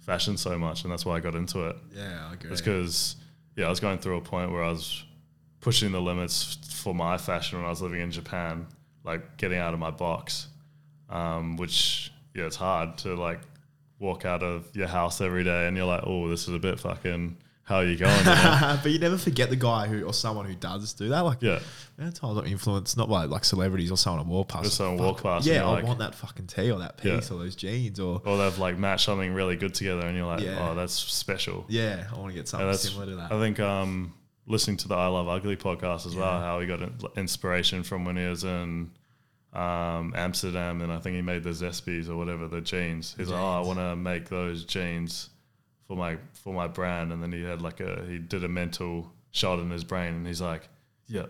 fashion 0.00 0.36
so 0.36 0.58
much, 0.58 0.82
and 0.84 0.92
that's 0.92 1.06
why 1.06 1.16
I 1.16 1.20
got 1.20 1.34
into 1.34 1.68
it. 1.68 1.76
yeah 1.94 2.28
I 2.30 2.34
agree 2.34 2.50
It's 2.50 2.60
because 2.60 3.16
yeah, 3.56 3.66
I 3.66 3.70
was 3.70 3.80
going 3.80 3.98
through 3.98 4.16
a 4.16 4.20
point 4.20 4.50
where 4.50 4.62
I 4.64 4.70
was 4.70 5.04
pushing 5.60 5.92
the 5.92 6.00
limits 6.00 6.58
for 6.82 6.94
my 6.94 7.16
fashion 7.16 7.58
when 7.58 7.66
I 7.66 7.70
was 7.70 7.80
living 7.80 8.00
in 8.00 8.10
Japan, 8.10 8.66
like 9.04 9.36
getting 9.38 9.58
out 9.58 9.72
of 9.74 9.80
my 9.80 9.90
box. 9.90 10.48
Um, 11.08 11.56
which 11.56 12.12
yeah, 12.34 12.44
it's 12.44 12.56
hard 12.56 12.98
to 12.98 13.14
like 13.14 13.40
walk 13.98 14.24
out 14.24 14.42
of 14.42 14.74
your 14.74 14.88
house 14.88 15.20
every 15.20 15.44
day 15.44 15.66
and 15.68 15.76
you're 15.76 15.86
like, 15.86 16.02
oh, 16.04 16.28
this 16.28 16.48
is 16.48 16.54
a 16.54 16.58
bit 16.58 16.80
fucking. 16.80 17.36
How 17.64 17.76
are 17.76 17.84
you 17.84 17.96
going? 17.96 18.16
you 18.18 18.24
know? 18.24 18.78
but 18.82 18.92
you 18.92 18.98
never 18.98 19.16
forget 19.16 19.48
the 19.48 19.56
guy 19.56 19.86
who 19.86 20.04
or 20.04 20.12
someone 20.12 20.44
who 20.44 20.54
does 20.54 20.92
do 20.92 21.08
that 21.08 21.20
like 21.20 21.40
yeah, 21.40 21.60
yeah, 21.98 22.10
times 22.10 22.36
are 22.38 22.44
influenced 22.44 22.96
not 22.96 23.08
by 23.08 23.24
like 23.24 23.44
celebrities 23.44 23.90
or 23.90 23.96
someone 23.96 24.26
I 24.26 24.28
walk 24.28 24.48
past 24.48 24.64
Just 24.64 24.76
someone 24.76 24.98
walk 24.98 25.22
past 25.22 25.46
yeah 25.46 25.64
I 25.66 25.70
like- 25.70 25.84
want 25.84 25.98
that 26.00 26.14
fucking 26.14 26.46
tee 26.46 26.70
or 26.70 26.78
that 26.80 27.00
Yeah. 27.02 27.16
piece 27.16 27.30
or 27.30 27.38
those 27.38 27.56
jeans 27.56 27.98
or 27.98 28.20
or 28.26 28.36
they've 28.36 28.58
like 28.58 28.76
matched 28.78 29.06
something 29.06 29.32
really 29.32 29.56
good 29.56 29.72
together 29.74 30.06
and 30.06 30.16
you're 30.16 30.26
like, 30.26 30.40
Yeah. 30.40 30.68
oh, 30.70 30.74
that's 30.74 30.92
special. 30.92 31.64
yeah 31.68 32.06
I 32.12 32.18
want 32.18 32.28
to 32.30 32.34
get 32.34 32.48
something 32.48 32.70
similar 32.74 33.06
to 33.06 33.16
that 33.16 33.32
I 33.32 33.38
think 33.40 33.58
um, 33.60 34.12
listening 34.46 34.76
to 34.78 34.88
the 34.88 34.94
I 34.96 35.06
Love 35.06 35.26
Ugly 35.28 35.56
podcast 35.56 36.06
as 36.06 36.14
well, 36.14 36.38
how 36.38 36.60
he 36.60 36.66
got 36.66 36.80
inspiration 37.16 37.82
from 37.82 38.04
when 38.04 38.16
he 38.18 38.26
was 38.26 38.44
in 38.44 38.90
um, 39.54 40.12
Amsterdam, 40.16 40.82
and 40.82 40.92
I 40.92 40.98
think 40.98 41.14
he 41.16 41.22
made 41.22 41.44
the 41.44 41.50
Zespies 41.50 42.08
or 42.08 42.16
whatever 42.16 42.48
the 42.48 42.60
jeans. 42.60 43.14
He's 43.16 43.28
like, 43.30 43.40
oh, 43.40 43.46
I 43.46 43.60
want 43.60 43.78
to 43.78 43.94
make 43.96 44.28
those 44.28 44.64
jeans 44.64 45.30
for 45.86 45.96
my 45.96 46.16
for 46.32 46.52
my 46.52 46.66
brand, 46.66 47.12
and 47.12 47.22
then 47.22 47.32
he 47.32 47.42
had 47.42 47.60
like 47.62 47.80
a 47.80 48.04
he 48.08 48.18
did 48.18 48.44
a 48.44 48.48
mental 48.48 49.12
shot 49.30 49.58
in 49.58 49.70
his 49.70 49.84
brain, 49.84 50.14
and 50.14 50.26
he's 50.26 50.40
like, 50.40 50.68
yeah. 51.08 51.26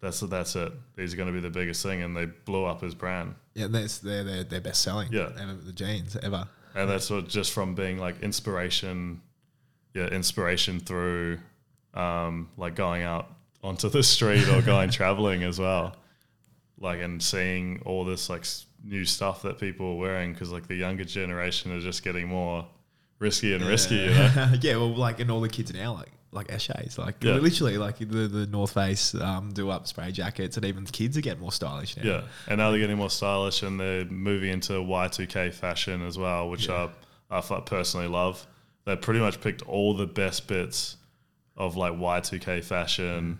That's 0.00 0.20
that's 0.20 0.56
it. 0.56 0.72
These 0.96 1.12
are 1.12 1.18
going 1.18 1.26
to 1.28 1.32
be 1.34 1.40
the 1.40 1.50
biggest 1.50 1.82
thing, 1.82 2.00
and 2.02 2.16
they 2.16 2.24
blew 2.24 2.64
up 2.64 2.80
his 2.80 2.94
brand. 2.94 3.34
yeah 3.54 3.66
that's 3.68 3.98
they're 3.98 4.24
they're, 4.24 4.44
they're 4.44 4.60
best 4.62 4.80
selling 4.82 5.08
Yeah. 5.12 5.28
ever, 5.38 5.52
the 5.54 5.72
jeans 5.74 6.16
ever 6.22 6.48
and 6.74 6.88
that's 6.88 7.10
what 7.10 7.28
just 7.28 7.52
from 7.52 7.74
being 7.74 7.98
like 7.98 8.22
inspiration 8.22 9.20
yeah 9.92 10.06
inspiration 10.06 10.80
through 10.80 11.38
um 11.94 12.48
like 12.56 12.74
going 12.76 13.02
out 13.02 13.28
onto 13.62 13.88
the 13.90 14.02
street 14.02 14.48
or 14.48 14.62
going 14.62 14.88
traveling 15.00 15.42
as 15.42 15.58
well 15.58 15.96
like 16.78 17.00
and 17.00 17.20
seeing 17.22 17.82
all 17.84 18.04
this 18.04 18.30
like 18.30 18.46
new 18.84 19.04
stuff 19.04 19.42
that 19.42 19.58
people 19.58 19.86
are 19.94 19.96
wearing 19.96 20.32
because 20.32 20.50
like 20.52 20.66
the 20.68 20.76
younger 20.76 21.04
generation 21.04 21.72
are 21.72 21.80
just 21.80 22.02
getting 22.04 22.26
more 22.28 22.66
risky 23.20 23.54
and 23.54 23.64
risky 23.64 23.94
you 23.96 24.06
know 24.10 24.54
yeah, 24.60 24.76
well, 24.76 24.92
like, 24.94 25.20
and 25.20 25.30
all 25.30 25.40
the 25.40 25.48
kids 25.48 25.72
now, 25.72 25.92
like, 25.94 26.10
like 26.32 26.48
Eshays, 26.48 26.96
like, 26.98 27.22
Yeah. 27.22 27.34
literally, 27.34 27.76
like 27.78 27.98
the, 27.98 28.04
the 28.28 28.46
North 28.46 28.72
Face 28.74 29.14
um, 29.14 29.52
do 29.52 29.68
up 29.70 29.86
spray 29.86 30.10
jackets, 30.10 30.56
and 30.56 30.64
even 30.66 30.84
kids 30.86 31.16
are 31.16 31.20
getting 31.20 31.40
more 31.40 31.52
stylish 31.52 31.96
now. 31.96 32.02
yeah 32.04 32.20
and 32.48 32.58
now 32.58 32.70
they're 32.70 32.80
getting 32.80 32.96
more 32.98 33.10
stylish 33.10 33.62
and 33.62 33.78
they're 33.78 34.04
moving 34.06 34.50
into 34.50 34.72
y2k 34.72 35.52
fashion 35.54 36.04
as 36.04 36.18
well 36.18 36.50
which 36.50 36.66
Yeah. 36.68 36.88
I, 37.30 37.38
I 37.38 37.60
personally 37.60 38.08
love 38.08 38.44
they 38.86 38.96
pretty 38.96 39.20
much 39.20 39.40
picked 39.40 39.62
all 39.62 39.94
the 39.94 40.06
best 40.06 40.46
bits 40.48 40.96
of 41.56 41.76
like 41.76 41.92
y2k 41.92 42.64
fashion 42.64 43.38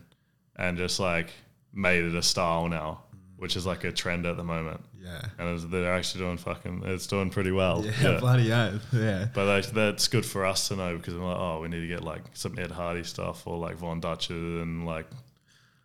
and 0.56 0.76
just 0.76 1.00
like 1.00 1.30
made 1.72 2.04
it 2.04 2.14
a 2.14 2.22
style 2.22 2.68
now 2.68 3.02
which 3.38 3.56
is 3.56 3.64
like 3.64 3.84
a 3.84 3.92
trend 3.92 4.26
at 4.26 4.36
the 4.36 4.44
moment 4.44 4.80
yeah, 5.02 5.22
and 5.38 5.48
it's, 5.54 5.64
they're 5.64 5.92
actually 5.92 6.24
doing 6.24 6.36
fucking 6.36 6.82
it's 6.84 7.06
doing 7.06 7.30
pretty 7.30 7.52
well 7.52 7.84
yeah, 7.84 8.18
bloody 8.20 8.52
oath, 8.52 8.86
yeah. 8.92 9.28
but 9.34 9.62
that's 9.72 10.08
good 10.08 10.26
for 10.26 10.44
us 10.44 10.68
to 10.68 10.76
know 10.76 10.96
because 10.96 11.14
I'm 11.14 11.22
like, 11.22 11.38
oh, 11.38 11.60
we 11.60 11.68
need 11.68 11.80
to 11.80 11.88
get 11.88 12.04
like 12.04 12.22
some 12.34 12.58
Ed 12.58 12.70
Hardy 12.70 13.04
stuff 13.04 13.46
or 13.46 13.56
like 13.56 13.76
Von 13.76 14.00
Dutcher 14.00 14.34
and 14.34 14.86
like 14.86 15.06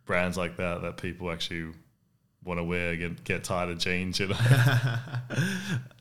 brands 0.06 0.38
like 0.38 0.58
that 0.58 0.82
that 0.82 0.97
people 0.97 1.32
actually 1.32 1.71
want 2.43 2.60
to 2.60 2.63
wear, 2.63 2.95
get 2.95 3.23
get 3.23 3.43
tired 3.43 3.69
of 3.69 3.80
jeans, 3.80 4.19
you 4.19 4.28
know. 4.28 4.38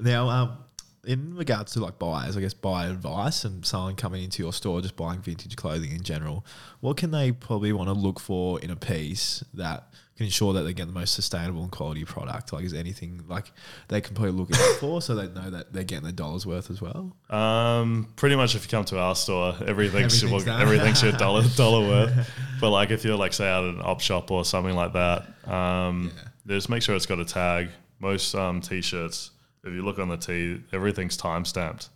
Now, 0.01 0.29
um, 0.29 0.59
in 1.07 1.35
regards 1.35 1.73
to 1.73 1.81
like 1.81 1.99
buyers, 1.99 2.37
I 2.37 2.41
guess 2.41 2.55
buyer 2.55 2.91
advice 2.91 3.45
and 3.45 3.65
someone 3.65 3.97
coming 3.97 4.23
into 4.23 4.43
your 4.43 4.53
store 4.53 4.81
just 4.81 4.97
buying 4.97 5.21
vintage 5.21 5.57
clothing 5.57 5.93
in 5.93 6.03
general, 6.03 6.45
what 6.81 6.97
can 6.97 7.11
they 7.11 7.33
probably 7.33 7.73
want 7.73 7.89
to 7.89 7.95
look 7.95 8.21
for 8.21 8.61
in 8.61 8.71
a 8.71 8.77
piece 8.77 9.43
that 9.55 9.89
can 10.17 10.27
ensure 10.27 10.53
that 10.53 10.63
they 10.63 10.73
get 10.73 10.87
the 10.87 10.93
most 10.93 11.15
sustainable 11.15 11.63
and 11.63 11.71
quality 11.73 12.05
product? 12.05 12.53
Like, 12.53 12.65
is 12.65 12.73
anything 12.75 13.25
like 13.29 13.51
they 13.89 14.01
can 14.01 14.15
probably 14.15 14.31
look 14.33 14.53
out 14.55 14.77
for 14.79 15.03
so 15.03 15.15
they 15.15 15.27
know 15.29 15.51
that 15.51 15.73
they're 15.73 15.83
getting 15.85 16.05
their 16.05 16.13
dollars 16.13 16.47
worth 16.47 16.71
as 16.71 16.81
well? 16.81 17.17
Um, 17.31 18.09
pretty 18.17 18.37
much 18.37 18.55
if 18.55 18.65
you 18.65 18.71
come 18.71 18.85
to 18.87 18.99
our 18.99 19.15
store, 19.17 19.55
everything's 19.67 20.23
Everything's 20.23 20.45
done. 20.45 20.61
everything's 20.63 21.03
your 21.03 21.13
dollar 21.13 21.43
dollar 21.57 21.81
worth. 21.89 22.31
But 22.61 22.71
like 22.71 22.91
if 22.91 23.05
you're 23.05 23.17
like 23.17 23.33
say 23.33 23.49
out 23.49 23.65
at 23.65 23.75
an 23.75 23.83
op 23.83 24.01
shop 24.01 24.31
or 24.31 24.45
something 24.45 24.75
like 24.77 24.93
that, 24.93 25.27
um, 25.53 26.13
Yeah. 26.15 26.23
just 26.57 26.69
make 26.69 26.83
sure 26.83 26.95
it's 26.95 27.07
got 27.07 27.19
a 27.19 27.25
tag. 27.25 27.71
Most 27.99 28.35
um, 28.35 28.61
t-shirts, 28.61 29.31
if 29.65 29.73
you 29.73 29.83
look 29.85 29.99
on 29.99 30.09
the 30.09 30.17
T, 30.17 30.61
everything's 30.73 31.17
time 31.17 31.45
stamped. 31.45 31.89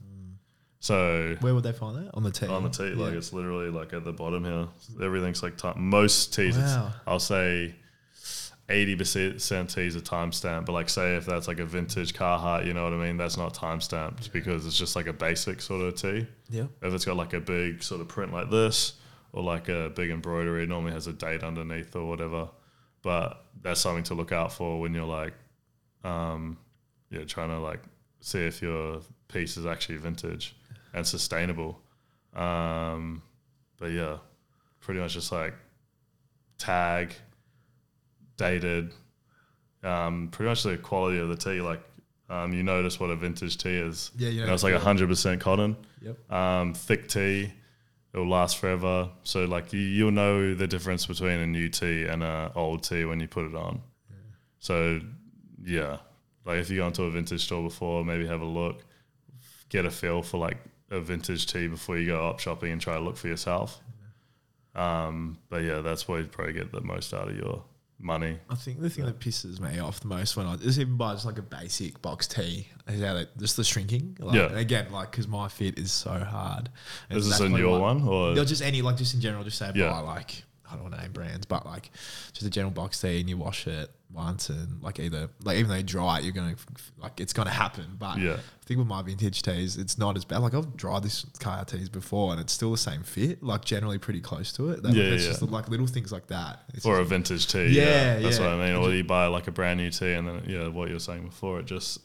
So 0.80 1.36
Where 1.40 1.54
would 1.54 1.64
they 1.64 1.72
find 1.72 1.96
that 2.06 2.10
on 2.14 2.22
the 2.22 2.30
tee? 2.30 2.46
on 2.46 2.62
the 2.62 2.68
tee, 2.70 2.90
like 2.94 3.12
Yeah. 3.12 3.18
it's 3.18 3.32
literally 3.32 3.68
like 3.70 3.92
at 3.92 4.04
the 4.04 4.12
bottom 4.12 4.44
here. 4.44 4.68
Everything's 5.04 5.42
like 5.42 5.56
time. 5.56 5.74
Most 5.90 6.32
tees, 6.34 6.56
it's- 6.56 6.76
Wow. 6.76 6.92
I'll 7.06 7.18
say 7.20 7.74
eighty 8.68 8.94
percent 8.96 9.70
tees 9.70 9.96
are 9.96 10.00
time 10.00 10.32
stamped. 10.32 10.66
But 10.66 10.72
like 10.72 10.88
say 10.88 11.16
if 11.16 11.26
that's 11.26 11.48
like 11.48 11.58
a 11.58 11.64
vintage 11.64 12.14
Carhartt, 12.14 12.66
you 12.66 12.74
know 12.74 12.84
what 12.84 12.92
I 12.92 12.96
mean? 12.96 13.16
That's 13.16 13.36
not 13.36 13.54
time 13.54 13.80
stamped 13.80 14.32
because 14.32 14.66
it's 14.66 14.78
just 14.78 14.96
like 14.96 15.06
a 15.06 15.12
basic 15.12 15.60
sort 15.60 15.82
of 15.82 15.94
tee. 15.94 16.26
yeah. 16.50 16.66
If 16.82 16.92
it's 16.92 17.04
got 17.04 17.16
like 17.16 17.32
a 17.32 17.40
big 17.40 17.82
sort 17.82 18.00
of 18.00 18.08
print 18.08 18.32
like 18.32 18.50
this 18.50 18.94
or 19.32 19.42
like 19.42 19.68
a 19.68 19.90
big 19.94 20.10
embroidery, 20.10 20.64
it 20.64 20.68
normally 20.68 20.92
has 20.92 21.06
a 21.06 21.12
date 21.12 21.42
underneath 21.42 21.94
or 21.96 22.06
whatever. 22.06 22.48
But 23.02 23.44
that's 23.62 23.80
something 23.80 24.04
to 24.04 24.14
look 24.14 24.32
out 24.32 24.52
for 24.52 24.80
when 24.80 24.92
you're 24.94 25.04
like, 25.04 25.34
um, 26.04 26.58
yeah, 27.10 27.24
trying 27.24 27.48
to 27.50 27.58
like 27.58 27.80
see 28.20 28.40
if 28.40 28.60
your 28.60 29.00
piece 29.28 29.56
is 29.56 29.66
actually 29.66 29.96
vintage 29.96 30.56
and 30.92 31.06
sustainable. 31.06 31.80
Um, 32.34 33.22
but 33.78 33.92
yeah, 33.92 34.18
pretty 34.80 35.00
much 35.00 35.14
just 35.14 35.32
like 35.32 35.54
tag, 36.58 37.14
dated, 38.38 38.92
um, 39.82 40.28
pretty 40.32 40.48
much 40.48 40.62
the 40.62 40.78
quality 40.78 41.18
of 41.18 41.28
the 41.28 41.36
tee. 41.36 41.60
Like, 41.60 41.82
um, 42.30 42.52
you 42.54 42.62
notice 42.62 42.98
what 42.98 43.10
a 43.10 43.16
vintage 43.16 43.58
tee 43.58 43.76
is. 43.76 44.10
Yeah, 44.16 44.28
you 44.28 44.34
You 44.36 44.40
know, 44.42 44.46
know, 44.48 44.54
it's 44.54 44.62
like 44.62 44.72
yeah. 44.72 44.78
hundred 44.80 45.08
percent 45.08 45.40
cotton 45.42 45.76
Yep. 46.00 46.32
um, 46.32 46.74
thick 46.74 47.08
tee. 47.08 47.52
It'll 48.14 48.26
last 48.28 48.56
forever. 48.58 49.10
So 49.22 49.44
like 49.44 49.72
you, 49.74 49.80
you'll 49.80 50.10
know 50.12 50.54
the 50.54 50.66
difference 50.66 51.04
between 51.06 51.40
a 51.40 51.46
new 51.46 51.68
tee 51.68 52.04
and 52.04 52.22
a 52.22 52.50
old 52.54 52.82
tee 52.82 53.04
when 53.04 53.20
you 53.20 53.28
put 53.28 53.44
it 53.44 53.54
on. 53.54 53.82
So 54.60 55.00
yeah, 55.62 55.98
like 56.44 56.58
if 56.58 56.70
you 56.70 56.78
go 56.78 56.86
into 56.86 57.02
a 57.04 57.10
vintage 57.10 57.44
store 57.44 57.62
before, 57.62 58.04
maybe 58.04 58.26
have 58.26 58.40
a 58.40 58.44
look, 58.46 58.82
get 59.68 59.84
a 59.84 59.90
feel 59.90 60.22
for 60.22 60.38
like 60.38 60.56
a 60.90 61.00
vintage 61.00 61.46
tee 61.46 61.66
before 61.68 61.98
you 61.98 62.06
go 62.06 62.28
up 62.28 62.40
shopping 62.40 62.72
and 62.72 62.80
try 62.80 62.94
to 62.94 63.00
look 63.00 63.16
for 63.18 63.28
yourself. 63.28 63.80
Um, 64.74 65.38
but 65.48 65.62
yeah, 65.62 65.80
that's 65.80 66.06
where 66.08 66.20
you'd 66.20 66.32
probably 66.32 66.52
get 66.54 66.72
the 66.72 66.80
most 66.80 67.12
out 67.12 67.28
of 67.28 67.36
your 67.36 67.62
money. 68.00 68.38
I 68.48 68.54
think 68.54 68.80
the 68.80 68.88
thing 68.90 69.04
that 69.06 69.18
pisses 69.18 69.58
me 69.60 69.78
off 69.80 70.00
the 70.00 70.06
most 70.08 70.36
when 70.36 70.46
I 70.46 70.56
just 70.56 70.78
even 70.78 70.96
buy 70.96 71.14
just 71.14 71.26
like 71.26 71.38
a 71.38 71.42
basic 71.42 72.00
box 72.00 72.26
tee 72.28 72.68
is 72.86 73.02
how 73.02 73.14
they, 73.14 73.26
just 73.38 73.56
the 73.56 73.64
shrinking. 73.64 74.16
Like, 74.20 74.36
Yeah. 74.36 74.46
and 74.46 74.58
again, 74.58 74.90
like 74.92 75.10
because 75.10 75.26
my 75.26 75.48
fit 75.48 75.78
is 75.78 75.90
so 75.92 76.10
hard. 76.18 76.68
Is 77.10 77.28
this 77.28 77.40
a 77.40 77.48
newer 77.48 77.78
one 77.80 78.02
or 78.02 78.34
No, 78.34 78.44
just 78.44 78.62
any 78.62 78.82
like 78.82 78.96
just 78.96 79.14
in 79.14 79.20
general, 79.20 79.42
just 79.44 79.58
say 79.58 79.70
Yeah. 79.74 79.90
buy 79.90 79.98
like 80.00 80.44
I 80.70 80.74
don't 80.74 80.82
want 80.82 80.94
to 80.96 81.00
name 81.00 81.12
brands, 81.12 81.46
but 81.46 81.64
like 81.66 81.90
just 82.32 82.46
a 82.46 82.50
general 82.50 82.70
box 82.72 83.00
tee 83.00 83.20
and 83.20 83.28
you 83.28 83.36
wash 83.38 83.66
it 83.66 83.90
once 84.10 84.48
and 84.48 84.82
like 84.82 84.98
either 84.98 85.28
like 85.44 85.58
even 85.58 85.68
though 85.70 85.76
you 85.76 85.82
dry 85.82 86.18
it, 86.18 86.24
you're 86.24 86.32
gonna 86.32 86.56
like 86.96 87.20
it's 87.20 87.32
gonna 87.32 87.50
happen. 87.50 87.84
But 87.98 88.18
Yeah. 88.18 88.34
I 88.34 88.64
think 88.64 88.78
with 88.78 88.86
my 88.86 89.02
vintage 89.02 89.42
tees, 89.42 89.76
it's 89.76 89.98
not 89.98 90.16
as 90.16 90.24
bad. 90.24 90.38
Like 90.38 90.54
I've 90.54 90.76
dried 90.76 91.02
this 91.02 91.26
car 91.40 91.64
tees 91.64 91.88
before 91.88 92.32
and 92.32 92.40
it's 92.40 92.52
still 92.52 92.70
the 92.72 92.78
same 92.78 93.02
fit, 93.02 93.42
like 93.42 93.64
generally 93.64 93.98
pretty 93.98 94.20
close 94.20 94.52
to 94.54 94.70
it. 94.70 94.82
That- 94.82 94.94
Yeah, 94.94 95.04
it's 95.04 95.24
yeah. 95.24 95.30
just 95.30 95.42
like 95.42 95.68
little 95.68 95.86
things 95.86 96.10
like 96.10 96.26
that. 96.28 96.62
It's 96.74 96.86
or 96.86 96.98
a 96.98 97.04
vintage 97.04 97.46
tee? 97.48 97.66
Yeah, 97.66 98.16
yeah. 98.16 98.18
that's 98.20 98.38
what 98.38 98.48
I 98.48 98.56
mean. 98.56 98.76
Or 98.76 98.92
you 98.94 99.04
buy 99.04 99.26
like 99.26 99.46
a 99.46 99.52
brand 99.52 99.78
new 99.78 99.90
tee, 99.90 100.12
and 100.12 100.26
then 100.26 100.42
yeah, 100.46 100.68
what 100.68 100.88
you 100.88 100.94
were 100.94 101.00
saying 101.00 101.24
before, 101.26 101.60
it 101.60 101.66
just 101.66 102.00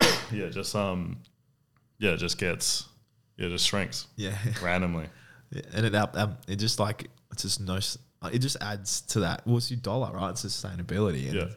yeah, 0.32 0.48
just 0.50 0.74
um, 0.76 1.18
yeah, 1.98 2.10
it 2.12 2.18
just 2.18 2.38
gets 2.38 2.86
yeah, 3.36 3.46
it 3.46 3.50
just 3.50 3.66
shrinks 3.66 4.06
yeah. 4.16 4.36
randomly. 4.62 5.06
Yeah, 5.50 5.62
and 5.74 5.86
it 5.86 5.94
up, 5.94 6.16
um, 6.16 6.36
it 6.46 6.56
just 6.56 6.78
like 6.78 7.08
it's 7.32 7.42
just 7.42 7.60
no, 7.60 7.78
it 8.32 8.38
just 8.40 8.56
adds 8.60 9.00
to 9.02 9.20
that. 9.20 9.46
Well, 9.46 9.58
it's 9.58 9.70
your 9.70 9.80
dollar, 9.80 10.12
right? 10.12 10.30
It's 10.30 10.44
sustainability, 10.44 11.26
and 11.26 11.34
Yeah. 11.34 11.48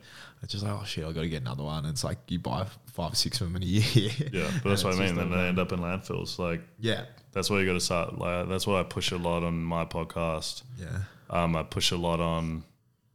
it's 0.43 0.51
just 0.51 0.63
like 0.63 0.73
oh 0.79 0.83
shit, 0.85 1.05
I 1.05 1.11
got 1.11 1.21
to 1.21 1.29
get 1.29 1.41
another 1.41 1.63
one. 1.63 1.85
And 1.85 1.93
it's 1.93 2.03
like 2.03 2.19
you 2.27 2.39
buy 2.39 2.65
five 2.93 3.13
or 3.13 3.15
six 3.15 3.41
of 3.41 3.47
them 3.47 3.55
in 3.55 3.63
a 3.63 3.65
year. 3.65 4.11
Yeah, 4.31 4.51
but 4.63 4.69
that's 4.69 4.83
what 4.85 4.95
I 4.95 4.99
mean. 4.99 5.15
Then 5.15 5.31
they 5.31 5.47
end 5.47 5.59
up 5.59 5.71
in 5.71 5.79
landfills. 5.79 6.37
Like 6.39 6.61
yeah, 6.79 7.05
that's 7.31 7.49
where 7.49 7.59
you 7.59 7.65
got 7.65 7.73
to 7.73 7.79
start. 7.79 8.17
Like 8.17 8.47
that's 8.49 8.67
why 8.67 8.79
I 8.79 8.83
push 8.83 9.11
a 9.11 9.17
lot 9.17 9.43
on 9.43 9.63
my 9.63 9.85
podcast. 9.85 10.63
yeah, 10.77 10.99
Um, 11.29 11.55
I 11.55 11.63
push 11.63 11.91
a 11.91 11.97
lot 11.97 12.19
on 12.19 12.63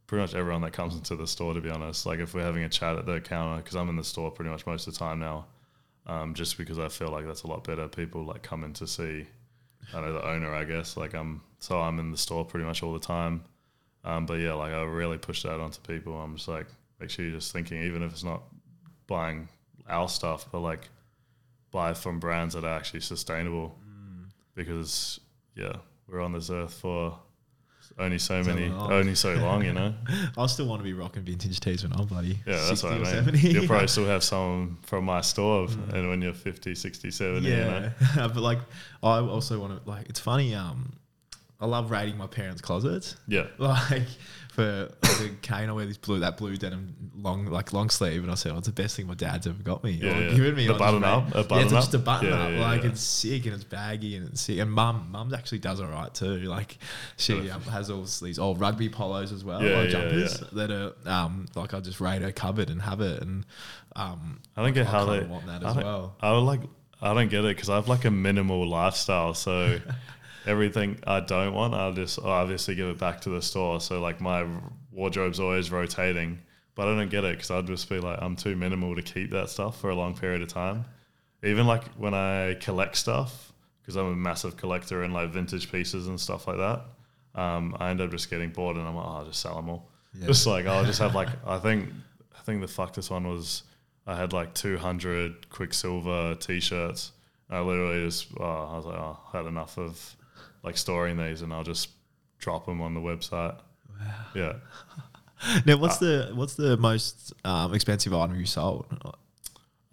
pretty 0.07 0.21
much 0.21 0.35
everyone 0.35 0.61
that 0.61 0.71
comes 0.73 0.95
into 0.95 1.15
the 1.15 1.27
store. 1.27 1.53
To 1.53 1.61
be 1.61 1.69
honest, 1.69 2.05
like 2.05 2.19
if 2.19 2.33
we're 2.33 2.43
having 2.43 2.63
a 2.63 2.69
chat 2.69 2.97
at 2.97 3.05
the 3.05 3.19
counter, 3.21 3.61
because 3.61 3.75
I'm 3.77 3.87
in 3.89 3.95
the 3.95 4.03
store 4.03 4.29
pretty 4.31 4.51
much 4.51 4.65
most 4.65 4.87
of 4.87 4.93
the 4.93 4.99
time 4.99 5.19
now, 5.19 5.45
um, 6.05 6.33
just 6.33 6.57
because 6.57 6.79
I 6.79 6.89
feel 6.89 7.09
like 7.11 7.25
that's 7.25 7.43
a 7.43 7.47
lot 7.47 7.63
better. 7.63 7.87
People 7.87 8.25
like 8.25 8.41
come 8.43 8.63
in 8.65 8.73
to 8.73 8.87
see, 8.87 9.27
I 9.93 10.01
know 10.01 10.13
the 10.13 10.27
owner, 10.27 10.53
I 10.53 10.63
guess. 10.63 10.97
Like 10.97 11.13
I'm, 11.13 11.41
so 11.59 11.79
I'm 11.79 11.99
in 11.99 12.11
the 12.11 12.17
store 12.17 12.45
pretty 12.45 12.65
much 12.65 12.83
all 12.83 12.93
the 12.93 12.99
time. 12.99 13.43
Um, 14.03 14.25
but 14.25 14.35
yeah, 14.35 14.53
like 14.53 14.73
I 14.73 14.81
really 14.83 15.17
push 15.17 15.43
that 15.43 15.59
onto 15.59 15.81
people. 15.81 16.19
I'm 16.19 16.35
just 16.35 16.47
like, 16.47 16.67
make 16.99 17.09
sure 17.09 17.25
you're 17.25 17.35
just 17.35 17.51
thinking, 17.51 17.83
even 17.83 18.03
if 18.03 18.11
it's 18.11 18.23
not 18.23 18.43
buying 19.07 19.49
our 19.87 20.07
stuff, 20.09 20.47
but 20.51 20.59
like 20.59 20.89
buy 21.71 21.93
from 21.93 22.19
brands 22.19 22.53
that 22.53 22.63
are 22.63 22.75
actually 22.75 23.01
sustainable, 23.01 23.77
because 24.55 25.19
yeah, 25.55 25.77
we're 26.07 26.21
on 26.21 26.31
this 26.33 26.49
earth 26.49 26.73
for 26.73 27.17
only 27.97 28.17
so 28.19 28.41
So 28.43 28.53
many, 28.53 28.69
long. 28.69 28.91
only 28.91 29.15
so 29.15 29.33
long, 29.35 29.63
you 29.63 29.73
know. 29.73 29.93
I 30.37 30.45
still 30.47 30.67
want 30.67 30.79
to 30.79 30.83
be 30.83 30.93
rocking 30.93 31.23
vintage 31.23 31.59
tees 31.59 31.83
when 31.83 31.93
I'm 31.93 32.05
bloody 32.05 32.39
Yeah, 32.45 32.55
that's 32.67 32.81
60 32.81 32.87
what 32.87 32.93
I 32.93 32.97
mean. 32.97 33.05
70. 33.05 33.37
You'll 33.49 33.67
probably 33.67 33.87
still 33.95 34.05
have 34.05 34.23
some 34.23 34.77
from 34.83 35.05
my 35.05 35.21
store, 35.21 35.67
and 35.93 36.09
when 36.09 36.21
you're 36.21 36.33
50, 36.33 36.75
60, 36.75 37.11
70, 37.11 37.47
you 37.47 37.55
know. 37.55 37.91
yeah, 38.15 38.27
but 38.33 38.37
like 38.37 38.59
I 39.03 39.19
also 39.19 39.59
want 39.59 39.83
to 39.83 39.89
like 39.89 40.09
it's 40.09 40.19
funny. 40.19 40.53
Um, 40.55 40.93
I 41.59 41.65
love 41.65 41.89
raiding 41.89 42.17
my 42.17 42.27
parents' 42.27 42.61
closets. 42.61 43.15
Yeah, 43.27 43.47
like 43.57 44.03
for 44.57 44.89
a 45.03 45.29
cane, 45.43 45.69
I 45.69 45.71
wear 45.71 45.85
this 45.85 45.97
blue, 45.97 46.17
that 46.21 46.35
blue 46.35 46.57
denim 46.57 47.11
long, 47.15 47.45
like 47.45 47.73
long 47.73 47.91
sleeve, 47.91 48.23
and 48.23 48.31
I 48.31 48.33
said, 48.33 48.53
"Oh, 48.53 48.57
it's 48.57 48.65
the 48.65 48.73
best 48.73 48.95
thing 48.95 49.05
my 49.05 49.13
dad's 49.13 49.45
ever 49.45 49.61
got 49.61 49.83
me." 49.83 49.91
Yeah, 49.91 50.17
or 50.17 50.21
yeah. 50.23 50.29
given 50.31 50.55
me 50.55 50.65
The 50.65 50.73
button 50.73 51.03
up? 51.03 51.25
A 51.35 51.37
yeah, 51.37 51.43
button 51.43 51.63
it's 51.65 51.73
just 51.73 51.93
a 51.93 51.99
button 51.99 52.29
Yeah, 52.29 52.41
up. 52.41 52.51
yeah, 52.51 52.59
like 52.67 52.81
yeah. 52.81 52.89
it's 52.89 53.01
sick 53.01 53.45
and 53.45 53.53
it's 53.53 53.63
baggy 53.63 54.15
and 54.15 54.27
it's 54.29 54.41
sick. 54.41 54.57
And 54.57 54.71
mum, 54.71 55.09
mum 55.11 55.31
actually 55.31 55.59
does 55.59 55.79
all 55.79 55.89
right 55.89 56.11
too. 56.11 56.37
Like 56.39 56.79
she 57.17 57.51
um, 57.51 57.61
has 57.61 57.91
all 57.91 58.01
these 58.23 58.39
old 58.39 58.59
rugby 58.59 58.89
polos 58.89 59.31
as 59.31 59.45
well, 59.45 59.61
Yeah, 59.63 59.83
yeah, 59.83 59.89
jumpers 59.89 60.41
yeah. 60.41 60.47
that 60.53 60.71
are 60.71 60.93
um 61.05 61.45
like 61.53 61.75
I 61.75 61.79
just 61.79 62.01
raid 62.01 62.23
her 62.23 62.31
cupboard 62.31 62.71
and 62.71 62.81
have 62.81 62.99
it, 62.99 63.21
and 63.21 63.45
um 63.95 64.39
I 64.55 64.63
don't 64.63 64.73
get 64.73 64.87
I 64.87 64.89
how 64.89 65.05
they 65.05 65.21
want 65.21 65.45
that 65.45 65.63
I 65.63 65.69
as 65.69 65.75
well. 65.75 66.15
I 66.19 66.31
would 66.31 66.39
like. 66.39 66.61
I 66.99 67.13
don't 67.13 67.29
get 67.29 67.45
it 67.45 67.55
because 67.55 67.69
I 67.69 67.75
have 67.75 67.87
like 67.87 68.05
a 68.05 68.09
minimal 68.11 68.67
lifestyle, 68.67 69.35
so 69.35 69.79
everything 70.47 70.97
I 71.05 71.19
don't 71.19 71.53
want, 71.53 71.73
I'll 71.73 71.93
just 71.93 72.17
obviously 72.19 72.75
give 72.75 72.87
it 72.87 72.97
back 72.97 73.21
to 73.21 73.29
the 73.29 73.41
store. 73.41 73.79
So 73.81 73.99
like 74.01 74.21
my 74.21 74.47
wardrobe's 74.91 75.39
always 75.39 75.71
rotating, 75.71 76.39
but 76.73 76.87
I 76.87 76.95
don't 76.95 77.09
get 77.09 77.23
it 77.25 77.35
because 77.35 77.51
I'd 77.51 77.67
just 77.67 77.89
be 77.89 77.99
like, 77.99 78.17
I'm 78.21 78.35
too 78.35 78.55
minimal 78.55 78.95
to 78.95 79.01
keep 79.01 79.31
that 79.31 79.49
stuff 79.49 79.79
for 79.79 79.89
a 79.89 79.95
long 79.95 80.15
period 80.15 80.41
of 80.41 80.47
time. 80.47 80.85
Even 81.43 81.67
like 81.67 81.83
when 81.95 82.13
I 82.13 82.55
collect 82.55 82.95
stuff, 82.95 83.53
because 83.81 83.95
I'm 83.95 84.11
a 84.11 84.15
massive 84.15 84.57
collector 84.57 85.03
in 85.03 85.13
like 85.13 85.29
vintage 85.29 85.71
pieces 85.71 86.07
and 86.07 86.19
stuff 86.19 86.47
like 86.47 86.57
that. 86.57 86.85
Um, 87.35 87.75
I 87.79 87.91
end 87.91 88.01
up 88.01 88.09
just 88.09 88.29
getting 88.29 88.49
bored 88.49 88.75
and 88.75 88.87
I'm 88.87 88.95
like, 88.95 89.05
oh, 89.05 89.17
I'll 89.17 89.25
just 89.25 89.39
sell 89.39 89.55
them 89.55 89.69
all. 89.69 89.89
Yeah. 90.19 90.27
Just 90.27 90.47
like 90.47 90.65
I'll 90.65 90.85
just 90.85 90.99
have 90.99 91.13
like 91.21 91.29
I 91.45 91.59
think 91.59 91.89
I 92.37 92.41
think 92.41 92.61
the 92.61 92.67
fuckest 92.67 93.11
one 93.11 93.27
was 93.27 93.63
I 94.05 94.15
had 94.15 94.33
like 94.33 94.53
200 94.55 95.49
Quiksilver 95.49 96.35
t-shirts. 96.35 97.11
I 97.49 97.59
literally 97.61 98.05
just 98.05 98.27
oh, 98.39 98.43
I 98.43 98.75
was 98.75 98.85
like 98.85 98.97
oh, 98.97 99.19
I 99.33 99.37
had 99.37 99.45
enough 99.45 99.77
of 99.77 100.16
like 100.67 100.77
storing 100.77 101.17
these 101.17 101.41
and 101.41 101.53
I'll 101.53 101.63
just 101.63 101.89
drop 102.39 102.65
them 102.65 102.81
on 102.81 102.93
the 102.93 102.99
website. 102.99 103.57
Yeah. 104.35 104.53
Now, 105.67 105.77
what's 105.77 105.97
the 105.99 106.31
what's 106.33 106.55
the 106.55 106.77
most 106.77 107.31
um, 107.45 107.71
expensive 107.75 108.11
item 108.11 108.39
you 108.39 108.47
sold? 108.47 108.87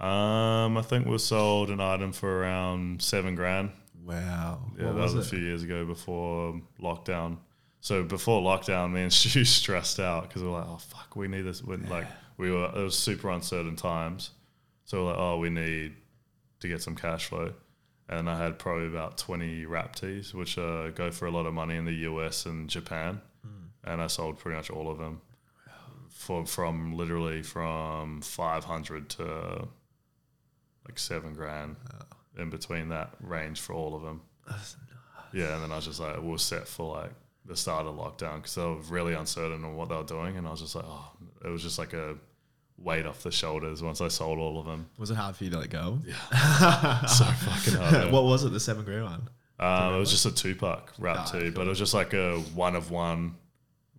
Um, 0.01 0.79
I 0.79 0.83
think 0.83 1.07
we 1.07 1.19
sold 1.19 1.69
an 1.69 1.81
item 1.81 2.13
for 2.13 2.41
around 2.41 3.03
seven 3.03 3.35
grand. 3.35 3.71
Wow, 4.03 4.61
Yeah, 4.79 4.87
What 4.87 4.95
that 4.97 5.03
was, 5.03 5.15
was 5.15 5.27
a 5.27 5.31
few 5.31 5.39
years 5.39 5.63
ago 5.63 5.85
before 5.85 6.61
lockdown. 6.81 7.37
So 7.81 8.03
before 8.03 8.41
lockdown, 8.41 8.93
me 8.93 9.03
and 9.03 9.13
Stu 9.21 9.45
stressed 9.45 10.01
out 10.01 10.23
because 10.29 10.43
we 10.43 10.49
were 10.49 10.55
like, 10.59 10.67
"Oh 10.67 10.79
fuck, 10.79 11.15
we 11.15 11.29
need 11.29 11.43
this." 11.43 11.63
When, 11.63 11.89
Like 11.91 12.07
we 12.39 12.51
were, 12.51 12.65
it 12.75 12.83
was 12.83 12.97
super 12.97 13.29
uncertain 13.31 13.77
times. 13.77 14.31
So 14.87 15.05
we're 15.05 15.11
like, 15.11 15.21
"Oh, 15.21 15.37
we 15.39 15.51
need 15.51 15.95
to 16.61 16.69
get 16.69 16.81
some 16.83 16.97
cash 16.97 17.27
flow." 17.27 17.53
And 18.09 18.29
I 18.29 18.37
had 18.37 18.59
probably 18.59 18.87
about 18.87 19.17
twenty 19.17 19.65
rap 19.65 19.97
tees, 19.97 20.35
which 20.35 20.59
uh, 20.59 20.91
go 20.91 21.11
for 21.11 21.27
a 21.27 21.31
lot 21.31 21.47
of 21.47 21.55
money 21.55 21.77
in 21.77 21.85
the 21.85 21.95
US 22.11 22.45
and 22.47 22.69
Japan. 22.69 23.21
And 23.87 24.01
I 24.01 24.07
sold 24.07 24.39
pretty 24.39 24.57
much 24.57 24.71
all 24.71 24.91
of 24.91 24.99
them. 24.99 25.21
For 26.09 26.47
from 26.47 26.97
literally 26.97 27.43
from 27.43 28.21
five 28.23 28.65
hundred 28.65 29.09
to 29.11 29.69
like 30.87 30.99
seven 30.99 31.35
grand 31.35 31.77
in 32.39 32.51
between 32.51 32.89
that 32.91 33.11
range 33.21 33.61
for 33.61 33.73
all 33.73 33.95
of 33.95 34.03
them. 34.03 34.23
Yeah, 35.33 35.55
and 35.55 35.63
then 35.65 35.73
I 35.73 35.77
was 35.77 35.87
just 35.87 36.01
like, 36.01 36.23
we 36.23 36.33
are 36.33 36.39
set 36.39 36.69
for 36.69 36.97
like 36.97 37.13
the 37.47 37.57
start 37.57 37.87
of 37.87 37.97
lockdown 37.97 38.37
because 38.37 38.55
they 38.55 38.63
were 38.63 38.77
really 38.89 39.15
uncertain 39.15 39.65
on 39.65 39.77
what 39.77 39.89
they 39.89 39.97
were 39.97 40.05
doing, 40.05 40.37
and 40.37 40.47
I 40.47 40.51
was 40.51 40.61
just 40.61 40.75
like, 40.77 40.85
oh, 40.87 41.11
it 41.45 41.49
was 41.49 41.63
just 41.63 41.79
like 41.79 41.93
a 41.93 42.17
weight 42.77 43.07
off 43.07 43.23
the 43.23 43.31
shoulders 43.31 43.83
once 43.83 44.01
I 44.01 44.09
sold 44.09 44.39
all 44.39 44.59
of 44.59 44.67
them. 44.67 44.89
Was 44.99 45.11
it 45.11 45.15
hard 45.15 45.37
for 45.37 45.45
you 45.45 45.51
to 45.51 45.59
let 45.59 45.71
go? 45.71 46.01
Yeah, 46.07 47.05
so 47.07 47.25
fucking 47.25 47.75
hard. 47.81 47.93
man. 47.93 48.13
what 48.13 48.25
was 48.25 48.45
it? 48.45 48.51
The 48.51 48.61
seven 48.61 48.85
grand 48.85 49.05
one. 49.05 49.29
Um, 49.61 49.95
it 49.95 49.99
was 49.99 50.11
just 50.11 50.27
a 50.27 50.33
two 50.35 50.55
pack 50.57 50.91
rap 50.99 51.19
Ah, 51.21 51.25
tee, 51.25 51.51
but 51.51 51.67
it 51.67 51.69
was 51.69 51.79
just 51.79 51.95
like 51.95 52.13
a 52.13 52.39
one 52.55 52.75
of 52.77 52.91
one 52.91 53.37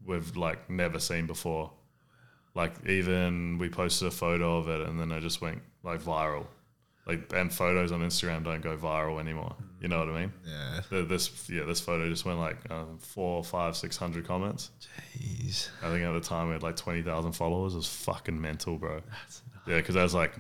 we've 0.06 0.36
like 0.36 0.70
never 0.70 1.00
seen 1.00 1.26
before. 1.28 1.72
Like 2.54 2.74
even 2.88 3.58
we 3.58 3.70
posted 3.70 4.08
a 4.10 4.12
photo 4.12 4.58
of 4.58 4.68
it 4.70 4.88
and 4.88 5.00
then 5.00 5.12
it 5.12 5.22
just 5.22 5.42
went 5.42 5.62
like 5.84 6.02
viral. 6.02 6.46
Like 7.08 7.32
and 7.36 7.54
photos 7.54 7.91
on 7.91 8.02
Instagram 8.02 8.44
don't 8.44 8.62
go 8.62 8.76
viral 8.76 9.20
anymore. 9.20 9.56
You 9.80 9.89
know 9.89 10.00
what 10.00 10.10
I 10.10 10.22
mean? 10.22 10.34
Yeah. 10.44 10.82
The, 10.89 11.04
this 11.04 11.48
yeah, 11.50 11.63
this 11.63 11.80
photo 11.80 12.10
just 12.10 12.26
went 12.26 12.39
like 12.39 12.58
uh, 12.72 12.86
four, 12.98 13.44
five, 13.44 13.78
six 13.78 13.96
hundred 13.96 14.26
comments. 14.26 14.72
Jeez. 15.15 15.70
I 15.84 15.89
think 15.89 16.04
at 16.04 16.13
the 16.13 16.22
time 16.22 16.48
we 16.48 16.54
had 16.54 16.63
like 16.63 16.76
twenty 16.76 17.04
thousand 17.04 17.34
followers. 17.34 17.74
It 17.74 17.78
was 17.78 17.88
fucking 17.88 18.39
mental, 18.41 18.78
bro. 18.78 19.02
Yeah, 19.68 19.78
because 19.78 19.96
I 19.96 20.02
was 20.04 20.15
like, 20.15 20.34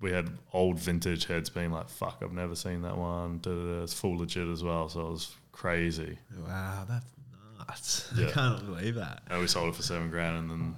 we 0.00 0.10
had 0.10 0.28
old 0.52 0.78
vintage 0.78 1.24
heads 1.24 1.48
being 1.48 1.70
like, 1.70 1.88
"Fuck, 1.88 2.20
I've 2.22 2.32
never 2.32 2.54
seen 2.54 2.82
that 2.82 2.98
one." 2.98 3.38
Da, 3.38 3.50
da, 3.50 3.56
da. 3.56 3.82
It's 3.82 3.94
full 3.94 4.18
legit 4.18 4.48
as 4.48 4.62
well, 4.62 4.90
so 4.90 5.00
it 5.00 5.10
was 5.10 5.34
crazy. 5.52 6.18
Wow, 6.46 6.84
that's 6.86 7.06
nuts. 7.58 8.12
Yeah. 8.14 8.26
I 8.26 8.30
can't 8.30 8.66
believe 8.66 8.96
that. 8.96 9.22
And 9.30 9.40
we 9.40 9.46
sold 9.46 9.70
it 9.70 9.76
for 9.76 9.82
seven 9.82 10.10
grand, 10.10 10.36
and 10.36 10.50
then 10.50 10.76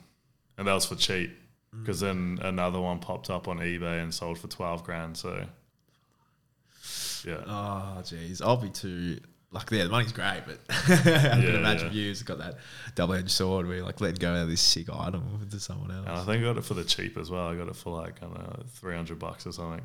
and 0.59 0.69
that 0.69 0.75
was 0.75 0.87
for 0.87 0.95
cheap. 0.95 1.37
Mm. 1.75 1.81
Because 1.81 2.01
then 2.01 2.39
another 2.43 2.81
one 2.81 2.99
popped 2.99 3.31
up 3.31 3.47
on 3.49 3.59
eBay 3.59 4.03
and 4.03 4.13
sold 4.13 4.39
for 4.39 4.49
twelve 4.49 4.83
grand. 4.85 5.17
So 5.17 5.45
yeah, 7.27 7.43
Oh, 7.47 7.99
jeez. 8.03 8.41
I'll 8.43 8.57
be 8.57 8.71
too. 8.71 9.19
Like, 9.53 9.69
yeah, 9.73 9.83
the 9.85 9.91
money's 9.91 10.13
great, 10.13 10.43
but 10.47 10.61
I 10.71 10.97
can 10.97 11.43
Yeah, 11.43 11.59
imagine 11.59 11.89
yeah. 11.89 11.93
you. 12.05 12.11
It's 12.13 12.23
got 12.23 12.39
that 12.39 12.59
double 12.95 13.15
edged 13.15 13.31
sword 13.31 13.67
where 13.67 13.77
you're 13.79 13.85
like 13.85 14.01
letting 14.01 14.21
go 14.21 14.33
of 14.35 14.49
this 14.49 14.61
sick 14.61 14.89
item 14.93 15.25
to 15.51 15.59
someone 15.61 15.91
else. 15.91 16.07
and 16.07 16.17
I 16.19 16.25
think 16.25 16.41
I 16.43 16.47
got 16.47 16.57
it 16.57 16.65
for 16.65 16.75
the 16.75 16.85
cheap 16.85 17.19
as 17.19 17.31
well. 17.33 17.49
I 17.49 17.57
got 17.57 17.69
it 17.69 17.75
for 17.77 18.01
like 18.01 18.23
I 18.23 18.27
don't 18.27 18.35
know, 18.39 18.63
three 18.75 18.95
hundred 18.95 19.19
bucks 19.19 19.47
or 19.47 19.53
something. 19.53 19.83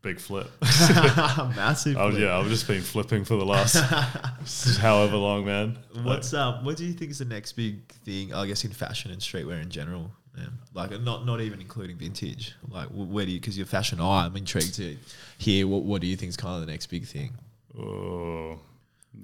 Big 0.00 0.20
flip. 0.20 0.48
Massive. 0.62 1.96
I 1.96 2.04
was, 2.06 2.14
flip. 2.14 2.28
yeah, 2.28 2.38
I've 2.38 2.46
just 2.48 2.68
been 2.68 2.82
flipping 2.82 3.24
for 3.24 3.34
the 3.36 3.44
last 3.44 3.74
however 4.78 5.16
long, 5.16 5.44
man. 5.44 5.76
What's 6.02 6.32
um? 6.34 6.64
What 6.64 6.76
do 6.76 6.84
you 6.86 6.92
think 6.92 7.10
is 7.10 7.18
the 7.18 7.24
next 7.24 7.52
big 7.54 7.88
thing? 8.04 8.32
I 8.32 8.46
guess 8.46 8.64
in 8.64 8.70
fashion 8.70 9.10
and 9.10 9.20
streetwear 9.20 9.60
in 9.60 9.70
general. 9.70 10.12
Yeah. 10.38 10.48
Like 10.74 11.00
not 11.00 11.26
not 11.26 11.40
even 11.40 11.60
including 11.60 11.96
vintage. 11.96 12.54
Like 12.70 12.88
where 12.88 13.26
do 13.26 13.32
you? 13.32 13.40
Because 13.40 13.56
you're 13.56 13.66
fashion 13.66 14.00
eye. 14.00 14.26
I'm 14.26 14.36
intrigued 14.36 14.74
to 14.76 14.96
hear 15.38 15.66
what 15.66 15.82
what 15.82 16.00
do 16.00 16.06
you 16.06 16.16
think 16.16 16.30
is 16.30 16.36
kind 16.36 16.54
of 16.54 16.66
the 16.66 16.70
next 16.72 16.86
big 16.86 17.06
thing. 17.06 17.32
Oh, 17.78 18.58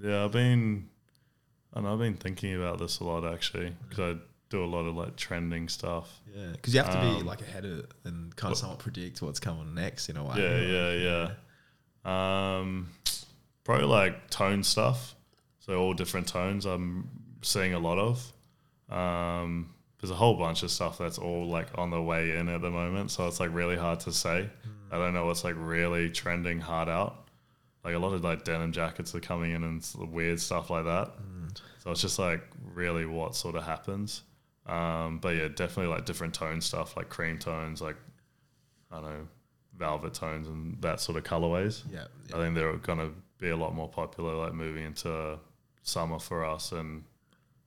yeah. 0.02 0.24
I've 0.24 0.32
been, 0.32 0.88
And 1.74 1.88
I've 1.88 1.98
been 1.98 2.14
thinking 2.14 2.54
about 2.54 2.78
this 2.78 3.00
a 3.00 3.04
lot 3.04 3.24
actually 3.24 3.74
because 3.88 4.16
I 4.16 4.20
do 4.50 4.64
a 4.64 4.66
lot 4.66 4.86
of 4.86 4.94
like 4.94 5.16
trending 5.16 5.68
stuff. 5.68 6.20
Yeah, 6.34 6.52
because 6.52 6.74
you 6.74 6.80
have 6.82 6.92
to 6.92 7.00
be 7.00 7.20
Um, 7.20 7.26
like 7.26 7.40
ahead 7.40 7.64
of 7.64 7.78
it 7.80 7.92
and 8.04 8.34
kind 8.36 8.52
of 8.52 8.58
somewhat 8.58 8.78
predict 8.78 9.22
what's 9.22 9.40
coming 9.40 9.74
next 9.74 10.08
in 10.08 10.16
a 10.16 10.24
way. 10.24 10.36
Yeah, 10.36 10.60
yeah, 10.60 11.30
yeah. 12.04 12.58
Um, 12.58 12.90
probably 13.64 13.86
like 13.86 14.30
tone 14.30 14.62
stuff. 14.62 15.14
So 15.60 15.74
all 15.80 15.94
different 15.94 16.28
tones. 16.28 16.66
I'm 16.66 17.08
seeing 17.42 17.74
a 17.74 17.78
lot 17.78 17.98
of. 17.98 18.32
Um, 18.96 19.73
there's 20.04 20.10
a 20.10 20.14
whole 20.14 20.34
bunch 20.34 20.62
of 20.62 20.70
stuff 20.70 20.98
that's 20.98 21.16
all 21.16 21.46
like 21.46 21.68
on 21.78 21.88
the 21.88 22.02
way 22.02 22.36
in 22.36 22.50
at 22.50 22.60
the 22.60 22.70
moment, 22.70 23.10
so 23.10 23.26
it's 23.26 23.40
like 23.40 23.48
really 23.54 23.74
hard 23.74 24.00
to 24.00 24.12
say. 24.12 24.50
I 24.92 24.98
don't 24.98 25.14
know 25.14 25.24
what's 25.24 25.44
like 25.44 25.54
really 25.56 26.10
trending 26.10 26.60
hard 26.60 26.90
out. 26.90 27.26
Like 27.82 27.94
a 27.94 27.98
lot 27.98 28.12
of 28.12 28.22
like 28.22 28.44
denim 28.44 28.70
jackets 28.70 29.14
are 29.14 29.20
coming 29.20 29.52
in 29.52 29.64
and 29.64 29.82
weird 30.12 30.38
stuff 30.38 30.68
like 30.68 30.84
that. 30.84 31.08
So 31.78 31.90
it's 31.90 32.02
just 32.02 32.18
like 32.18 32.42
really 32.74 33.06
what 33.06 33.34
sort 33.34 33.54
of 33.54 33.64
happens. 33.64 34.24
Um, 34.66 35.20
but 35.20 35.36
yeah, 35.36 35.48
definitely 35.48 35.86
like 35.86 36.04
different 36.04 36.34
tone 36.34 36.60
stuff, 36.60 36.98
like 36.98 37.08
cream 37.08 37.38
tones, 37.38 37.80
like 37.80 37.96
I 38.92 38.96
don't 38.96 39.04
know, 39.04 39.28
velvet 39.74 40.12
tones 40.12 40.48
and 40.48 40.82
that 40.82 41.00
sort 41.00 41.16
of 41.16 41.24
colorways. 41.24 41.82
Yeah, 41.90 42.04
I 42.34 42.36
think 42.36 42.54
they're 42.56 42.76
going 42.76 42.98
to 42.98 43.12
be 43.38 43.48
a 43.48 43.56
lot 43.56 43.74
more 43.74 43.88
popular, 43.88 44.34
like 44.34 44.52
moving 44.52 44.84
into 44.84 45.38
summer 45.82 46.18
for 46.18 46.44
us 46.44 46.72
and 46.72 47.04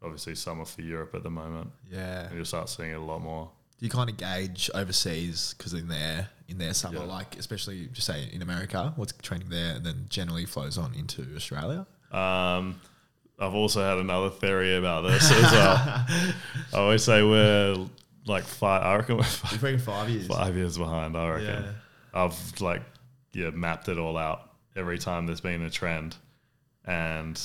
obviously 0.03 0.35
summer 0.35 0.65
for 0.65 0.81
Europe 0.81 1.13
at 1.15 1.23
the 1.23 1.29
moment. 1.29 1.71
yeah. 1.91 2.25
And 2.27 2.35
you'll 2.35 2.45
start 2.45 2.69
seeing 2.69 2.91
it 2.91 2.95
a 2.95 2.99
lot 3.01 3.19
more. 3.21 3.49
Do 3.79 3.85
you 3.85 3.91
kind 3.91 4.09
of 4.09 4.17
gauge 4.17 4.69
overseas 4.73 5.53
because 5.57 5.73
in 5.73 5.87
their 5.87 6.29
in 6.47 6.57
their 6.57 6.73
summer, 6.73 6.99
Yeah. 6.99 7.03
like 7.05 7.37
especially 7.37 7.87
just 7.93 8.07
say 8.07 8.27
in 8.33 8.41
America, 8.41 8.93
what's 8.95 9.13
trending 9.21 9.49
there, 9.49 9.75
and 9.75 9.85
then 9.85 10.05
generally 10.09 10.45
flows 10.45 10.77
on 10.79 10.93
into 10.95 11.27
Australia? 11.35 11.85
Um, 12.11 12.79
I've 13.39 13.53
also 13.53 13.81
had 13.87 13.99
another 13.99 14.31
theory 14.31 14.75
about 14.77 15.01
this 15.01 15.29
as 15.31 15.51
well. 15.51 15.75
I 16.73 16.77
always 16.77 17.03
say 17.03 17.21
we're 17.21 17.77
like 18.25 18.45
five, 18.45 18.81
I 18.83 18.95
reckon 18.95 19.17
we're 19.17 19.23
five, 19.23 19.81
five 19.83 20.09
years. 20.09 20.25
five 20.27 20.55
years 20.55 20.77
behind, 20.77 21.15
I 21.15 21.29
reckon. 21.29 21.63
Yeah. 21.63 21.71
I've 22.15 22.61
like, 22.61 22.81
yeah, 23.33 23.51
mapped 23.51 23.89
it 23.89 23.99
all 23.99 24.17
out 24.17 24.49
every 24.75 24.97
time 24.97 25.27
there's 25.27 25.41
been 25.41 25.61
a 25.61 25.69
trend. 25.69 26.15
And 26.85 27.39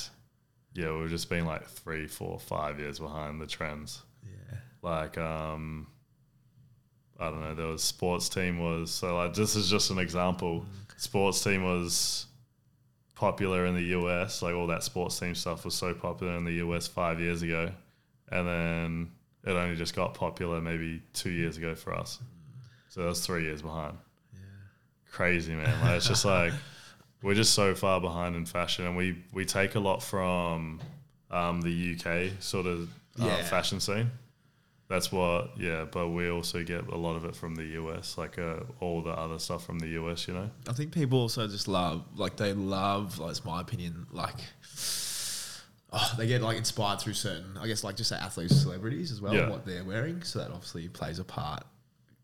yeah, 0.73 0.97
we've 0.97 1.09
just 1.09 1.29
been 1.29 1.45
like 1.45 1.65
three, 1.67 2.07
four, 2.07 2.39
five 2.39 2.79
years 2.79 2.99
behind 2.99 3.39
the 3.41 3.47
trends. 3.47 4.01
Yeah. 4.25 4.57
like 4.81 5.17
um 5.17 5.87
I 7.19 7.29
don't 7.29 7.41
know, 7.41 7.53
there 7.53 7.67
was 7.67 7.83
sports 7.83 8.27
team 8.29 8.59
was 8.59 8.91
so 8.91 9.15
like 9.15 9.33
this 9.33 9.55
is 9.55 9.69
just 9.69 9.91
an 9.91 9.99
example. 9.99 10.65
Sports 10.97 11.43
team 11.43 11.63
was 11.63 12.27
popular 13.15 13.65
in 13.65 13.75
the 13.75 13.97
US, 13.97 14.41
like 14.41 14.55
all 14.55 14.67
that 14.67 14.83
sports 14.83 15.19
team 15.19 15.35
stuff 15.35 15.65
was 15.65 15.75
so 15.75 15.93
popular 15.93 16.33
in 16.33 16.45
the 16.45 16.53
US 16.53 16.87
five 16.87 17.19
years 17.19 17.41
ago. 17.41 17.71
And 18.31 18.47
then 18.47 19.11
it 19.45 19.51
only 19.51 19.75
just 19.75 19.95
got 19.95 20.13
popular 20.13 20.59
maybe 20.59 21.01
two 21.13 21.29
years 21.29 21.57
ago 21.57 21.75
for 21.75 21.93
us. 21.93 22.19
So 22.89 23.03
that's 23.05 23.25
three 23.25 23.43
years 23.43 23.61
behind. 23.61 23.97
Yeah. 24.33 24.39
Crazy 25.11 25.53
man. 25.53 25.81
Like 25.81 25.97
it's 25.97 26.07
just 26.07 26.25
like 26.37 26.53
we're 27.23 27.33
just 27.33 27.53
so 27.53 27.73
far 27.73 27.99
behind 28.01 28.35
in 28.35 28.45
fashion 28.45 28.85
and 28.85 28.95
we, 28.97 29.17
we 29.31 29.45
take 29.45 29.75
a 29.75 29.79
lot 29.79 30.03
from 30.03 30.79
um, 31.31 31.61
the 31.61 31.95
UK 31.97 32.41
sort 32.41 32.65
of 32.67 32.89
uh, 33.19 33.25
Yeah. 33.25 33.41
fashion 33.43 33.79
scene. 33.79 34.11
That's 34.89 35.11
what, 35.11 35.57
yeah. 35.57 35.85
But 35.89 36.09
we 36.09 36.29
also 36.29 36.61
get 36.63 36.87
a 36.87 36.97
lot 36.97 37.15
of 37.15 37.25
it 37.25 37.35
from 37.35 37.55
the 37.55 37.63
US, 37.81 38.17
like 38.17 38.37
uh, 38.37 38.57
all 38.79 39.01
the 39.01 39.11
other 39.11 39.39
stuff 39.39 39.65
from 39.65 39.79
the 39.79 39.87
US. 40.03 40.27
You 40.27 40.33
know, 40.35 40.49
I 40.67 40.73
think 40.73 40.91
people 40.91 41.19
also 41.19 41.47
just 41.47 41.67
love, 41.67 42.03
like, 42.15 42.35
they 42.35 42.53
love, 42.53 43.17
like, 43.17 43.31
it's 43.31 43.45
my 43.45 43.61
opinion, 43.61 44.05
like, 44.11 44.35
oh, 45.91 46.13
they 46.17 46.27
get 46.27 46.41
like 46.41 46.57
inspired 46.57 46.99
through 46.99 47.13
certain, 47.13 47.57
I 47.59 47.67
guess, 47.67 47.83
like 47.83 47.95
just 47.95 48.09
say 48.09 48.17
athletes, 48.17 48.55
celebrities 48.61 49.11
as 49.11 49.21
well, 49.21 49.33
Yeah. 49.33 49.49
what 49.49 49.65
they're 49.65 49.83
wearing. 49.85 50.21
So 50.23 50.39
that 50.39 50.51
obviously 50.51 50.89
plays 50.89 51.17
a 51.19 51.23
part. 51.23 51.63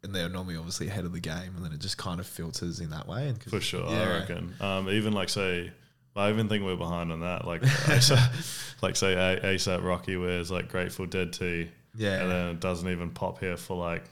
And 0.03 0.15
they're 0.15 0.29
normally 0.29 0.55
obviously 0.55 0.87
ahead 0.87 1.03
of 1.05 1.11
the 1.11 1.19
game, 1.19 1.55
and 1.57 1.63
then 1.65 1.73
it 1.73 1.79
just 1.79 1.97
kind 1.97 2.19
of 2.21 2.27
filters 2.27 2.79
in 2.79 2.89
that 2.91 3.07
way. 3.07 3.27
And 3.27 3.43
for 3.43 3.59
sure. 3.59 3.89
yeah. 3.89 4.01
I 4.03 4.19
reckon. 4.19 4.53
Um, 4.61 4.89
even 4.89 5.11
like 5.13 5.27
say, 5.29 5.71
I 6.15 6.29
even 6.29 6.47
think 6.47 6.63
we're 6.63 6.77
behind 6.77 7.11
on 7.11 7.19
that. 7.21 7.45
Like, 7.45 7.61
ASAP, 7.63 8.81
like 8.81 8.95
say 8.95 9.13
ASAP 9.15 9.83
Rocky 9.83 10.15
wears 10.15 10.51
like 10.51 10.69
Grateful 10.69 11.05
Dead 11.05 11.33
tee, 11.33 11.69
Yeah. 11.95 12.21
and 12.21 12.31
then 12.31 12.47
it 12.51 12.59
doesn't 12.61 12.89
even 12.89 13.09
pop 13.09 13.39
here 13.39 13.57
for 13.57 13.75
like 13.77 14.03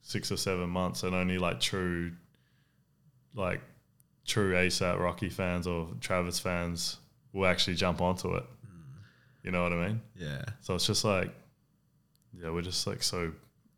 six 0.00 0.32
or 0.32 0.36
seven 0.38 0.70
months, 0.70 1.02
and 1.02 1.14
only 1.14 1.36
like 1.38 1.60
true, 1.60 2.12
like 3.34 3.60
true 4.24 4.54
ASAP 4.54 4.98
Rocky 4.98 5.28
fans 5.28 5.66
or 5.66 5.88
Travis 6.00 6.38
fans 6.40 6.96
will 7.32 7.46
actually 7.46 7.76
jump 7.76 8.00
onto 8.00 8.34
it. 8.34 8.44
You 9.42 9.50
know 9.52 9.62
what 9.62 9.72
I 9.72 9.88
mean? 9.88 10.00
Yeah. 10.16 10.42
So 10.62 10.74
it's 10.74 10.86
just 10.86 11.04
like, 11.04 11.32
yeah, 12.42 12.50
we're 12.50 12.62
just 12.62 12.86
like 12.86 13.02
so 13.02 13.30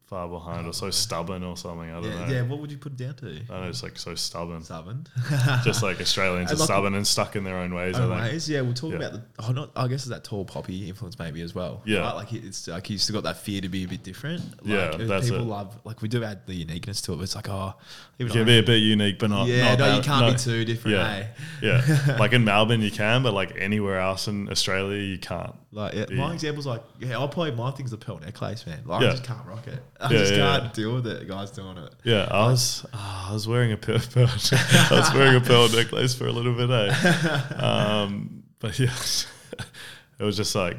far 0.08 0.26
behind 0.26 0.66
or 0.66 0.72
so 0.72 0.90
stubborn 0.90 1.44
or 1.44 1.56
something. 1.56 1.90
I 1.90 2.00
don't 2.00 2.04
Yeah, 2.04 2.26
know. 2.26 2.32
yeah. 2.32 2.42
What 2.42 2.60
would 2.60 2.70
you 2.72 2.78
put 2.78 2.92
it 2.92 2.98
down 2.98 3.14
to? 3.16 3.40
I 3.50 3.60
know 3.60 3.68
it's 3.68 3.82
like 3.82 3.98
so 3.98 4.14
stubborn. 4.14 4.62
Stubborn. 4.64 5.06
just 5.64 5.82
like 5.82 6.00
Australians 6.00 6.50
are 6.50 6.56
like- 6.56 6.64
stubborn 6.64 6.94
and 6.94 7.06
stuck 7.06 7.36
in 7.36 7.44
their 7.44 7.56
own 7.58 7.74
ways. 7.74 7.96
Think. 7.96 8.10
Anyways, 8.10 8.48
yeah, 8.48 8.62
we'll 8.62 8.72
talk 8.74 8.92
Yeah. 8.92 8.96
about 8.96 9.12
the. 9.12 9.22
Oh, 9.40 9.52
not. 9.52 9.70
I 9.76 9.86
guess 9.86 10.00
it's 10.00 10.08
that 10.08 10.24
tall 10.24 10.44
poppy 10.46 10.88
influence 10.88 11.18
maybe 11.18 11.42
as 11.42 11.54
well. 11.54 11.82
Yeah. 11.84 12.00
right? 12.00 12.14
like 12.14 12.32
it's 12.32 12.66
like 12.68 12.88
you 12.88 12.96
still 12.96 13.14
got 13.14 13.24
that 13.24 13.36
fear 13.36 13.60
to 13.60 13.68
be 13.68 13.84
a 13.84 13.88
bit 13.88 14.02
different. 14.02 14.42
Like, 14.64 14.74
Yeah, 14.74 14.78
uh, 14.94 15.06
that's 15.06 15.28
people 15.28 15.44
it. 15.44 15.48
love 15.48 15.78
like 15.84 16.00
we 16.00 16.08
do 16.08 16.24
add 16.24 16.46
the 16.46 16.54
uniqueness 16.54 17.02
to 17.02 17.12
it. 17.12 17.16
But 17.16 17.22
it's 17.24 17.36
like 17.36 17.48
oh, 17.50 17.74
You 18.18 18.26
can 18.28 18.46
be 18.46 18.58
a 18.58 18.62
bit 18.62 18.78
unique, 18.82 19.18
but 19.18 19.28
not. 19.30 19.46
yeah, 19.46 19.74
not 19.74 19.78
no, 19.78 19.96
you 19.96 20.02
can't 20.02 20.26
no. 20.26 20.32
be 20.32 20.38
too 20.38 20.64
different. 20.64 20.96
Yeah. 20.96 21.26
eh? 21.62 21.80
Yeah, 22.06 22.16
like 22.18 22.32
in 22.32 22.44
Melbourne 22.44 22.80
you 22.80 22.90
can, 22.90 23.22
but 23.22 23.34
like 23.34 23.52
anywhere 23.58 24.00
else 24.00 24.26
in 24.28 24.48
Australia 24.50 25.02
you 25.02 25.18
can't. 25.18 25.54
Like 25.70 25.92
yeah, 25.94 26.06
my 26.12 26.32
example's 26.32 26.66
like 26.66 26.82
yeah, 26.98 27.18
I'll 27.18 27.28
probably 27.28 27.52
my 27.52 27.70
thing's 27.72 27.90
the 27.90 27.98
pearl 27.98 28.18
necklace, 28.18 28.66
man. 28.66 28.80
Like 28.86 29.02
Yeah. 29.02 29.08
I 29.08 29.10
just 29.10 29.24
can't 29.24 29.44
rock 29.46 29.66
it. 29.66 29.82
I 30.00 30.12
Yeah, 30.12 30.18
just 30.18 30.34
yeah, 30.34 30.60
can't 30.60 30.74
deal 30.74 30.94
with 30.94 31.06
it. 31.06 31.26
Guys 31.26 31.50
doing 31.50 31.76
it. 31.78 31.92
Yeah, 32.04 32.28
I 32.30 32.46
was 32.46 32.86
ah, 32.92 33.30
I 33.30 33.32
was 33.32 33.48
wearing 33.48 33.72
a 33.72 33.76
pearl, 33.76 33.98
pearl 34.12 34.28
I 34.28 34.88
was 34.90 35.12
wearing 35.14 35.36
a 35.36 35.40
pearl 35.40 35.68
necklace 35.68 36.14
for 36.14 36.26
a 36.26 36.32
little 36.32 36.54
bit, 36.54 36.70
eh? 36.70 37.42
Um, 37.56 38.44
but 38.60 38.78
yeah, 38.78 38.92
it 40.18 40.24
was 40.24 40.36
just 40.36 40.54
like 40.54 40.76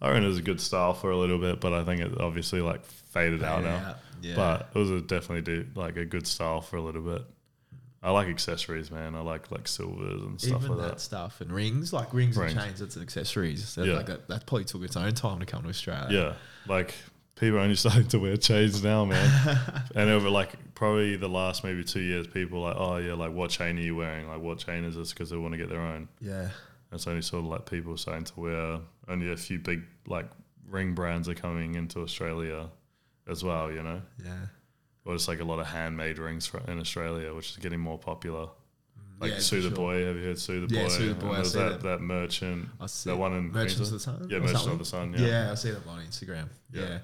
I 0.00 0.08
reckon 0.08 0.24
it 0.24 0.28
was 0.28 0.38
a 0.38 0.42
good 0.42 0.60
style 0.60 0.94
for 0.94 1.10
a 1.10 1.16
little 1.16 1.38
bit, 1.38 1.60
but 1.60 1.72
I 1.72 1.84
think 1.84 2.00
it 2.02 2.20
obviously 2.20 2.60
like 2.60 2.84
faded 2.84 3.42
out 3.42 3.62
now. 3.62 3.76
out, 3.76 3.96
yeah. 4.20 4.34
But 4.36 4.68
it 4.74 4.78
was 4.78 4.90
a 4.90 5.00
definitely 5.00 5.42
do, 5.42 5.66
like 5.74 5.96
a 5.96 6.04
good 6.04 6.26
style 6.26 6.60
for 6.60 6.76
a 6.76 6.82
little 6.82 7.02
bit. 7.02 7.22
I 8.04 8.10
like 8.10 8.26
accessories, 8.26 8.90
man. 8.90 9.14
I 9.14 9.20
like 9.20 9.50
like 9.52 9.68
silvers 9.68 10.22
and 10.22 10.40
stuff 10.40 10.64
Even 10.64 10.76
like 10.76 10.80
that 10.86 10.90
that. 10.94 11.00
stuff 11.00 11.40
and 11.40 11.52
rings, 11.52 11.92
like 11.92 12.12
rings, 12.12 12.36
Rings. 12.36 12.52
and 12.54 12.60
chains, 12.60 12.80
that's 12.80 12.96
accessories. 12.96 13.66
So 13.68 13.84
Yeah. 13.84 13.94
like 13.94 14.06
that, 14.06 14.26
that 14.28 14.44
probably 14.46 14.64
took 14.64 14.82
its 14.82 14.96
own 14.96 15.14
time 15.14 15.38
to 15.38 15.46
come 15.46 15.62
to 15.62 15.68
Australia. 15.68 16.08
Yeah, 16.10 16.32
like 16.66 16.94
people 17.42 17.58
are 17.58 17.62
only 17.62 17.74
starting 17.84 18.06
to 18.08 18.18
wear 18.18 18.36
chains 18.36 18.82
now, 18.84 19.04
man. 19.04 19.58
and 19.96 20.08
over 20.10 20.30
like 20.30 20.74
probably 20.74 21.16
the 21.16 21.28
last 21.28 21.64
maybe 21.64 21.82
two 21.84 22.00
years, 22.00 22.26
people 22.26 22.62
are 22.64 22.68
like, 22.72 22.76
oh 22.80 22.96
yeah, 22.98 23.14
like 23.14 23.32
what 23.32 23.50
chain 23.50 23.76
are 23.78 23.80
you 23.82 23.96
wearing? 23.96 24.28
Like 24.28 24.40
what 24.40 24.58
chain 24.58 24.84
is 24.84 24.94
this? 24.96 25.12
Because 25.12 25.30
they 25.30 25.36
want 25.36 25.52
to 25.52 25.58
get 25.58 25.68
their 25.68 25.80
own. 25.80 26.08
Yeah. 26.20 26.48
It's 26.92 27.06
only 27.06 27.22
sort 27.22 27.44
of 27.44 27.50
like 27.50 27.68
people 27.70 27.96
starting 27.96 28.24
to 28.24 28.40
wear. 28.40 28.78
Only 29.08 29.32
a 29.32 29.36
few 29.36 29.58
big 29.58 29.82
like 30.06 30.26
ring 30.68 30.94
brands 30.94 31.28
are 31.28 31.34
coming 31.34 31.74
into 31.74 32.00
Australia 32.00 32.68
as 33.28 33.42
well. 33.42 33.72
You 33.72 33.82
know, 33.82 34.02
Yeah. 34.24 34.46
or 35.04 35.14
just 35.14 35.26
like 35.28 35.40
a 35.40 35.44
lot 35.44 35.58
of 35.58 35.66
handmade 35.66 36.18
rings 36.18 36.46
fro- 36.46 36.62
in 36.68 36.78
Australia, 36.78 37.34
which 37.34 37.50
is 37.50 37.56
getting 37.56 37.80
more 37.80 37.98
popular. 37.98 38.48
Like 39.20 39.30
Yeah, 39.32 39.38
Sue 39.38 39.62
the 39.62 39.68
sure. 39.68 39.76
Boy, 39.76 40.04
have 40.04 40.16
you 40.16 40.24
heard 40.24 40.38
Sue 40.38 40.66
the 40.66 40.74
Yeah, 40.74 40.82
Boy? 40.82 40.88
Sue 40.88 41.08
the 41.10 41.14
Boy, 41.14 41.26
And 41.28 41.36
there's 41.36 41.52
that, 41.52 41.68
that. 41.70 41.82
that 41.82 42.00
merchant, 42.00 42.68
I 42.80 42.86
see 42.86 43.08
that 43.10 43.16
one 43.16 43.32
in 43.34 43.52
Merchants 43.52 43.76
Queensland. 43.90 44.18
of 44.22 44.28
the 44.28 44.28
Sun. 44.28 44.30
Yeah, 44.30 44.38
Merchant 44.52 44.72
of 44.72 44.78
the 44.80 44.84
Sun. 44.84 45.14
Yeah. 45.16 45.26
Yeah. 45.26 45.50
I 45.52 45.54
see 45.54 45.70
them 45.70 45.82
on 45.88 46.00
Instagram. 46.00 46.48
Yeah, 46.72 46.82
Yeah. 46.82 46.98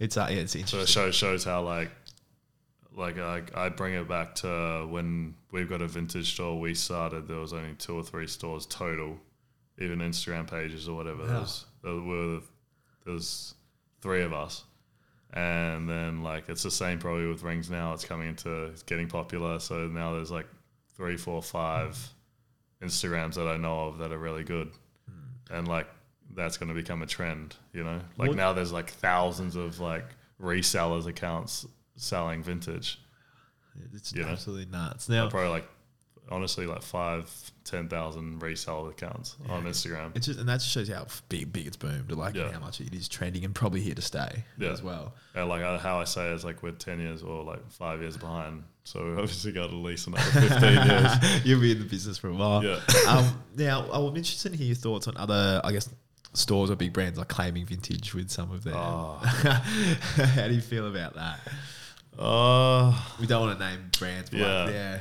It's 0.00 0.16
uh, 0.16 0.28
yeah, 0.30 0.38
it's 0.38 0.52
So 0.52 0.58
interesting. 0.58 0.80
it 0.80 0.88
shows 0.88 1.14
shows 1.14 1.44
how 1.44 1.62
like 1.62 1.90
like 2.96 3.18
I 3.18 3.42
I 3.54 3.68
bring 3.70 3.94
it 3.94 4.08
back 4.08 4.34
to 4.36 4.86
when 4.88 5.34
we've 5.52 5.68
got 5.68 5.82
a 5.82 5.88
vintage 5.88 6.32
store. 6.34 6.58
We 6.58 6.74
started 6.74 7.28
there 7.28 7.38
was 7.38 7.52
only 7.52 7.74
two 7.74 7.94
or 7.96 8.02
three 8.02 8.26
stores 8.26 8.66
total, 8.66 9.18
even 9.78 9.98
Instagram 10.00 10.48
pages 10.48 10.88
or 10.88 10.96
whatever. 10.96 11.26
There 11.26 11.40
was 11.40 11.66
there 11.82 11.94
were 12.00 12.40
there's 13.04 13.54
three 14.00 14.22
of 14.22 14.32
us, 14.32 14.64
and 15.32 15.88
then 15.88 16.22
like 16.22 16.48
it's 16.48 16.62
the 16.62 16.70
same 16.70 16.98
probably 16.98 17.26
with 17.26 17.42
rings 17.42 17.70
now. 17.70 17.92
It's 17.94 18.04
coming 18.04 18.28
into 18.28 18.66
it's 18.66 18.82
getting 18.82 19.08
popular. 19.08 19.58
So 19.58 19.86
now 19.88 20.14
there's 20.14 20.30
like 20.30 20.46
three, 20.96 21.16
four, 21.16 21.42
five 21.42 21.98
Instagrams 22.82 23.34
that 23.34 23.48
I 23.48 23.56
know 23.56 23.88
of 23.88 23.98
that 23.98 24.12
are 24.12 24.18
really 24.18 24.44
good, 24.44 24.70
and 25.50 25.66
like 25.66 25.88
that's 26.34 26.56
going 26.56 26.68
to 26.68 26.74
become 26.74 27.02
a 27.02 27.06
trend. 27.06 27.56
You 27.72 27.84
know, 27.84 28.00
like 28.18 28.28
What- 28.28 28.36
now 28.36 28.52
there's 28.52 28.72
like 28.72 28.90
thousands 28.90 29.56
of 29.56 29.80
like 29.80 30.04
resellers 30.40 31.06
accounts 31.06 31.66
selling 31.96 32.42
vintage. 32.42 32.98
it's 33.94 34.12
you 34.12 34.22
know? 34.22 34.28
absolutely 34.28 34.66
nuts. 34.70 35.08
Now 35.08 35.28
Probably 35.28 35.48
like 35.50 35.68
honestly 36.30 36.66
like 36.66 36.82
five, 36.82 37.30
ten 37.64 37.88
thousand 37.88 38.42
resale 38.42 38.88
accounts 38.88 39.36
on 39.48 39.64
Instagram. 39.64 40.16
it's 40.16 40.26
just, 40.26 40.38
and 40.40 40.48
that 40.48 40.54
just 40.60 40.70
shows 40.70 40.88
how 40.88 41.06
big 41.28 41.52
big 41.52 41.66
it's 41.66 41.76
boomed. 41.76 42.10
Like 42.12 42.34
Yeah. 42.34 42.50
how 42.50 42.60
much 42.60 42.80
it 42.80 42.94
is 42.94 43.08
trending 43.08 43.44
and 43.44 43.54
probably 43.54 43.80
here 43.80 43.94
to 43.94 44.02
stay 44.02 44.44
Yeah. 44.58 44.70
as 44.70 44.82
well. 44.82 45.14
And 45.34 45.48
like 45.48 45.62
I, 45.62 45.76
how 45.78 45.98
I 46.00 46.04
say 46.04 46.32
is 46.32 46.44
like 46.44 46.62
we're 46.62 46.72
ten 46.72 46.98
years 47.00 47.22
or 47.22 47.44
like 47.44 47.68
five 47.70 48.00
years 48.00 48.16
behind. 48.16 48.64
So 48.84 49.04
we've 49.04 49.18
obviously 49.18 49.52
got 49.52 49.64
at 49.70 49.72
least 49.74 50.06
another 50.08 50.22
fifteen 50.22 50.86
years. 50.88 51.44
You'll 51.44 51.60
be 51.60 51.72
in 51.72 51.78
the 51.78 51.84
business 51.84 52.18
for 52.18 52.28
a 52.28 52.34
while. 52.34 52.62
Yeah. 52.64 52.80
um, 53.08 53.42
now, 53.56 53.82
I'm 53.92 54.16
interested 54.16 54.52
to 54.52 54.58
hear 54.58 54.66
your 54.68 54.76
thoughts 54.76 55.06
on 55.08 55.16
other, 55.16 55.60
I 55.64 55.72
guess, 55.72 55.88
stores 56.34 56.70
or 56.70 56.76
big 56.76 56.92
brands 56.92 57.18
are 57.18 57.24
claiming 57.24 57.64
vintage 57.66 58.12
with 58.14 58.30
some 58.30 58.50
of 58.52 58.62
their. 58.64 58.74
Oh. 58.76 59.18
How 59.22 60.48
do 60.48 60.54
you 60.54 60.60
feel 60.60 60.86
about 60.88 61.14
that? 61.14 61.40
Oh, 62.18 63.14
We 63.20 63.26
don't 63.26 63.46
want 63.46 63.58
to 63.58 63.64
name 63.66 63.90
brands, 63.98 64.30
but 64.30 64.38
Yeah. 64.38 64.62
like, 64.64 64.74
yeah. 64.74 64.98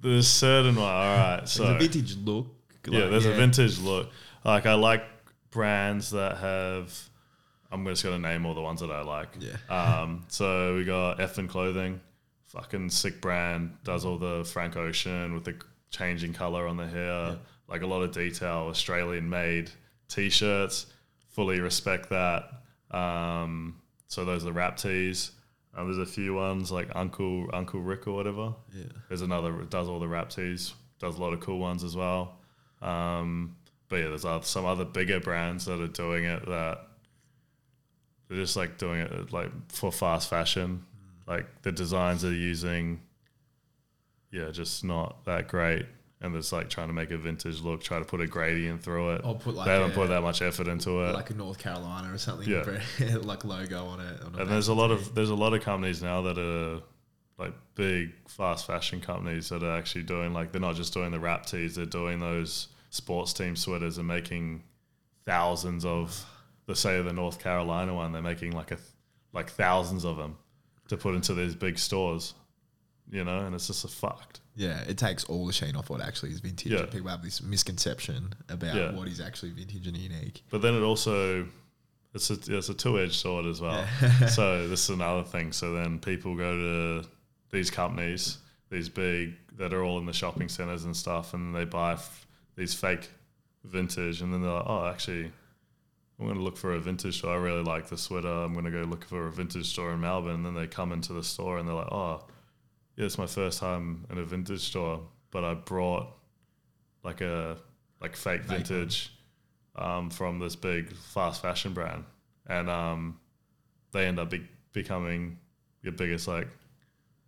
there's 0.00 0.28
certain 0.28 0.76
one. 0.76 0.84
All 0.84 1.16
right, 1.16 1.48
so 1.48 1.64
There's 1.64 1.76
a 1.76 1.78
vintage 1.78 2.16
look. 2.16 2.46
yeah, 2.86 3.00
like, 3.00 3.10
there's 3.10 3.26
a 3.26 3.32
vintage 3.32 3.78
look. 3.78 4.10
Like 4.44 4.66
I 4.66 4.74
like 4.74 5.04
brands 5.50 6.10
that 6.10 6.38
have. 6.38 7.08
I'm 7.70 7.86
just 7.86 8.02
gonna 8.04 8.18
name 8.18 8.44
all 8.44 8.54
the 8.54 8.60
ones 8.60 8.80
that 8.80 8.90
I 8.90 9.02
like. 9.02 9.28
Yeah. 9.38 9.56
Um. 10.02 10.24
So 10.28 10.76
we 10.76 10.84
got 10.84 11.18
Effin 11.18 11.48
Clothing, 11.48 12.00
fucking 12.46 12.90
sick 12.90 13.20
brand. 13.20 13.76
Does 13.84 14.04
all 14.04 14.18
the 14.18 14.44
Frank 14.44 14.76
Ocean 14.76 15.34
with 15.34 15.44
the 15.44 15.54
changing 15.90 16.32
color 16.32 16.66
on 16.66 16.76
the 16.76 16.86
hair, 16.86 17.36
like 17.68 17.82
a 17.82 17.86
lot 17.86 18.02
of 18.02 18.12
detail. 18.12 18.66
Australian 18.70 19.28
made 19.30 19.70
t-shirts. 20.12 20.86
Fully 21.30 21.60
respect 21.60 22.10
that. 22.10 22.44
Um. 22.90 23.80
So 24.08 24.24
those 24.24 24.42
are 24.42 24.46
the 24.46 24.52
rap 24.52 24.76
tees. 24.76 25.30
Um, 25.74 25.86
there's 25.86 25.96
a 25.96 26.10
few 26.12 26.34
ones 26.34 26.70
like 26.70 26.88
Uncle 26.94 27.48
Uncle 27.52 27.80
Rick 27.80 28.06
or 28.06 28.12
whatever. 28.12 28.54
Yeah. 28.74 28.84
There's 29.08 29.22
another 29.22 29.52
does 29.64 29.88
all 29.88 29.98
the 29.98 30.08
rap 30.08 30.28
tees, 30.28 30.74
does 30.98 31.16
a 31.16 31.20
lot 31.20 31.32
of 31.32 31.40
cool 31.40 31.58
ones 31.58 31.82
as 31.82 31.96
well. 31.96 32.36
Um, 32.82 33.56
but 33.88 33.96
yeah, 33.96 34.08
there's 34.08 34.24
oth- 34.26 34.44
some 34.46 34.66
other 34.66 34.84
bigger 34.84 35.20
brands 35.20 35.64
that 35.64 35.80
are 35.80 35.86
doing 35.86 36.24
it 36.24 36.44
that 36.46 36.80
they're 38.28 38.38
just 38.38 38.56
like 38.56 38.76
doing 38.76 39.00
it 39.00 39.32
like 39.32 39.50
for 39.68 39.90
fast 39.90 40.28
fashion. 40.28 40.84
Like 41.26 41.46
the 41.62 41.72
designs 41.72 42.22
they're 42.22 42.32
using, 42.32 43.00
yeah, 44.30 44.50
just 44.50 44.84
not 44.84 45.24
that 45.24 45.48
great. 45.48 45.86
And 46.22 46.34
it's 46.36 46.52
like 46.52 46.70
trying 46.70 46.86
to 46.86 46.92
make 46.94 47.10
a 47.10 47.18
vintage 47.18 47.60
look, 47.62 47.82
try 47.82 47.98
to 47.98 48.04
put 48.04 48.20
a 48.20 48.26
gradient 48.28 48.82
through 48.82 49.14
it. 49.16 49.22
Or 49.24 49.34
put 49.34 49.54
like 49.54 49.66
they 49.66 49.72
haven't 49.72 49.90
a- 49.90 49.94
put 49.94 50.08
that 50.10 50.22
much 50.22 50.40
effort 50.40 50.68
into 50.68 51.00
it. 51.02 51.12
like 51.14 51.30
a 51.30 51.34
North 51.34 51.58
Carolina 51.58 52.12
or 52.14 52.18
something, 52.18 52.48
Yeah. 52.48 52.62
like 53.22 53.44
logo 53.44 53.86
on 53.86 54.00
it. 54.00 54.22
On 54.22 54.38
and 54.40 54.48
there's 54.50 54.68
a 54.68 54.74
lot 54.74 54.90
of 54.92 55.14
there's 55.14 55.30
a 55.30 55.34
lot 55.34 55.52
of 55.52 55.62
companies 55.62 56.00
now 56.02 56.22
that 56.22 56.38
are 56.38 56.80
like 57.38 57.54
big 57.74 58.12
fast 58.28 58.66
fashion 58.66 59.00
companies 59.00 59.48
that 59.48 59.62
are 59.64 59.76
actually 59.76 60.04
doing 60.04 60.32
like 60.32 60.52
they're 60.52 60.60
not 60.60 60.76
just 60.76 60.92
doing 60.94 61.10
the 61.10 61.18
rap 61.18 61.44
tees 61.46 61.74
they're 61.74 61.86
doing 61.86 62.20
those 62.20 62.68
sports 62.90 63.32
team 63.32 63.56
sweaters 63.56 63.98
and 63.98 64.06
making 64.06 64.62
thousands 65.24 65.84
of 65.84 66.24
the 66.66 66.76
say 66.76 67.00
the 67.02 67.12
North 67.12 67.40
Carolina 67.40 67.94
one 67.94 68.12
they're 68.12 68.22
making 68.22 68.52
like 68.52 68.70
a 68.70 68.78
like 69.32 69.50
thousands 69.50 70.04
of 70.04 70.16
them 70.18 70.36
to 70.88 70.96
put 70.96 71.14
into 71.14 71.34
these 71.34 71.54
big 71.56 71.78
stores 71.78 72.34
you 73.10 73.24
know 73.24 73.40
and 73.40 73.54
it's 73.54 73.66
just 73.66 73.84
a 73.84 73.88
fucked 73.88 74.40
yeah, 74.54 74.80
it 74.82 74.98
takes 74.98 75.24
all 75.24 75.46
the 75.46 75.52
sheen 75.52 75.76
off 75.76 75.88
what 75.90 76.00
actually 76.00 76.30
is 76.30 76.40
vintage. 76.40 76.72
Yeah. 76.72 76.86
People 76.86 77.08
have 77.08 77.22
this 77.22 77.42
misconception 77.42 78.34
about 78.48 78.74
Yeah. 78.74 78.92
what 78.92 79.08
is 79.08 79.20
actually 79.20 79.50
vintage 79.50 79.86
and 79.86 79.96
unique. 79.96 80.42
But 80.50 80.62
then 80.62 80.74
it 80.74 80.82
also 80.82 81.46
it's 82.14 82.30
a 82.30 82.38
it's 82.48 82.68
a 82.68 82.74
two 82.74 82.98
edged 82.98 83.14
sword 83.14 83.46
as 83.46 83.60
well. 83.60 83.84
so 84.28 84.68
this 84.68 84.84
is 84.84 84.90
another 84.90 85.22
thing. 85.24 85.52
So 85.52 85.72
then 85.72 85.98
people 85.98 86.36
go 86.36 86.54
to 87.02 87.08
these 87.50 87.70
companies, 87.70 88.38
these 88.70 88.88
big 88.88 89.34
that 89.58 89.72
are 89.72 89.82
all 89.84 89.98
in 89.98 90.06
the 90.06 90.12
shopping 90.12 90.48
centers 90.48 90.84
and 90.84 90.96
stuff, 90.96 91.34
and 91.34 91.54
they 91.54 91.64
buy 91.64 91.92
f- 91.92 92.26
these 92.56 92.74
fake 92.74 93.10
vintage, 93.64 94.22
and 94.22 94.32
then 94.32 94.42
they're 94.42 94.50
like, 94.52 94.66
oh, 94.66 94.86
actually. 94.86 95.30
I'm 96.20 96.26
going 96.28 96.38
to 96.38 96.44
look 96.44 96.56
for 96.56 96.74
a 96.74 96.78
vintage 96.78 97.18
store. 97.18 97.32
I 97.32 97.36
really 97.38 97.64
like 97.64 97.88
the 97.88 97.96
sweater. 97.98 98.28
I'm 98.28 98.52
going 98.52 98.66
to 98.66 98.70
go 98.70 98.82
look 98.82 99.04
for 99.06 99.26
a 99.26 99.32
vintage 99.32 99.66
store 99.72 99.92
in 99.92 100.00
Melbourne. 100.02 100.36
And 100.36 100.46
then 100.46 100.54
they 100.54 100.68
come 100.68 100.92
into 100.92 101.12
the 101.14 101.24
store 101.24 101.58
and 101.58 101.66
they're 101.66 101.74
like, 101.74 101.90
oh, 101.90 102.22
yeah, 102.96 103.06
it's 103.06 103.18
my 103.18 103.26
first 103.26 103.58
time 103.58 104.06
in 104.10 104.18
a 104.18 104.24
vintage 104.24 104.60
store, 104.60 105.00
but 105.30 105.44
I 105.44 105.54
brought 105.54 106.08
like 107.02 107.20
a 107.20 107.58
like 108.00 108.16
fake 108.16 108.42
vintage 108.42 109.12
um, 109.76 110.10
from 110.10 110.38
this 110.38 110.56
big 110.56 110.92
fast 110.92 111.42
fashion 111.42 111.72
brand, 111.72 112.04
and 112.48 112.68
um, 112.68 113.18
they 113.92 114.06
end 114.06 114.18
up 114.18 114.30
be- 114.30 114.48
becoming 114.72 115.38
your 115.82 115.92
biggest 115.92 116.28
like 116.28 116.48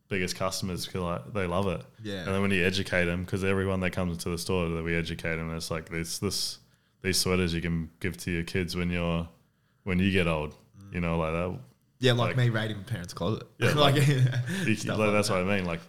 biggest 0.09 0.37
customers 0.37 0.87
because 0.87 1.01
like, 1.01 1.33
they 1.33 1.47
love 1.47 1.67
it. 1.67 1.83
Yeah. 2.03 2.25
And 2.25 2.29
then 2.29 2.43
when 2.43 2.51
you 2.51 2.65
educate 2.65 3.07
them, 3.07 3.25
because 3.25 3.43
everyone 3.43 3.81
that 3.81 3.91
comes 3.91 4.13
into 4.13 4.31
the 4.31 4.39
store 4.39 4.69
that 4.69 4.83
we 4.83 4.95
educate 4.95 5.37
them, 5.37 5.55
it's 5.55 5.71
like 5.71 5.89
this 5.89 6.19
this 6.19 6.59
these 7.03 7.19
sweaters 7.19 7.55
you 7.55 7.61
can 7.61 7.91
give 8.01 8.17
to 8.19 8.31
your 8.31 8.45
kids 8.45 8.77
when 8.77 8.91
you're 8.91 9.29
when 9.85 9.99
you 9.99 10.11
get 10.11 10.27
old. 10.27 10.55
You 10.93 11.01
know, 11.01 11.19
like 11.19 11.33
that. 11.33 11.59
Yeah, 12.05 12.13
like, 12.13 12.37
Like- 12.37 12.37
me 12.37 12.51
raiding 12.51 12.77
my 12.79 12.83
parents' 12.85 13.15
closet. 13.15 13.45
Yeah, 13.59 13.73
like, 13.87 13.97
You, 13.97 14.21
stuff 14.77 14.99
like, 14.99 14.99
like 14.99 15.13
that's 15.13 15.29
that. 15.29 15.45
what 15.45 15.53
I 15.53 15.57
mean. 15.57 15.65
Like 15.65 15.81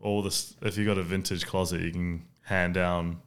all 0.00 0.22
this, 0.22 0.54
if 0.62 0.76
you 0.76 0.84
got 0.84 0.98
a 0.98 1.02
vintage 1.02 1.46
closet, 1.46 1.80
you 1.80 1.90
can 1.92 2.24
hand 2.42 2.74
down 2.74 3.20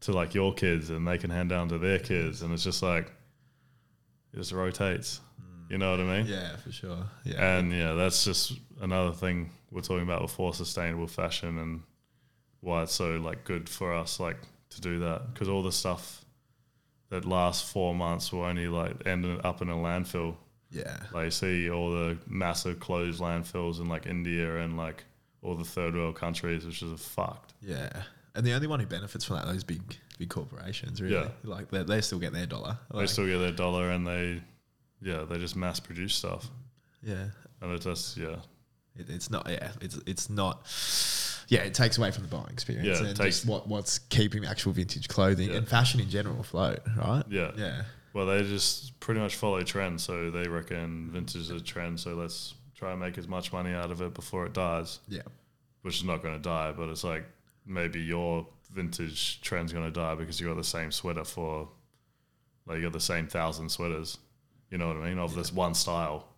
to 0.00 0.12
like 0.12 0.34
your 0.34 0.52
kids, 0.54 0.90
and 0.90 1.06
they 1.06 1.18
can 1.18 1.30
hand 1.30 1.48
down 1.50 1.68
to 1.68 1.78
their 1.78 1.98
kids, 1.98 2.42
and 2.42 2.52
it's 2.52 2.64
just 2.64 2.82
like 2.82 3.06
it 4.32 4.36
just 4.36 4.52
rotates. 4.52 5.20
Mm. 5.40 5.70
You 5.70 5.78
know 5.78 5.90
what 5.92 6.00
I 6.00 6.04
mean? 6.18 6.26
Yeah, 6.26 6.56
for 6.56 6.72
sure. 6.72 7.04
Yeah. 7.24 7.58
And 7.58 7.72
yeah, 7.72 7.92
that's 7.92 8.24
just 8.24 8.52
another 8.80 9.12
thing 9.12 9.50
we're 9.70 9.80
talking 9.80 10.02
about 10.02 10.20
before 10.22 10.52
sustainable 10.54 11.06
fashion 11.06 11.58
and 11.58 11.82
why 12.60 12.82
it's 12.82 12.92
so 12.94 13.16
like 13.16 13.44
good 13.44 13.68
for 13.68 13.92
us 13.92 14.18
like 14.18 14.38
to 14.70 14.80
do 14.80 14.98
that 15.00 15.32
because 15.32 15.48
all 15.48 15.62
the 15.62 15.70
stuff 15.72 16.24
that 17.10 17.24
lasts 17.24 17.70
four 17.70 17.94
months 17.94 18.32
will 18.32 18.42
only 18.42 18.68
like 18.68 19.06
end 19.06 19.24
up 19.44 19.60
in 19.62 19.68
a 19.68 19.74
landfill. 19.74 20.36
Yeah. 20.74 20.96
Like 21.12 21.24
you 21.26 21.30
see 21.30 21.70
all 21.70 21.90
the 21.90 22.18
massive 22.26 22.80
closed 22.80 23.20
landfills 23.20 23.80
in 23.80 23.88
like 23.88 24.06
India 24.06 24.56
and 24.58 24.76
like 24.76 25.04
all 25.42 25.54
the 25.54 25.64
third 25.64 25.94
world 25.94 26.16
countries, 26.16 26.66
which 26.66 26.82
is 26.82 27.00
fucked. 27.00 27.54
Yeah. 27.62 27.90
And 28.34 28.44
the 28.44 28.52
only 28.52 28.66
one 28.66 28.80
who 28.80 28.86
benefits 28.86 29.24
from 29.24 29.36
that, 29.36 29.46
those 29.46 29.62
big, 29.62 29.80
big 30.18 30.28
corporations, 30.28 31.00
really. 31.00 31.14
Yeah. 31.14 31.28
Like 31.44 31.70
they, 31.70 31.82
they 31.84 32.00
still 32.00 32.18
get 32.18 32.32
their 32.32 32.46
dollar. 32.46 32.76
they 32.92 33.06
still 33.06 33.26
get 33.26 33.38
their 33.38 33.52
dollar 33.52 33.90
and 33.90 34.06
they, 34.06 34.42
yeah, 35.00 35.24
they 35.28 35.38
just 35.38 35.54
mass 35.56 35.78
produce 35.80 36.14
stuff. 36.14 36.50
yeah. 37.02 37.26
And 37.60 37.72
it 37.72 37.80
just, 37.80 38.16
yeah, 38.18 38.36
It, 38.96 39.08
it's 39.08 39.30
not. 39.30 39.48
Yeah. 39.48 39.70
It's 39.80 39.98
it's 40.06 40.28
not. 40.28 40.66
Yeah, 41.48 41.60
it 41.60 41.74
takes 41.74 41.96
away 41.98 42.10
from 42.10 42.24
the 42.24 42.28
buying 42.28 42.50
experience. 42.52 43.00
Yeah, 43.00 43.06
and 43.06 43.16
takes- 43.16 43.36
just 43.40 43.46
what 43.46 43.68
what's 43.68 43.98
keeping 44.00 44.44
actual 44.44 44.72
vintage 44.72 45.08
clothing 45.08 45.50
Yeah. 45.50 45.56
and 45.58 45.68
fashion 45.68 46.00
in 46.00 46.08
general 46.10 46.40
afloat, 46.40 46.80
right? 46.98 47.22
yeah. 47.30 47.52
Yeah. 47.56 47.82
Well, 48.14 48.24
they 48.26 48.42
just 48.44 48.98
pretty 49.00 49.20
much 49.20 49.34
follow 49.36 49.60
trends. 49.62 50.02
So 50.04 50.30
they 50.30 50.48
reckon 50.48 51.10
vintage 51.10 51.36
is 51.42 51.50
a 51.50 51.60
trend. 51.60 52.00
So 52.00 52.14
let's 52.14 52.54
try 52.74 52.92
and 52.92 53.00
make 53.00 53.18
as 53.18 53.28
much 53.28 53.52
money 53.52 53.72
out 53.74 53.90
of 53.90 54.00
it 54.00 54.14
before 54.14 54.46
it 54.46 54.54
dies, 54.54 55.00
Yeah. 55.08 55.22
which 55.82 55.96
is 55.98 56.04
not 56.04 56.22
going 56.22 56.34
to 56.34 56.40
die. 56.40 56.72
But 56.72 56.88
it's 56.88 57.04
like 57.04 57.24
maybe 57.66 58.00
your 58.00 58.46
vintage 58.72 59.40
trend's 59.42 59.72
going 59.72 59.84
to 59.84 59.90
die 59.90 60.14
because 60.14 60.40
you 60.40 60.46
got 60.48 60.56
the 60.56 60.64
same 60.64 60.90
sweater 60.92 61.24
for, 61.24 61.68
like, 62.66 62.78
you 62.78 62.84
got 62.84 62.92
the 62.92 63.00
same 63.00 63.26
thousand 63.26 63.68
sweaters. 63.68 64.16
You 64.70 64.78
know 64.78 64.88
what 64.88 64.96
I 64.96 65.08
mean? 65.08 65.18
Of 65.18 65.34
this 65.34 65.52
one 65.52 65.74
style, 65.74 66.28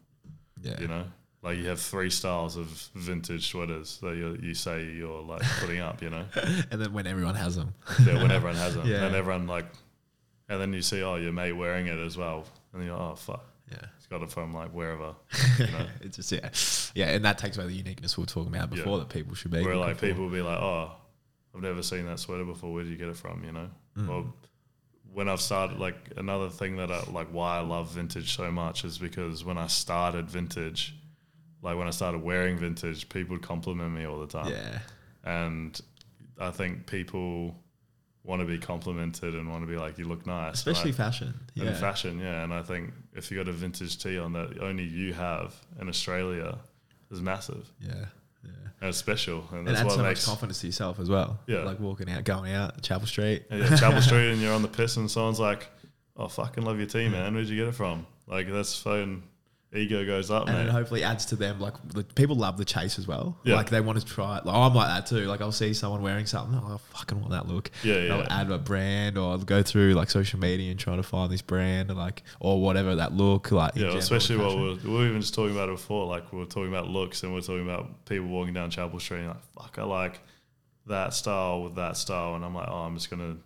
Yeah. 0.63 0.81
you 0.81 0.89
know? 0.89 1.05
Like 1.43 1.59
you 1.59 1.69
have 1.69 1.81
three 1.81 2.11
styles 2.11 2.57
of 2.57 2.67
vintage 2.95 3.47
sweaters 3.49 3.99
that 4.01 4.17
you, 4.17 4.37
you 4.43 4.53
say 4.55 4.85
you're 4.85 5.23
like 5.23 5.43
putting 5.61 5.79
up, 5.79 6.03
you 6.03 6.11
know? 6.11 6.25
and 6.71 6.81
then 6.81 6.93
when 6.93 7.07
everyone 7.07 7.37
has 7.37 7.55
them. 7.55 7.73
Yeah, 8.05 8.15
when 8.21 8.31
everyone 8.33 8.57
has 8.57 8.75
them. 8.75 8.87
Yeah. 8.89 9.05
And 9.07 9.15
everyone 9.15 9.47
like, 9.47 9.67
and 10.49 10.61
then 10.61 10.73
you 10.73 10.83
see, 10.83 11.03
oh, 11.03 11.17
your 11.17 11.33
mate 11.33 11.53
wearing 11.53 11.87
it 11.87 11.99
as 11.99 12.17
well. 12.17 12.45
And 12.73 12.85
you're, 12.85 12.97
like, 12.97 13.13
oh, 13.13 13.15
fuck. 13.17 13.45
Yeah. 13.71 13.79
He's 13.97 14.07
got 14.07 14.23
it 14.23 14.31
from 14.31 14.55
like 14.55 14.71
wherever. 14.71 15.15
You 15.59 15.67
know? 15.67 15.87
it's 16.03 16.17
just 16.17 16.31
yeah, 16.33 16.51
yeah, 16.95 17.15
and 17.15 17.25
that 17.25 17.39
takes 17.39 17.57
away 17.57 17.67
the 17.67 17.73
uniqueness 17.73 18.17
we 18.17 18.23
were 18.23 18.27
talking 18.27 18.55
about 18.55 18.71
before 18.71 18.93
Yeah. 18.93 18.99
that 19.01 19.09
people 19.09 19.35
should 19.35 19.51
be. 19.51 19.65
Where 19.65 19.75
like 19.77 20.01
people 20.01 20.25
will 20.25 20.31
be 20.31 20.43
like, 20.43 20.61
oh, 20.61 20.93
I've 21.55 21.63
never 21.63 21.83
seen 21.83 22.07
that 22.07 22.19
sweater 22.21 22.45
before. 22.45 22.73
Where 22.73 22.83
did 22.85 22.91
you 22.91 22.97
get 22.97 23.09
it 23.09 23.17
from? 23.17 23.43
You 23.43 23.53
know? 23.53 23.71
Mm. 23.97 24.09
Or 24.09 24.33
when 25.13 25.29
I've 25.29 25.41
started, 25.41 25.79
like 25.79 25.97
another 26.17 26.51
thing 26.51 26.77
that 26.77 26.93
I 26.93 27.03
like, 27.11 27.29
why 27.29 27.57
I 27.57 27.61
love 27.61 27.91
vintage 27.91 28.37
so 28.37 28.51
much 28.53 28.85
is 28.85 28.99
because 28.99 29.45
when 29.45 29.57
I 29.59 29.67
started 29.67 30.29
vintage, 30.31 30.95
like 31.63 31.77
when 31.79 31.87
I 31.89 31.91
started 31.91 32.23
wearing 32.23 32.59
vintage, 32.59 33.09
people 33.09 33.35
would 33.35 33.43
compliment 33.43 33.93
me 33.93 34.05
all 34.05 34.21
the 34.21 34.27
time. 34.27 34.53
Yeah. 34.53 34.79
And 35.25 35.81
I 36.39 36.51
think 36.51 36.87
people 36.87 37.57
want 38.27 38.41
to 38.41 38.47
be 38.47 38.59
complimented 38.59 39.35
and 39.35 39.49
want 39.49 39.63
to 39.63 39.67
be 39.71 39.77
like, 39.79 39.97
you 39.99 40.05
look 40.07 40.27
nice. 40.27 40.47
And 40.49 40.55
Especially 40.55 40.91
I- 40.91 40.95
fashion. 40.95 41.35
in 41.55 41.65
Yeah. 41.67 41.75
fashion, 41.75 42.19
yeah. 42.19 42.43
And 42.43 42.53
I 42.53 42.63
think 42.63 42.93
if 43.15 43.31
you 43.31 43.37
got 43.39 43.49
a 43.49 43.53
vintage 43.53 43.97
tee 44.03 44.19
on 44.19 44.33
that 44.33 44.59
only 44.61 44.83
you 44.85 45.13
have 45.15 45.55
in 45.81 45.89
Australia, 45.89 46.59
is 47.11 47.21
massive 47.23 47.71
Yeah. 47.81 48.07
Yeah. 48.45 48.51
and 48.81 48.89
it's 48.89 48.99
special, 48.99 49.47
and 49.51 49.61
And 49.61 49.69
that's 49.69 49.79
adds 49.81 49.85
what 49.87 49.95
so 49.97 50.03
makes 50.03 50.27
much 50.27 50.33
confidence 50.33 50.61
to 50.63 50.67
yourself 50.67 50.99
as 50.99 51.09
well. 51.09 51.39
Yeah. 51.47 51.61
Like 51.61 51.79
walking 51.79 52.11
out, 52.11 52.25
going 52.25 52.53
out, 52.53 52.83
Chapel 52.83 53.07
Street. 53.07 53.45
And 53.49 53.61
yeah, 53.63 53.77
Chapel 53.77 54.03
Street, 54.09 54.33
and 54.33 54.43
you're 54.43 54.53
on 54.53 54.63
the 54.63 54.69
piss, 54.69 54.97
and 54.97 55.09
someone's 55.09 55.39
like, 55.39 55.69
"Oh, 56.17 56.27
fucking 56.27 56.65
love 56.65 56.79
your 56.79 56.89
tee, 56.89 57.09
man. 57.09 57.33
Where'd 57.35 57.47
you 57.49 57.57
get 57.57 57.69
it 57.69 57.75
from?" 57.77 58.07
Like 58.27 58.51
that's 58.51 58.77
phone 58.77 59.23
ego 59.75 60.05
goes 60.07 60.31
up, 60.31 60.47
And 60.49 60.57
man. 60.57 60.67
it 60.69 60.71
hopefully 60.71 61.03
adds 61.03 61.27
to 61.27 61.37
them. 61.37 61.61
Like 61.61 61.75
the, 61.89 62.03
people 62.05 62.37
love 62.37 62.57
the 62.57 62.65
chase 62.65 62.99
as 62.99 63.07
well. 63.07 63.37
Yeah. 63.45 63.57
Like 63.57 63.69
they 63.71 63.81
want 63.81 63.99
to 64.01 64.05
try 64.07 64.39
it. 64.39 64.47
Like 64.47 64.55
I'm 64.55 64.75
like 64.75 64.89
that 64.89 65.07
too. 65.07 65.27
Like 65.27 65.41
I'll 65.41 65.53
see 65.53 65.75
someone 65.75 66.03
wearing 66.03 66.25
something. 66.27 66.59
Oh, 66.63 66.75
I 66.75 66.97
fucking 66.97 67.19
want 67.21 67.33
that 67.33 67.47
look. 67.49 67.71
Yeah, 67.83 67.95
And 67.97 68.13
I'll 68.13 68.27
add 68.33 68.51
a 68.51 68.59
brand 68.59 69.19
or 69.19 69.33
I'll 69.33 69.39
go 69.39 69.63
through 69.63 69.95
like 69.95 70.09
social 70.09 70.39
media 70.39 70.71
and 70.71 70.79
try 70.81 70.97
to 70.97 71.03
find 71.03 71.31
this 71.31 71.43
brand 71.43 71.91
and 71.91 71.99
like 71.99 72.23
or 72.41 72.61
whatever 72.63 72.95
that 72.97 73.13
look. 73.13 73.51
Like 73.51 73.75
Yeah, 73.75 73.81
general, 73.83 73.99
especially 73.99 74.37
what 74.37 74.57
we 74.57 74.63
were, 74.63 74.75
we 74.77 74.91
were 74.91 75.07
even 75.09 75.21
just 75.21 75.35
talking 75.35 75.55
about 75.55 75.69
it 75.69 75.73
before. 75.73 76.07
Like 76.07 76.33
we 76.33 76.39
were 76.39 76.47
talking 76.47 76.69
about 76.69 76.89
looks, 76.89 77.23
and 77.23 77.33
we 77.33 77.39
are 77.39 77.43
talking 77.43 77.65
about 77.65 78.05
people 78.07 78.29
walking 78.29 78.55
down 78.55 78.71
Chapel 78.71 79.01
Street. 79.01 79.19
And 79.21 79.29
like, 79.29 79.43
fuck, 79.59 79.79
I 79.79 79.85
like 79.85 80.21
that 80.87 81.13
style 81.13 81.65
with 81.65 81.75
that 81.75 81.97
style, 81.97 82.37
and 82.37 82.45
I'm 82.45 82.55
like, 82.55 82.69
oh, 82.69 82.77
I'm 82.85 82.95
just 82.95 83.11
gonna 83.11 83.37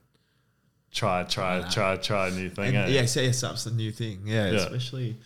try, 0.93 1.23
try, 1.25 1.63
try, 1.71 1.97
try 1.97 2.29
a 2.29 2.31
new 2.31 2.51
thing. 2.51 2.77
And, 2.77 2.77
eh? 2.77 2.89
yeah, 2.89 3.01
yes, 3.15 3.41
that's 3.41 3.65
the 3.65 3.71
new 3.71 3.91
thing. 3.91 4.23
Yeah, 4.27 4.51
Yeah. 4.51 4.57
especially 4.59 5.17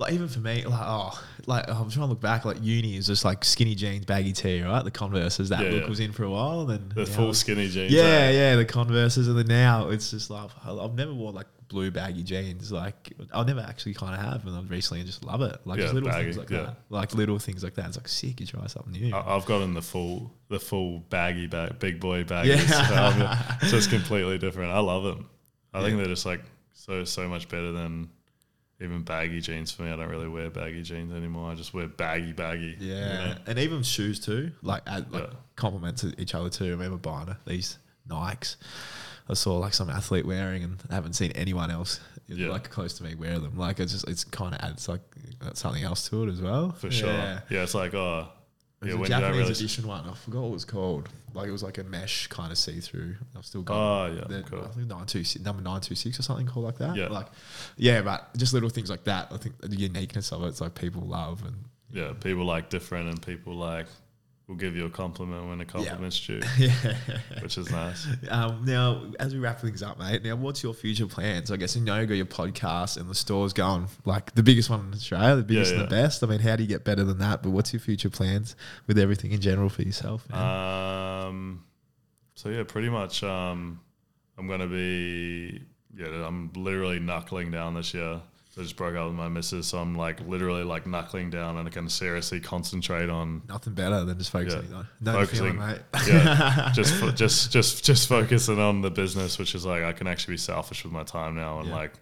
like 0.00 0.14
even 0.14 0.28
for 0.28 0.40
me, 0.40 0.64
like 0.64 0.80
oh, 0.82 1.22
like 1.46 1.68
I'm 1.68 1.90
trying 1.90 2.06
to 2.06 2.06
look 2.06 2.20
back. 2.20 2.44
Like 2.46 2.56
uni 2.62 2.96
is 2.96 3.06
just 3.06 3.24
like 3.24 3.44
skinny 3.44 3.74
jeans, 3.74 4.06
baggy 4.06 4.32
tee, 4.32 4.62
right? 4.62 4.82
The 4.82 4.90
Converses 4.90 5.50
that 5.50 5.62
Yeah, 5.62 5.70
look 5.70 5.82
yeah. 5.82 5.88
was 5.88 6.00
in 6.00 6.10
for 6.12 6.24
a 6.24 6.30
while, 6.30 6.62
and 6.62 6.70
then 6.70 6.92
the 6.94 7.06
full 7.06 7.34
skinny 7.34 7.68
jeans. 7.68 7.92
Yeah, 7.92 8.02
eh? 8.02 8.30
yeah, 8.30 8.56
the 8.56 8.64
Converses, 8.64 9.28
and 9.28 9.38
then 9.38 9.46
now 9.46 9.90
it's 9.90 10.10
just 10.10 10.30
like 10.30 10.50
I've 10.66 10.94
never 10.94 11.12
worn 11.12 11.34
like 11.34 11.46
blue 11.68 11.90
baggy 11.90 12.22
jeans. 12.22 12.72
Like 12.72 13.12
I'll 13.32 13.44
never 13.44 13.60
actually 13.60 13.92
kind 13.94 14.14
of 14.14 14.20
have, 14.20 14.46
and 14.46 14.56
I've 14.56 14.70
recently 14.70 15.04
just 15.04 15.22
love 15.22 15.42
it. 15.42 15.60
Like 15.66 15.78
just 15.78 15.92
Yeah, 15.92 16.00
little 16.00 16.12
things 16.18 16.38
like 16.38 16.48
that, 16.48 16.76
like 16.88 17.14
little 17.14 17.38
things 17.38 17.62
like 17.62 17.74
that. 17.74 17.86
It's 17.88 17.98
like 17.98 18.08
sick. 18.08 18.40
You 18.40 18.46
try 18.46 18.66
something 18.68 18.92
new. 18.92 19.14
I- 19.14 19.36
I've 19.36 19.44
gotten 19.44 19.74
the 19.74 19.82
full, 19.82 20.32
the 20.48 20.58
full 20.58 21.00
baggy 21.10 21.46
bag, 21.46 21.78
big 21.78 22.00
boy 22.00 22.24
baggy. 22.24 22.48
Yeah. 22.50 23.58
So 23.66 23.76
it's 23.76 23.86
completely 23.98 24.38
different. 24.38 24.72
I 24.72 24.78
love 24.80 25.04
them. 25.04 25.28
I 25.74 25.82
think 25.82 25.98
they're 25.98 26.06
just 26.06 26.26
like 26.26 26.40
so 26.72 27.04
so 27.04 27.28
much 27.28 27.48
better 27.50 27.70
than 27.72 28.08
even 28.80 29.02
baggy 29.02 29.40
jeans 29.40 29.70
for 29.70 29.82
me. 29.82 29.90
I 29.90 29.96
don't 29.96 30.08
really 30.08 30.28
wear 30.28 30.50
baggy 30.50 30.82
jeans 30.82 31.12
anymore. 31.12 31.50
I 31.50 31.54
just 31.54 31.74
wear 31.74 31.86
baggy 31.86 32.32
baggy. 32.32 32.76
you 32.78 32.92
Yeah, 32.94 33.16
know? 33.26 33.34
and 33.46 33.58
even 33.58 33.82
shoes 33.82 34.20
too. 34.20 34.52
Like 34.62 34.82
add 34.86 35.12
like 35.12 35.24
Yeah. 35.24 35.30
complement 35.56 35.98
to 35.98 36.14
each 36.20 36.34
other 36.34 36.48
too. 36.50 36.66
I 36.66 36.70
remember 36.70 36.96
buying 36.96 37.34
these 37.46 37.78
Nikes. 38.08 38.56
I 39.28 39.34
saw 39.34 39.58
like 39.58 39.74
some 39.74 39.90
athlete 39.90 40.26
wearing, 40.26 40.64
and 40.64 40.82
I 40.90 40.94
haven't 40.94 41.12
seen 41.12 41.30
anyone 41.32 41.70
else 41.70 42.00
Yeah. 42.26 42.48
like 42.48 42.70
close 42.70 42.94
to 42.98 43.04
me 43.04 43.14
wear 43.14 43.38
them. 43.38 43.56
Like 43.56 43.78
it's 43.80 43.92
just 43.92 44.08
it's 44.08 44.24
kind 44.24 44.54
of 44.54 44.60
adds 44.62 44.88
like 44.88 45.02
something 45.54 45.82
else 45.84 46.08
to 46.08 46.24
it 46.24 46.32
as 46.32 46.40
well. 46.40 46.72
for 46.72 46.90
sure. 46.90 47.08
Yeah. 47.10 47.40
Yeah, 47.50 47.62
it's 47.62 47.74
like 47.74 47.94
oh, 47.94 48.28
There's 48.80 48.92
yeah, 48.94 48.96
a 48.96 49.00
when 49.00 49.10
you 49.10 49.16
don't 49.20 49.32
Japanese 49.34 49.60
edition 49.60 49.86
one. 49.86 50.08
I 50.08 50.14
forgot 50.14 50.40
what 50.40 50.48
it 50.48 50.52
was 50.52 50.64
called. 50.64 51.08
Like 51.34 51.48
it 51.48 51.52
was 51.52 51.62
like 51.62 51.76
a 51.78 51.84
mesh 51.84 52.28
kind 52.28 52.50
of 52.50 52.56
see 52.56 52.80
through. 52.80 53.16
I've 53.36 53.44
still 53.44 53.60
got. 53.62 53.74
Oh 53.76 54.06
yeah, 54.12 54.24
The- 54.26 54.42
cool. 54.42 54.64
I 54.64 54.68
think 54.68 54.88
nine 54.88 55.04
two 55.06 55.22
number 55.42 55.62
nine 55.62 55.80
two 55.82 55.94
six 55.94 56.18
or 56.18 56.22
something 56.22 56.46
called 56.46 56.64
like 56.64 56.78
that. 56.78 56.96
Yeah. 56.96 57.08
like 57.08 57.26
yeah, 57.76 58.00
but 58.00 58.34
just 58.36 58.54
little 58.54 58.70
things 58.70 58.88
like 58.88 59.04
that. 59.04 59.28
I 59.30 59.36
think 59.36 59.58
the 59.60 59.76
uniqueness 59.76 60.32
of 60.32 60.42
it, 60.44 60.48
it's 60.48 60.60
like 60.62 60.74
people 60.74 61.02
love 61.02 61.44
and 61.44 61.56
Yeah, 61.92 62.12
people 62.20 62.44
like 62.46 62.70
different, 62.70 63.08
and 63.10 63.20
people 63.20 63.54
like 63.54 63.86
will 64.50 64.56
give 64.56 64.74
you 64.74 64.84
a 64.84 64.90
compliment 64.90 65.48
when 65.48 65.60
a 65.60 65.64
compliment's 65.64 66.18
due, 66.26 66.40
yeah. 66.58 66.72
which 67.40 67.56
is 67.56 67.70
nice. 67.70 68.04
Um, 68.28 68.64
now, 68.66 69.04
as 69.20 69.32
we 69.32 69.38
wrap 69.38 69.60
things 69.60 69.80
up, 69.80 69.96
mate. 69.96 70.24
Now, 70.24 70.34
what's 70.34 70.60
your 70.60 70.74
future 70.74 71.06
plans? 71.06 71.52
I 71.52 71.56
guess 71.56 71.76
you 71.76 71.82
know 71.82 72.00
you 72.00 72.06
got 72.06 72.14
your 72.14 72.26
podcast 72.26 72.96
and 72.96 73.08
the 73.08 73.14
store's 73.14 73.52
going 73.52 73.86
like 74.04 74.34
the 74.34 74.42
biggest 74.42 74.68
one 74.68 74.80
in 74.80 74.92
Australia, 74.92 75.36
the 75.36 75.44
biggest 75.44 75.72
and 75.72 75.82
the 75.82 75.86
best. 75.86 76.24
I 76.24 76.26
mean, 76.26 76.40
how 76.40 76.56
do 76.56 76.64
you 76.64 76.68
get 76.68 76.84
better 76.84 77.04
than 77.04 77.18
that? 77.18 77.44
But 77.44 77.50
what's 77.50 77.72
your 77.72 77.78
future 77.78 78.10
plans 78.10 78.56
with 78.88 78.98
everything 78.98 79.30
in 79.30 79.40
general 79.40 79.68
for 79.68 79.82
yourself? 79.82 80.28
Man? 80.28 81.26
Um, 81.28 81.64
so 82.34 82.48
yeah, 82.48 82.64
pretty 82.64 82.88
much. 82.88 83.22
Um, 83.22 83.80
I'm 84.36 84.48
gonna 84.48 84.66
be 84.66 85.62
yeah. 85.96 86.26
I'm 86.26 86.52
literally 86.56 86.98
knuckling 86.98 87.52
down 87.52 87.74
this 87.74 87.94
year. 87.94 88.20
So 88.50 88.60
I 88.62 88.64
just 88.64 88.74
broke 88.76 88.96
up 88.96 89.06
with 89.06 89.14
my 89.14 89.28
missus, 89.28 89.68
so 89.68 89.78
I'm 89.78 89.94
like 89.94 90.20
literally 90.26 90.64
like 90.64 90.84
knuckling 90.86 91.30
down, 91.30 91.56
and 91.56 91.68
I 91.68 91.70
can 91.70 91.88
seriously 91.88 92.40
concentrate 92.40 93.08
on 93.08 93.42
Nothing 93.48 93.74
better 93.74 94.04
than 94.04 94.18
just 94.18 94.30
focusing 94.32 94.68
Yeah. 94.70 94.76
on 94.78 94.88
no 95.00 95.12
Focusing- 95.12 95.52
feeling, 95.52 95.58
mate. 95.58 95.78
yeah, 96.08 96.70
just 96.74 97.14
just 97.16 97.52
just 97.52 97.84
just 97.84 98.08
focusing 98.08 98.58
on 98.58 98.80
the 98.80 98.90
business, 98.90 99.38
which 99.38 99.54
is 99.54 99.64
like 99.64 99.84
I 99.84 99.92
can 99.92 100.08
actually 100.08 100.34
be 100.34 100.38
selfish 100.38 100.82
with 100.82 100.92
my 100.92 101.04
time 101.04 101.36
now 101.36 101.60
and 101.60 101.68
Yeah. 101.68 101.74
like 101.76 101.92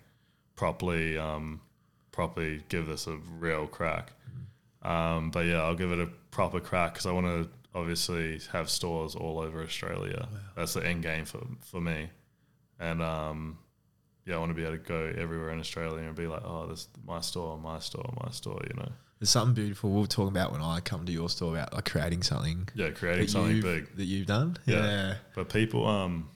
properly 0.56 1.18
um 1.18 1.60
properly 2.12 2.62
give 2.68 2.86
this 2.86 3.06
a 3.06 3.16
real 3.38 3.66
crack. 3.66 4.12
Um, 4.82 5.30
but 5.30 5.44
yeah, 5.46 5.62
I'll 5.62 5.74
give 5.76 5.92
it 5.92 5.98
a 6.00 6.06
proper 6.30 6.60
crack 6.60 6.94
because 6.94 7.04
I 7.06 7.12
want 7.12 7.26
to 7.26 7.48
obviously 7.74 8.40
have 8.52 8.70
stores 8.70 9.14
all 9.14 9.38
over 9.38 9.62
Australia. 9.62 10.28
That's 10.56 10.72
the 10.74 10.86
end 10.86 11.02
game 11.02 11.26
for 11.26 11.46
for 11.60 11.80
me, 11.80 12.08
and 12.80 13.02
um, 13.02 13.58
yeah, 14.28 14.34
I 14.34 14.38
want 14.38 14.50
to 14.50 14.54
be 14.54 14.62
able 14.62 14.76
to 14.76 14.78
go 14.78 15.10
everywhere 15.16 15.50
in 15.50 15.58
Australia 15.58 16.06
and 16.06 16.14
be 16.14 16.26
like, 16.26 16.42
oh, 16.44 16.66
this 16.66 16.80
is 16.80 16.88
my 17.06 17.20
store, 17.20 17.56
my 17.56 17.78
store, 17.78 18.12
my 18.22 18.30
store. 18.30 18.60
You 18.68 18.76
know, 18.76 18.92
There's 19.18 19.30
something 19.30 19.54
beautiful 19.54 19.90
we'll 19.90 20.04
talk 20.04 20.28
about 20.28 20.52
when 20.52 20.60
I 20.60 20.80
come 20.80 21.06
to 21.06 21.12
your 21.12 21.30
store 21.30 21.54
about 21.54 21.72
like 21.72 21.90
creating 21.90 22.22
something 22.22 22.68
yeah, 22.74 22.90
creating 22.90 23.28
something 23.28 23.62
big. 23.62 23.96
that 23.96 24.04
you've 24.04 24.26
done. 24.26 24.58
Yeah. 24.66 24.84
yeah. 24.84 25.14
But 25.34 25.48
people, 25.48 25.86
um, 25.86 26.28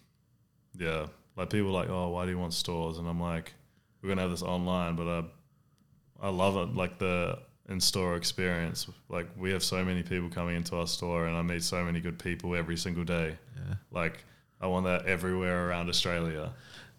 yeah, 0.78 1.06
like 1.36 1.50
people 1.50 1.68
are 1.68 1.82
like, 1.82 1.90
oh, 1.90 2.08
why 2.08 2.24
do 2.24 2.30
you 2.30 2.38
want 2.38 2.54
stores? 2.54 2.96
And 2.96 3.06
I'm 3.06 3.20
like, 3.20 3.52
we're 4.00 4.08
gonna 4.08 4.22
have 4.22 4.30
this 4.30 4.42
online, 4.42 4.96
but 4.96 5.06
I, 5.06 5.24
I 6.22 6.30
love 6.30 6.56
it, 6.56 6.74
like 6.74 6.98
the 6.98 7.38
in-store 7.68 8.16
experience. 8.16 8.88
Like 9.10 9.26
we 9.36 9.52
have 9.52 9.62
so 9.62 9.84
many 9.84 10.02
people 10.02 10.30
coming 10.30 10.56
into 10.56 10.76
our 10.76 10.86
store, 10.86 11.26
and 11.26 11.36
I 11.36 11.42
meet 11.42 11.62
so 11.62 11.84
many 11.84 12.00
good 12.00 12.18
people 12.18 12.56
every 12.56 12.78
single 12.78 13.04
day. 13.04 13.36
Yeah. 13.54 13.74
Like 13.90 14.24
I 14.62 14.66
want 14.66 14.86
that 14.86 15.04
everywhere 15.04 15.68
around 15.68 15.90
Australia. 15.90 16.54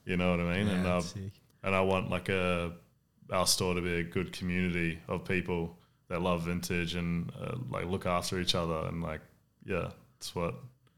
You 0.06 0.18
know 0.18 0.32
what 0.32 0.40
I 0.40 0.58
mean? 0.58 0.68
and 0.68 0.84
Yeah, 0.84 0.90
uh, 0.92 0.94
that's 0.96 1.14
sick. 1.14 1.32
and 1.64 1.76
I 1.76 1.82
want 1.82 2.10
like 2.10 2.30
a 2.30 2.74
our 3.32 3.48
store 3.48 3.74
to 3.74 3.82
be 3.82 3.96
a 3.96 4.04
good 4.04 4.32
community 4.34 5.00
of 5.08 5.26
people 5.26 5.78
that 6.10 6.22
love 6.22 6.44
vintage 6.44 6.96
and 6.96 7.32
uh, 7.42 7.56
like 7.70 7.86
look 7.86 8.06
after 8.06 8.40
each 8.40 8.54
other 8.56 8.88
and 8.88 9.02
like 9.02 9.22
yeah, 9.66 9.90
it's 10.18 10.36
what 10.36 10.56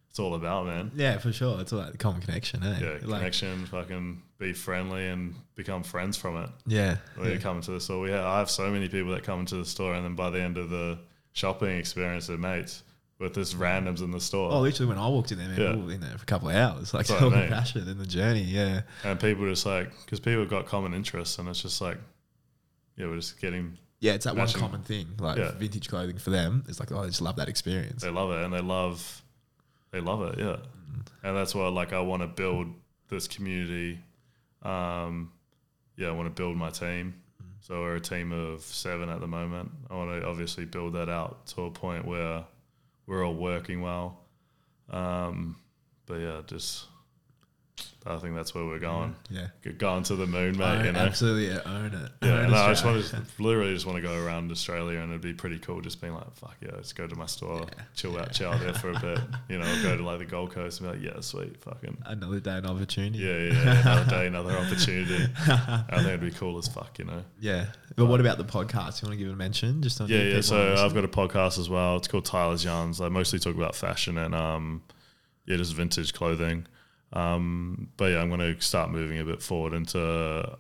it's 0.10 0.20
all 0.20 0.34
about, 0.36 0.66
man. 0.66 0.91
Yeah, 0.95 1.18
for 1.18 1.32
sure. 1.34 1.60
It's 1.60 1.74
all 1.74 1.80
like 1.80 1.91
the 1.91 1.97
common 1.97 2.22
connection, 2.22 2.64
eh? 2.64 2.80
Yeah, 2.80 2.91
Like, 3.06 3.20
connection, 3.20 3.66
fucking 3.66 4.22
be 4.38 4.53
friendly 4.53 5.08
and 5.08 5.36
become 5.56 5.84
friends 5.84 6.16
from 6.16 6.38
it. 6.38 6.49
Yeah. 6.66 6.97
When 7.18 7.32
you 7.32 7.38
come 7.38 7.58
into 7.58 7.72
the 7.72 7.82
store, 7.82 7.99
we 8.01 8.12
have, 8.12 8.24
I 8.26 8.39
have 8.39 8.49
so 8.49 8.72
many 8.72 8.88
people 8.88 9.12
that 9.12 9.24
come 9.24 9.41
into 9.41 9.56
the 9.58 9.66
store, 9.66 9.93
and 9.93 10.06
then 10.06 10.16
by 10.16 10.30
the 10.30 10.41
end 10.41 10.58
of 10.58 10.70
the 10.70 10.99
shopping 11.34 11.78
experience, 11.78 12.28
they're 12.28 12.38
mates 12.38 12.84
with 13.20 13.34
this 13.34 13.53
mm. 13.53 13.59
randoms 13.59 14.01
in 14.01 14.11
the 14.11 14.20
store, 14.20 14.51
Oh, 14.51 14.61
literally, 14.61 14.89
when 14.89 14.97
I 14.97 15.07
walked 15.07 15.32
in 15.32 15.38
there, 15.38 15.47
man, 15.47 15.80
we 15.80 15.86
were 15.86 15.91
in 15.93 16.01
there 16.01 16.18
for 16.18 16.24
a 16.24 16.26
couple 16.26 16.49
of 16.49 16.55
hours, 16.55 16.93
like 16.93 17.07
That's 17.07 17.22
what 17.22 17.34
I 17.34 17.36
so 17.36 17.41
mean. 17.41 17.49
passionate 17.49 17.88
in 17.88 17.97
the 17.97 18.05
journey. 18.05 18.41
Yeah, 18.41 18.82
and 19.03 19.20
people 19.20 19.45
just 19.47 19.66
like 19.66 19.91
because 20.05 20.20
people 20.20 20.41
have 20.41 20.49
got 20.49 20.66
common 20.66 20.93
interests, 20.93 21.39
and 21.39 21.47
it's 21.47 21.61
just 21.61 21.82
like, 21.82 21.97
yeah, 22.97 23.07
we're 23.07 23.16
just 23.16 23.39
getting 23.39 23.78
yeah, 24.01 24.13
it's 24.13 24.26
that 24.26 24.36
Matching- 24.36 24.61
one 24.61 24.70
common 24.72 24.84
thing, 24.86 25.07
like 25.20 25.38
Yeah. 25.38 25.51
vintage 25.51 25.88
clothing 25.88 26.18
for 26.18 26.30
them. 26.30 26.63
It's 26.68 26.80
like, 26.80 26.91
oh, 26.91 26.99
I 26.99 27.05
just 27.07 27.22
love 27.22 27.38
that 27.38 27.47
experience. 27.49 28.01
they 28.03 28.11
love 28.11 28.32
it 28.32 28.43
and 28.43 28.53
they 28.53 28.61
love 28.61 29.24
they 29.95 30.01
love 30.01 30.22
it 30.24 30.38
yeah 30.38 30.57
mm. 30.57 31.05
and 31.24 31.38
that's 31.38 31.55
why 31.55 31.68
like 31.70 31.93
i 31.93 31.99
want 32.01 32.22
to 32.22 32.28
build 32.28 32.68
this 33.07 33.30
community 33.30 33.97
um 34.61 35.32
yeah 35.95 36.09
i 36.09 36.11
want 36.11 36.28
to 36.28 36.41
build 36.41 36.57
my 36.57 36.70
team 36.70 37.13
mm. 37.41 37.45
so 37.61 37.80
we're 37.80 37.95
a 37.95 37.99
team 38.01 38.34
of 38.34 38.61
seven 38.61 39.07
at 39.07 39.22
the 39.22 39.28
moment 39.28 39.72
i 39.89 39.95
want 39.95 40.09
to 40.09 40.28
obviously 40.28 40.66
build 40.66 40.93
that 40.93 41.07
out 41.07 41.47
to 41.47 41.61
a 41.61 41.72
point 41.72 42.03
where 42.05 42.43
we're 43.08 43.26
all 43.26 43.36
working 43.36 43.82
well. 43.82 44.20
Um 44.89 45.58
but 46.06 46.16
yeah 46.16 46.41
just 46.45 46.88
i 48.06 48.18
think 48.18 48.36
that's 48.36 48.53
where 48.53 48.64
we're 48.66 48.80
going 48.80 49.16
Yeah, 49.30 49.47
Get 49.64 49.78
going 49.80 50.03
to 50.03 50.16
the 50.16 50.28
moon 50.28 50.58
mate 50.58 50.66
Own- 50.80 50.86
you 50.86 50.91
know 50.91 50.99
absolutely 50.99 51.47
yeah, 51.47 51.62
own 51.66 51.93
it. 51.93 52.12
yeah, 52.22 52.32
Own 52.41 52.51
no, 52.51 52.58
I 52.58 52.70
just 52.70 52.86
want 52.86 53.03
to 53.06 53.22
literally 53.41 53.74
just 53.74 53.86
want 53.86 53.95
to 53.97 54.01
go 54.01 54.14
around 54.26 54.51
Australia, 54.51 54.99
and 54.99 55.10
it'd 55.12 55.22
be 55.22 55.34
pretty 55.34 55.58
cool 55.60 55.82
just 55.82 55.99
being 56.01 56.14
like, 56.14 56.36
"Fuck 56.36 56.56
yeah, 56.62 56.70
let's 56.76 56.93
go 56.93 57.08
to 57.08 57.16
my 57.16 57.26
store, 57.26 57.62
Yeah, 57.68 57.84
chill 57.95 58.18
out, 58.20 58.32
chill 58.34 58.51
out 58.51 58.60
there 58.62 58.74
for 58.74 58.91
a 58.91 58.99
bit." 58.99 59.20
You 59.49 59.58
know, 59.60 59.82
go 59.84 59.97
to 59.97 60.03
like 60.03 60.20
the 60.20 60.26
Gold 60.26 60.51
Coast 60.51 60.82
and 60.82 60.91
be 60.91 60.97
like, 60.97 61.16
"Yeah, 61.16 61.20
sweet, 61.22 61.58
fucking 61.62 61.97
another 62.06 62.39
day 62.39 62.51
and 62.58 62.66
opportunity. 62.68 63.20
yeah, 63.20 63.38
yeah, 63.38 63.53
yeah 63.53 63.82
another 63.82 64.10
day, 64.10 64.28
another 64.34 64.51
opportunity." 64.58 65.26
I 65.47 65.84
think 65.95 66.08
it'd 66.08 66.22
be 66.22 66.32
cool 66.32 66.58
as 66.58 66.68
fuck, 66.68 66.97
you 66.99 67.06
know. 67.06 67.24
yeah. 67.39 67.68
But 67.95 68.06
what 68.08 68.20
about 68.20 68.38
the 68.38 68.43
podcast? 68.45 69.01
You 69.01 69.08
want 69.08 69.14
to 69.14 69.18
give 69.18 69.28
it 69.30 69.34
a 69.34 69.36
mention? 69.36 69.82
Just 69.82 69.99
on 70.01 70.10
Yeah, 70.10 70.22
yeah. 70.24 70.41
So 70.41 70.76
I've 70.78 70.93
got 70.93 71.06
a 71.06 71.08
podcast 71.08 71.58
as 71.58 71.70
well. 71.70 71.95
It's 71.97 72.08
called 72.10 72.26
Tyler's 72.26 72.64
Yarns. 72.66 72.99
I 73.01 73.08
mostly 73.10 73.39
talk 73.39 73.56
about 73.56 73.74
fashion 73.76 74.18
and 74.18 74.36
um, 74.36 74.84
yeah, 75.45 75.56
just 75.58 75.74
vintage 75.74 76.14
clothing. 76.14 76.68
Um, 77.14 77.89
but 77.97 78.12
yeah, 78.12 78.22
I'm 78.22 78.30
going 78.30 78.56
to 78.56 78.62
start 78.62 78.89
moving 78.91 79.20
a 79.20 79.24
bit 79.24 79.41
forward 79.41 79.74
into 79.74 80.58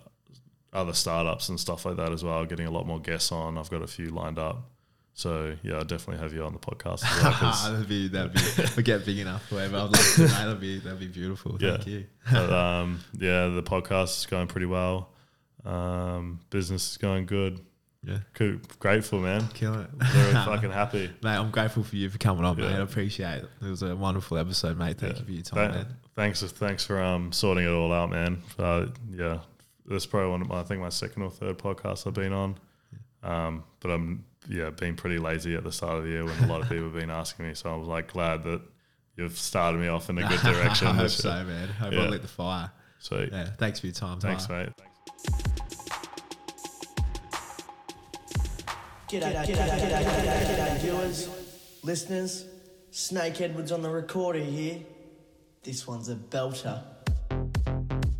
other 0.73 0.93
startups 0.93 1.49
and 1.49 1.59
stuff 1.59 1.85
like 1.85 1.97
that 1.97 2.11
as 2.11 2.23
well. 2.23 2.45
Getting 2.45 2.67
a 2.67 2.71
lot 2.71 2.85
more 2.87 2.99
guests 2.99 3.31
on. 3.31 3.57
I've 3.57 3.69
got 3.69 3.81
a 3.81 3.87
few 3.87 4.07
lined 4.09 4.39
up. 4.39 4.69
So 5.17 5.55
yeah, 5.63 5.75
I'll 5.75 5.85
definitely 5.85 6.21
have 6.21 6.33
you 6.33 6.43
on 6.43 6.51
the 6.51 6.59
podcast 6.59 7.03
as 7.05 7.23
well. 7.41 7.71
that'd 7.73 7.87
be 7.87 8.09
that'd 8.09 8.33
be 8.33 8.41
we 8.77 8.83
get 8.83 9.05
big 9.05 9.19
enough. 9.19 9.49
Whatever. 9.49 9.77
I'd 9.77 9.81
love 9.83 9.93
to. 10.15 10.21
mate. 10.23 10.29
That'd 10.31 10.59
be 10.59 10.79
that'd 10.79 10.99
be 10.99 11.07
beautiful. 11.07 11.57
Yeah. 11.59 11.71
Thank 11.77 11.87
you. 11.87 12.05
but, 12.31 12.51
um, 12.51 12.99
yeah, 13.17 13.47
the 13.47 13.63
podcast 13.63 14.19
is 14.19 14.25
going 14.25 14.47
pretty 14.47 14.65
well. 14.67 15.11
Um, 15.63 16.41
business 16.49 16.91
is 16.91 16.97
going 16.97 17.25
good. 17.25 17.59
Yeah, 18.03 18.19
Grateful, 18.77 19.19
man. 19.19 19.47
killing 19.55 19.79
it. 19.79 19.89
Very 19.93 20.33
fucking 20.33 20.69
happy. 20.71 21.09
Mate, 21.23 21.37
I'm 21.37 21.49
grateful 21.49 21.83
for 21.83 21.95
you 21.95 22.07
for 22.09 22.19
coming 22.19 22.45
on, 22.45 22.55
Yeah. 22.55 22.65
mate. 22.69 22.75
I 22.75 22.79
appreciate 22.81 23.37
it. 23.45 23.49
It 23.63 23.67
was 23.67 23.81
a 23.81 23.95
wonderful 23.95 24.37
episode, 24.37 24.77
mate. 24.77 24.99
Thank 24.99 25.13
Yeah. 25.13 25.19
you 25.21 25.25
for 25.25 25.31
your 25.31 25.41
time, 25.43 25.71
Tha- 25.71 25.77
man. 25.77 25.95
Thanks, 26.15 26.41
thanks 26.41 26.85
for 26.85 27.01
um, 27.01 27.31
sorting 27.33 27.65
it 27.65 27.71
all 27.71 27.91
out, 27.91 28.09
man. 28.09 28.41
Uh, 28.57 28.87
yeah, 29.11 29.39
this 29.85 30.03
is 30.03 30.05
probably 30.05 30.29
one 30.31 30.41
of 30.41 30.47
my, 30.47 30.61
I 30.61 30.63
think 30.63 30.79
my 30.81 30.89
second 30.89 31.23
or 31.23 31.29
third 31.29 31.57
podcast 31.57 32.07
I've 32.07 32.13
been 32.13 32.31
on. 32.31 32.55
Um, 33.21 33.63
but 33.81 33.91
I'm 33.91 34.23
yeah 34.47 34.69
been 34.69 34.95
pretty 34.95 35.17
lazy 35.17 35.55
at 35.55 35.63
the 35.63 35.71
start 35.71 35.97
of 35.97 36.03
the 36.03 36.09
year 36.11 36.23
when 36.23 36.37
a 36.43 36.47
lot 36.47 36.61
of 36.61 36.69
people 36.69 36.85
have 36.85 36.93
been 36.93 37.09
asking 37.09 37.47
me. 37.47 37.53
So 37.53 37.69
I 37.73 37.75
was 37.75 37.87
like 37.87 38.13
glad 38.13 38.43
that 38.43 38.61
you've 39.17 39.37
started 39.37 39.81
me 39.81 39.87
off 39.87 40.09
in 40.09 40.17
a 40.17 40.27
good 40.27 40.39
direction. 40.41 40.87
I 40.87 40.93
hope 40.93 41.09
so, 41.09 41.35
year. 41.35 41.43
man. 41.43 41.67
Hope 41.69 41.93
Yeah. 41.93 42.03
I 42.03 42.07
lit 42.07 42.21
the 42.21 42.27
fire. 42.27 42.71
Sweet. 42.99 43.29
Yeah, 43.31 43.45
thanks 43.57 43.79
for 43.79 43.87
your 43.87 43.93
time. 43.95 44.19
Thanks, 44.19 44.45
Tyler. 44.45 44.71
mate. 44.77 44.85
G'day, 49.09 49.33
g'day, 49.33 49.45
g'day, 49.45 49.79
g'day, 49.79 50.03
g'day, 50.03 50.45
g'day, 50.45 50.79
viewers, 50.79 51.29
listeners. 51.83 52.45
Snake 52.91 53.41
Edwards 53.41 53.71
on 53.73 53.81
the 53.81 53.89
recorder 53.89 54.39
here. 54.39 54.79
This 55.65 55.87
one's 55.87 56.09
a 56.09 56.15
belter. 56.15 56.94